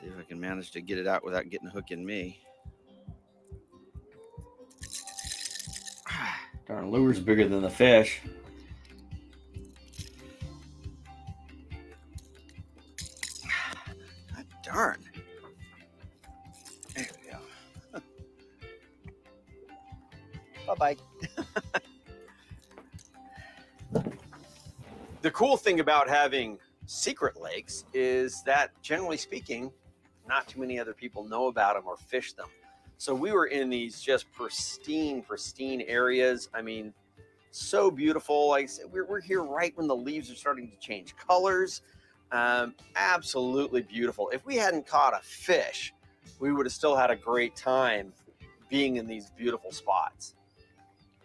See 0.00 0.06
if 0.06 0.18
I 0.18 0.22
can 0.22 0.40
manage 0.40 0.70
to 0.72 0.80
get 0.80 0.98
it 0.98 1.06
out 1.06 1.24
without 1.24 1.48
getting 1.50 1.68
a 1.68 1.70
hook 1.70 1.90
in 1.90 2.04
me. 2.04 2.40
Darn 6.66 6.90
lure's 6.90 7.20
bigger 7.20 7.46
than 7.48 7.62
the 7.62 7.70
fish. 7.70 8.20
Darn. 14.72 14.98
There 16.94 17.06
we 17.24 17.30
go. 17.30 17.38
bye 20.74 20.74
bye. 20.74 20.96
the 25.22 25.30
cool 25.30 25.56
thing 25.56 25.80
about 25.80 26.08
having 26.08 26.58
secret 26.86 27.40
lakes 27.40 27.84
is 27.92 28.42
that, 28.44 28.70
generally 28.82 29.16
speaking, 29.16 29.70
not 30.28 30.48
too 30.48 30.60
many 30.60 30.78
other 30.78 30.94
people 30.94 31.24
know 31.24 31.48
about 31.48 31.74
them 31.74 31.84
or 31.86 31.96
fish 31.96 32.32
them. 32.32 32.48
So 32.98 33.14
we 33.14 33.32
were 33.32 33.46
in 33.46 33.68
these 33.68 34.00
just 34.00 34.30
pristine, 34.32 35.22
pristine 35.22 35.82
areas. 35.82 36.48
I 36.54 36.62
mean, 36.62 36.94
so 37.50 37.90
beautiful. 37.90 38.50
Like 38.50 38.64
I 38.64 38.66
said, 38.66 38.86
we're, 38.90 39.04
we're 39.04 39.20
here 39.20 39.42
right 39.42 39.76
when 39.76 39.88
the 39.88 39.96
leaves 39.96 40.30
are 40.30 40.36
starting 40.36 40.70
to 40.70 40.76
change 40.76 41.16
colors. 41.16 41.82
Um, 42.32 42.74
absolutely 42.96 43.82
beautiful. 43.82 44.30
If 44.30 44.46
we 44.46 44.56
hadn't 44.56 44.86
caught 44.86 45.12
a 45.12 45.22
fish, 45.22 45.92
we 46.40 46.50
would 46.50 46.64
have 46.64 46.72
still 46.72 46.96
had 46.96 47.10
a 47.10 47.16
great 47.16 47.54
time 47.54 48.14
being 48.70 48.96
in 48.96 49.06
these 49.06 49.30
beautiful 49.36 49.70
spots. 49.70 50.34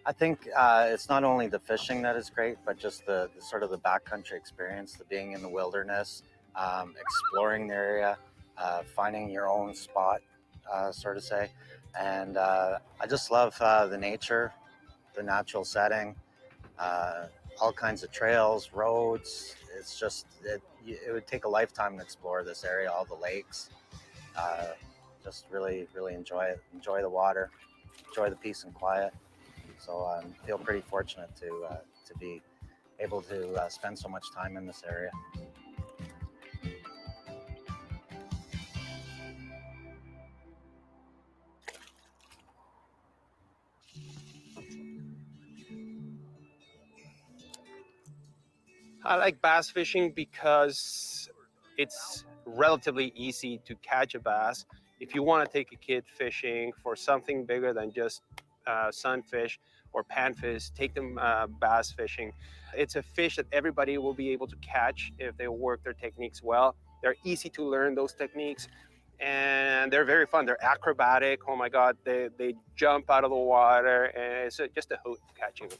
I 0.05 0.11
think 0.11 0.47
uh, 0.55 0.87
it's 0.89 1.07
not 1.07 1.23
only 1.23 1.47
the 1.47 1.59
fishing 1.59 2.01
that 2.01 2.17
is 2.17 2.29
great, 2.29 2.57
but 2.65 2.77
just 2.77 3.05
the, 3.05 3.29
the 3.35 3.41
sort 3.41 3.63
of 3.63 3.69
the 3.69 3.77
backcountry 3.77 4.33
experience, 4.33 4.93
the 4.93 5.05
being 5.05 5.31
in 5.31 5.41
the 5.41 5.49
wilderness, 5.49 6.23
um, 6.57 6.93
exploring 6.99 7.67
the 7.67 7.73
area, 7.73 8.17
uh, 8.57 8.83
finding 8.83 9.29
your 9.29 9.49
own 9.49 9.73
spot, 9.75 10.21
uh, 10.71 10.91
sort 10.91 11.15
of 11.15 11.23
say. 11.23 11.49
And 11.97 12.35
uh, 12.35 12.79
I 12.99 13.07
just 13.07 13.31
love 13.31 13.55
uh, 13.61 13.87
the 13.87 13.97
nature, 13.97 14.53
the 15.15 15.23
natural 15.23 15.63
setting, 15.63 16.15
uh, 16.77 17.27
all 17.61 17.71
kinds 17.71 18.03
of 18.03 18.11
trails, 18.11 18.71
roads. 18.73 19.55
It's 19.77 19.99
just 19.99 20.25
it, 20.43 20.61
it 20.87 21.11
would 21.11 21.27
take 21.27 21.45
a 21.45 21.49
lifetime 21.49 21.97
to 21.97 22.03
explore 22.03 22.43
this 22.43 22.63
area, 22.63 22.91
all 22.91 23.05
the 23.05 23.15
lakes. 23.15 23.69
Uh, 24.35 24.67
just 25.23 25.45
really, 25.51 25.87
really 25.93 26.13
enjoy 26.13 26.45
it. 26.45 26.61
Enjoy 26.73 27.01
the 27.01 27.09
water, 27.09 27.49
enjoy 28.07 28.29
the 28.29 28.35
peace 28.35 28.63
and 28.63 28.73
quiet. 28.73 29.13
So 29.79 30.03
I 30.03 30.19
um, 30.19 30.33
feel 30.45 30.57
pretty 30.57 30.81
fortunate 30.81 31.35
to 31.37 31.65
uh, 31.69 31.77
to 32.07 32.17
be 32.17 32.41
able 32.99 33.21
to 33.23 33.53
uh, 33.53 33.69
spend 33.69 33.97
so 33.99 34.09
much 34.09 34.31
time 34.33 34.57
in 34.57 34.65
this 34.65 34.83
area. 34.87 35.11
I 49.05 49.15
like 49.15 49.41
bass 49.41 49.69
fishing 49.69 50.11
because 50.11 51.29
it's 51.77 52.25
relatively 52.45 53.13
easy 53.15 53.59
to 53.65 53.75
catch 53.75 54.15
a 54.15 54.19
bass. 54.19 54.65
If 54.99 55.13
you 55.13 55.23
want 55.23 55.45
to 55.45 55.51
take 55.51 55.71
a 55.71 55.75
kid 55.75 56.03
fishing 56.17 56.71
for 56.81 56.95
something 56.95 57.45
bigger 57.45 57.73
than 57.73 57.91
just 57.91 58.21
uh, 58.65 58.91
sunfish 58.91 59.59
or 59.93 60.03
panfish, 60.03 60.73
take 60.73 60.93
them 60.93 61.17
uh, 61.21 61.47
bass 61.47 61.91
fishing. 61.91 62.31
It's 62.75 62.95
a 62.95 63.03
fish 63.03 63.35
that 63.37 63.45
everybody 63.51 63.97
will 63.97 64.13
be 64.13 64.29
able 64.31 64.47
to 64.47 64.55
catch 64.57 65.13
if 65.19 65.37
they 65.37 65.47
work 65.47 65.83
their 65.83 65.93
techniques 65.93 66.41
well. 66.43 66.75
They're 67.01 67.15
easy 67.23 67.49
to 67.49 67.63
learn 67.63 67.95
those 67.95 68.13
techniques 68.13 68.67
and 69.19 69.91
they're 69.91 70.05
very 70.05 70.25
fun. 70.25 70.45
They're 70.45 70.63
acrobatic. 70.63 71.41
Oh 71.47 71.55
my 71.55 71.69
God, 71.69 71.97
they, 72.03 72.29
they 72.37 72.55
jump 72.75 73.09
out 73.09 73.23
of 73.23 73.29
the 73.29 73.37
water 73.37 74.05
and 74.05 74.47
it's 74.47 74.59
just 74.75 74.91
a 74.91 74.99
hoot 75.05 75.19
catching 75.39 75.69
them. 75.69 75.77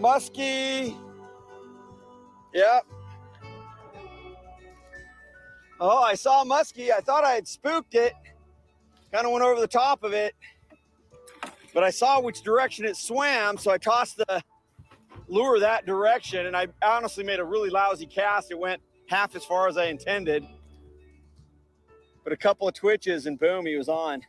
Muskie. 0.00 0.96
Yep. 2.54 2.86
Oh, 5.80 6.02
I 6.02 6.14
saw 6.14 6.42
a 6.42 6.44
muskie. 6.44 6.92
I 6.92 7.00
thought 7.00 7.24
I 7.24 7.32
had 7.32 7.48
spooked 7.48 7.94
it. 7.94 8.14
Kind 9.12 9.26
of 9.26 9.32
went 9.32 9.44
over 9.44 9.60
the 9.60 9.66
top 9.66 10.04
of 10.04 10.12
it. 10.12 10.34
But 11.74 11.82
I 11.82 11.90
saw 11.90 12.20
which 12.20 12.42
direction 12.42 12.84
it 12.84 12.96
swam, 12.96 13.58
so 13.58 13.72
I 13.72 13.78
tossed 13.78 14.16
the 14.16 14.42
lure 15.26 15.58
that 15.58 15.84
direction, 15.84 16.46
and 16.46 16.56
I 16.56 16.68
honestly 16.82 17.24
made 17.24 17.40
a 17.40 17.44
really 17.44 17.70
lousy 17.70 18.06
cast. 18.06 18.52
It 18.52 18.58
went 18.58 18.80
half 19.08 19.34
as 19.34 19.44
far 19.44 19.66
as 19.66 19.76
I 19.76 19.86
intended. 19.86 20.46
But 22.22 22.32
a 22.32 22.36
couple 22.36 22.68
of 22.68 22.74
twitches, 22.74 23.26
and 23.26 23.38
boom, 23.38 23.66
he 23.66 23.76
was 23.76 23.88
on. 23.88 24.22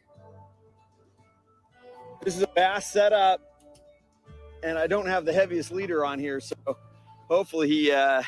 This 2.24 2.36
is 2.36 2.42
a 2.42 2.48
bass 2.48 2.92
setup, 2.92 3.40
and 4.64 4.80
I 4.80 4.88
don't 4.88 5.06
have 5.06 5.26
the 5.26 5.34
heaviest 5.34 5.72
leader 5.72 6.04
on 6.04 6.18
here, 6.18 6.40
so 6.40 6.56
hopefully 7.30 7.68
he 7.68 7.92
uh, 7.92 8.22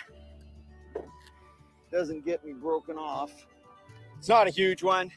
doesn't 1.92 2.26
get 2.26 2.44
me 2.46 2.54
broken 2.54 2.98
off. 2.98 3.32
It's 4.18 4.30
not 4.30 4.48
a 4.48 4.50
huge 4.50 4.84
one, 4.84 5.12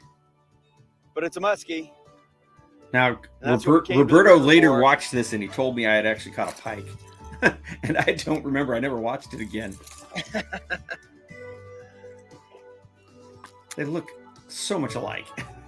but 1.15 1.25
it's 1.25 1.37
a 1.37 1.41
muskie. 1.41 1.91
Now, 2.93 3.21
That's 3.41 3.67
what 3.67 3.73
we 3.73 3.73
Robert, 3.73 3.87
came 3.87 3.99
to 3.99 4.05
the 4.05 4.15
Roberto 4.19 4.37
later 4.37 4.69
for. 4.69 4.81
watched 4.81 5.13
this 5.13 5.33
and 5.33 5.43
he 5.43 5.49
told 5.49 5.77
me 5.77 5.87
I 5.87 5.95
had 5.95 6.07
actually 6.07 6.33
caught 6.33 6.59
a 6.59 6.63
pike. 6.63 6.87
and 7.83 7.97
I 7.97 8.13
don't 8.13 8.45
remember. 8.45 8.75
I 8.75 8.81
never 8.81 8.99
watched 8.99 9.33
it 9.33 9.41
again. 9.41 9.77
they 13.77 13.85
look 13.85 14.11
so 14.49 14.79
much 14.79 14.95
alike. 14.97 15.27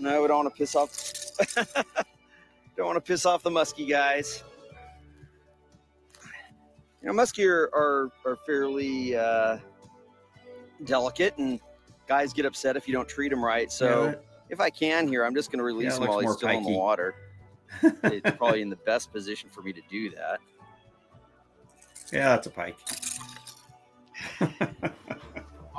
No, 0.00 0.22
we 0.22 0.28
don't 0.28 0.44
want 0.44 0.54
to 0.54 0.58
piss 0.58 0.74
off. 0.74 0.90
don't 2.76 2.86
want 2.86 2.96
to 2.96 3.00
piss 3.00 3.26
off 3.26 3.42
the 3.42 3.50
muskie 3.50 3.88
guys. 3.88 4.42
You 7.02 7.08
know, 7.08 7.12
muskie 7.12 7.46
are 7.46 7.70
are, 7.74 8.10
are 8.24 8.36
fairly 8.46 9.16
uh, 9.16 9.58
delicate, 10.84 11.36
and 11.38 11.60
guys 12.08 12.32
get 12.32 12.46
upset 12.46 12.76
if 12.76 12.88
you 12.88 12.94
don't 12.94 13.08
treat 13.08 13.28
them 13.28 13.44
right. 13.44 13.70
So 13.70 14.06
Yeah, 14.06 14.14
if 14.48 14.60
I 14.60 14.70
can 14.70 15.06
here, 15.06 15.24
I'm 15.24 15.34
just 15.34 15.50
going 15.50 15.58
to 15.58 15.64
release 15.64 15.96
it 15.96 16.02
him 16.02 16.08
while 16.08 16.18
he's 16.18 16.26
more 16.26 16.36
still 16.36 16.48
in 16.48 16.62
the 16.62 16.70
water. 16.70 17.14
it's 17.82 18.36
probably 18.36 18.62
in 18.62 18.70
the 18.70 18.76
best 18.76 19.12
position 19.12 19.48
for 19.50 19.62
me 19.62 19.72
to 19.72 19.82
do 19.88 20.10
that. 20.10 20.40
yeah, 22.12 22.30
that's 22.30 22.46
a 22.46 22.50
pike. 22.50 22.76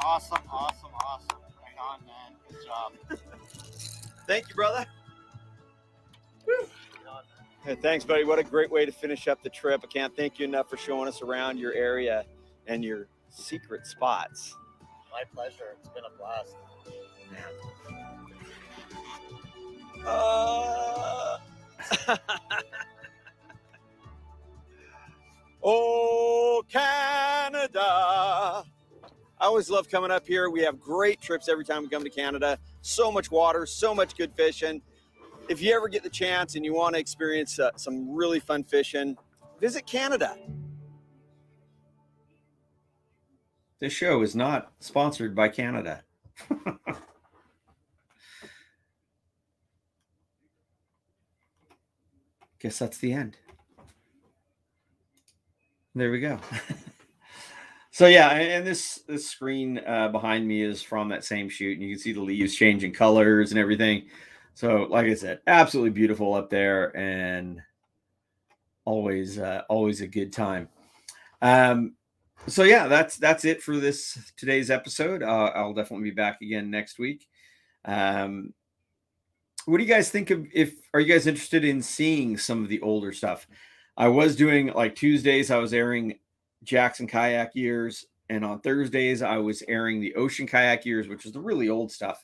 Awesome, 0.04 0.40
awesome, 0.52 0.90
awesome. 1.06 1.38
Right 1.62 1.78
on, 1.80 2.00
man. 2.06 2.34
Good 2.50 2.58
job. 2.66 2.92
Thank 4.32 4.48
you, 4.48 4.56
brother. 4.56 4.86
Hey, 7.66 7.76
thanks, 7.76 8.06
buddy. 8.06 8.24
What 8.24 8.40
a 8.40 8.44
great 8.44 8.72
way 8.72 8.86
to 8.86 8.92
finish 8.94 9.28
up 9.28 9.44
the 9.44 9.50
trip. 9.50 9.82
I 9.84 9.88
can't 9.88 10.16
thank 10.16 10.40
you 10.40 10.46
enough 10.46 10.70
for 10.70 10.78
showing 10.78 11.10
us 11.10 11.22
around 11.22 11.58
your 11.58 11.74
area 11.74 12.24
and 12.66 12.82
your 12.82 13.08
secret 13.28 13.86
spots. 13.86 14.56
My 15.12 15.24
pleasure. 15.36 15.76
It's 15.82 15.90
been 15.90 16.06
a 16.06 16.18
blast. 16.18 16.56
Uh... 20.08 21.38
oh, 25.62 26.64
Canada, 26.70 28.64
I 29.42 29.46
always 29.46 29.70
love 29.72 29.90
coming 29.90 30.12
up 30.12 30.28
here. 30.28 30.52
We 30.52 30.62
have 30.62 30.80
great 30.80 31.20
trips 31.20 31.50
every 31.50 31.66
time 31.66 31.82
we 31.82 31.90
come 31.90 32.04
to 32.04 32.12
Canada. 32.12 32.60
So 32.82 33.12
much 33.12 33.32
water, 33.32 33.66
so 33.66 33.96
much 33.96 34.16
good 34.16 34.32
fishing. 34.36 34.84
If 35.50 35.64
you 35.64 35.76
ever 35.76 35.88
get 35.88 36.04
the 36.04 36.12
chance 36.12 36.54
and 36.54 36.64
you 36.64 36.76
want 36.76 36.94
to 36.94 37.00
experience 37.02 37.58
uh, 37.58 37.72
some 37.76 38.14
really 38.14 38.40
fun 38.40 38.64
fishing, 38.64 39.18
visit 39.60 39.88
Canada. 39.88 40.38
This 43.80 43.94
show 43.94 44.22
is 44.22 44.36
not 44.36 44.74
sponsored 44.80 45.34
by 45.36 45.50
Canada. 45.50 46.04
Guess 52.60 52.78
that's 52.78 53.00
the 53.00 53.12
end. 53.12 53.38
There 55.96 56.12
we 56.12 56.20
go. 56.20 56.40
so 58.02 58.08
yeah, 58.08 58.30
and 58.32 58.66
this 58.66 59.04
this 59.08 59.30
screen 59.30 59.80
uh, 59.86 60.08
behind 60.08 60.48
me 60.48 60.64
is 60.64 60.82
from 60.82 61.10
that 61.10 61.24
same 61.24 61.48
shoot, 61.48 61.78
and 61.78 61.88
you 61.88 61.94
can 61.94 62.02
see 62.02 62.14
the 62.14 62.20
leaves 62.20 62.56
changing 62.56 62.94
colors 62.94 63.52
and 63.52 63.60
everything. 63.60 64.08
So, 64.56 64.88
like 64.90 65.06
I 65.06 65.14
said, 65.14 65.42
absolutely 65.46 65.92
beautiful 65.92 66.34
up 66.34 66.50
there, 66.50 66.98
and 66.98 67.62
always 68.86 69.38
uh, 69.38 69.62
always 69.70 70.02
a 70.02 70.08
good 70.08 70.34
time. 70.34 70.68
Um, 71.44 71.94
so 72.48 72.64
yeah, 72.64 72.88
that's 72.88 73.18
that's 73.18 73.46
it 73.46 73.62
for 73.62 73.78
this 73.78 74.18
today's 74.36 74.72
episode. 74.72 75.22
Uh, 75.22 75.52
I'll 75.54 75.76
definitely 75.76 76.10
be 76.10 76.16
back 76.16 76.42
again 76.42 76.72
next 76.72 76.98
week. 76.98 77.28
Um, 77.86 78.52
what 79.68 79.78
do 79.78 79.84
you 79.84 79.94
guys 79.94 80.10
think 80.10 80.32
of? 80.32 80.48
If 80.52 80.74
are 80.96 81.00
you 81.00 81.14
guys 81.14 81.28
interested 81.28 81.64
in 81.64 81.84
seeing 81.84 82.36
some 82.40 82.64
of 82.64 82.70
the 82.70 82.82
older 82.82 83.12
stuff? 83.12 83.46
I 83.96 84.08
was 84.08 84.36
doing 84.36 84.74
like 84.74 84.96
Tuesdays. 84.96 85.52
I 85.52 85.58
was 85.58 85.72
airing 85.72 86.18
Jackson 86.64 87.08
kayak 87.08 87.56
years, 87.56 88.06
and 88.30 88.46
on 88.46 88.62
Thursdays 88.62 89.22
I 89.22 89.38
was 89.38 89.64
airing 89.68 90.00
the 90.00 90.16
Ocean 90.16 90.48
kayak 90.48 90.86
years, 90.86 91.08
which 91.08 91.26
is 91.26 91.32
the 91.32 91.40
really 91.40 91.70
old 91.70 91.92
stuff. 91.92 92.24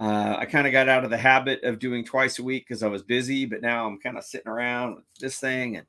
Uh, 0.00 0.36
I 0.38 0.44
kind 0.46 0.66
of 0.66 0.72
got 0.72 0.88
out 0.88 1.04
of 1.04 1.10
the 1.10 1.16
habit 1.16 1.62
of 1.62 1.78
doing 1.78 2.04
twice 2.04 2.38
a 2.38 2.42
week 2.42 2.66
because 2.66 2.82
I 2.82 2.88
was 2.88 3.02
busy, 3.02 3.46
but 3.46 3.62
now 3.62 3.86
I'm 3.86 4.00
kind 4.00 4.18
of 4.18 4.24
sitting 4.24 4.50
around 4.50 4.96
with 4.96 5.04
this 5.20 5.38
thing 5.38 5.76
and 5.76 5.86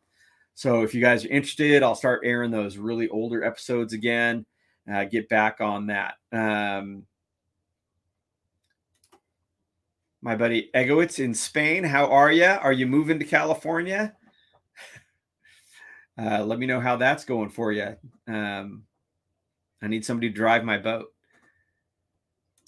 so 0.56 0.84
if 0.84 0.96
you 0.96 1.02
guys 1.02 1.26
are 1.26 1.30
interested, 1.30 1.84
I'll 1.84 1.96
start 1.96 2.22
airing 2.24 2.50
those 2.50 2.78
really 2.78 3.10
older 3.10 3.44
episodes 3.44 3.92
again. 3.92 4.46
Uh, 4.92 5.04
get 5.04 5.28
back 5.28 5.60
on 5.60 5.88
that. 5.88 6.16
Um, 6.32 7.04
my 10.22 10.36
buddy 10.38 10.70
Egowitz 10.74 11.22
in 11.22 11.34
Spain, 11.34 11.84
how 11.84 12.06
are 12.06 12.32
you? 12.32 12.46
Are 12.46 12.72
you 12.72 12.88
moving 12.88 13.20
to 13.20 13.26
California? 13.26 14.16
Uh, 16.18 16.44
let 16.44 16.60
me 16.60 16.66
know 16.66 16.80
how 16.80 16.96
that's 16.96 17.26
going 17.26 17.50
for 17.50 17.72
you. 17.72 17.96
Um, 18.28 18.84
I 19.82 19.88
need 19.88 20.06
somebody 20.06 20.30
to 20.30 20.36
drive 20.36 20.64
my 20.64 20.78
boat. 20.78 21.12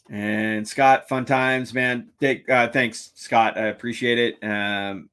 And 0.10 0.68
Scott, 0.68 1.10
fun 1.10 1.26
times, 1.26 1.74
man. 1.74 2.10
Uh, 2.22 2.68
thanks, 2.70 3.12
Scott. 3.16 3.58
I 3.58 3.68
appreciate 3.68 4.18
it. 4.20 4.43
Um, 4.43 5.10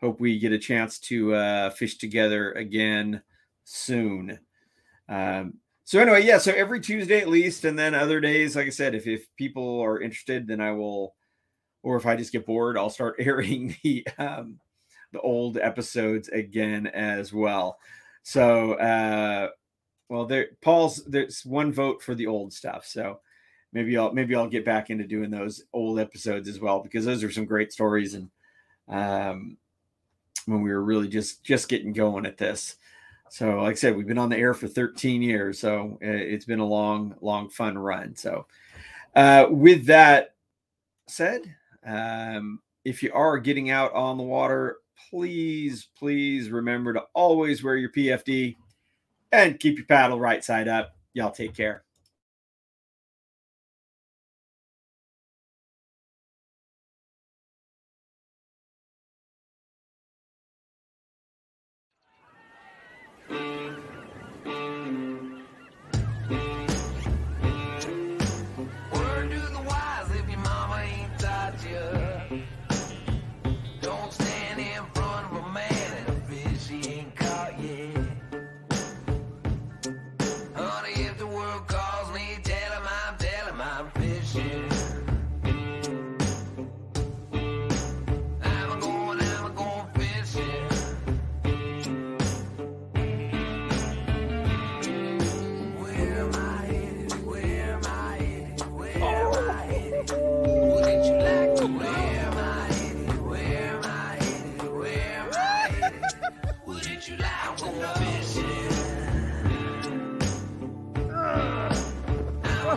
hope 0.00 0.20
we 0.20 0.38
get 0.38 0.52
a 0.52 0.58
chance 0.58 0.98
to 1.00 1.34
uh, 1.34 1.70
fish 1.70 1.98
together 1.98 2.52
again 2.52 3.22
soon. 3.64 4.38
Um, 5.08 5.54
so 5.84 5.98
anyway, 5.98 6.24
yeah. 6.24 6.38
So 6.38 6.52
every 6.52 6.80
Tuesday 6.80 7.20
at 7.20 7.28
least, 7.28 7.64
and 7.64 7.78
then 7.78 7.94
other 7.94 8.20
days, 8.20 8.54
like 8.54 8.66
I 8.66 8.70
said, 8.70 8.94
if 8.94 9.06
if 9.06 9.26
people 9.36 9.80
are 9.80 10.00
interested, 10.00 10.46
then 10.46 10.60
I 10.60 10.72
will, 10.72 11.14
or 11.82 11.96
if 11.96 12.06
I 12.06 12.14
just 12.14 12.32
get 12.32 12.46
bored, 12.46 12.76
I'll 12.76 12.90
start 12.90 13.16
airing 13.18 13.74
the 13.82 14.06
um, 14.18 14.60
the 15.12 15.20
old 15.20 15.56
episodes 15.56 16.28
again 16.28 16.86
as 16.88 17.32
well. 17.32 17.78
So, 18.22 18.74
uh, 18.74 19.48
well, 20.08 20.26
there, 20.26 20.48
Paul's 20.60 21.04
there's 21.06 21.44
one 21.44 21.72
vote 21.72 22.02
for 22.02 22.14
the 22.14 22.26
old 22.26 22.52
stuff. 22.52 22.86
So 22.86 23.20
maybe 23.72 23.96
I'll 23.96 24.12
maybe 24.12 24.34
I'll 24.34 24.48
get 24.48 24.64
back 24.64 24.90
into 24.90 25.06
doing 25.06 25.30
those 25.30 25.64
old 25.72 25.98
episodes 25.98 26.48
as 26.48 26.60
well 26.60 26.80
because 26.80 27.04
those 27.04 27.22
are 27.24 27.30
some 27.30 27.44
great 27.44 27.72
stories 27.72 28.14
and 28.14 28.30
um, 28.88 29.56
when 30.46 30.62
we 30.62 30.70
were 30.70 30.82
really 30.82 31.08
just 31.08 31.44
just 31.44 31.68
getting 31.68 31.92
going 31.92 32.26
at 32.26 32.38
this. 32.38 32.76
So, 33.30 33.60
like 33.60 33.72
I 33.72 33.74
said, 33.74 33.94
we've 33.94 34.06
been 34.06 34.18
on 34.18 34.30
the 34.30 34.38
air 34.38 34.54
for 34.54 34.68
13 34.68 35.20
years, 35.20 35.58
so 35.58 35.98
uh, 36.02 36.06
it's 36.06 36.46
been 36.46 36.60
a 36.60 36.66
long, 36.66 37.14
long, 37.20 37.50
fun 37.50 37.76
run. 37.76 38.16
So, 38.16 38.46
uh, 39.14 39.46
with 39.50 39.84
that 39.86 40.34
said, 41.06 41.42
um, 41.84 42.60
if 42.88 43.02
you 43.02 43.12
are 43.12 43.38
getting 43.38 43.68
out 43.68 43.92
on 43.92 44.16
the 44.16 44.22
water, 44.24 44.78
please, 45.10 45.88
please 45.98 46.48
remember 46.48 46.94
to 46.94 47.02
always 47.14 47.62
wear 47.62 47.76
your 47.76 47.92
PFD 47.92 48.56
and 49.30 49.60
keep 49.60 49.76
your 49.76 49.86
paddle 49.86 50.18
right 50.18 50.42
side 50.42 50.68
up. 50.68 50.96
Y'all 51.12 51.30
take 51.30 51.54
care. 51.54 51.84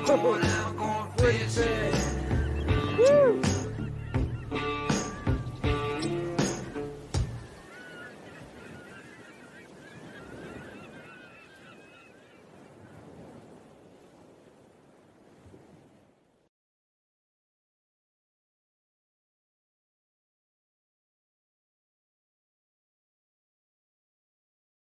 Woo! 0.07 2.00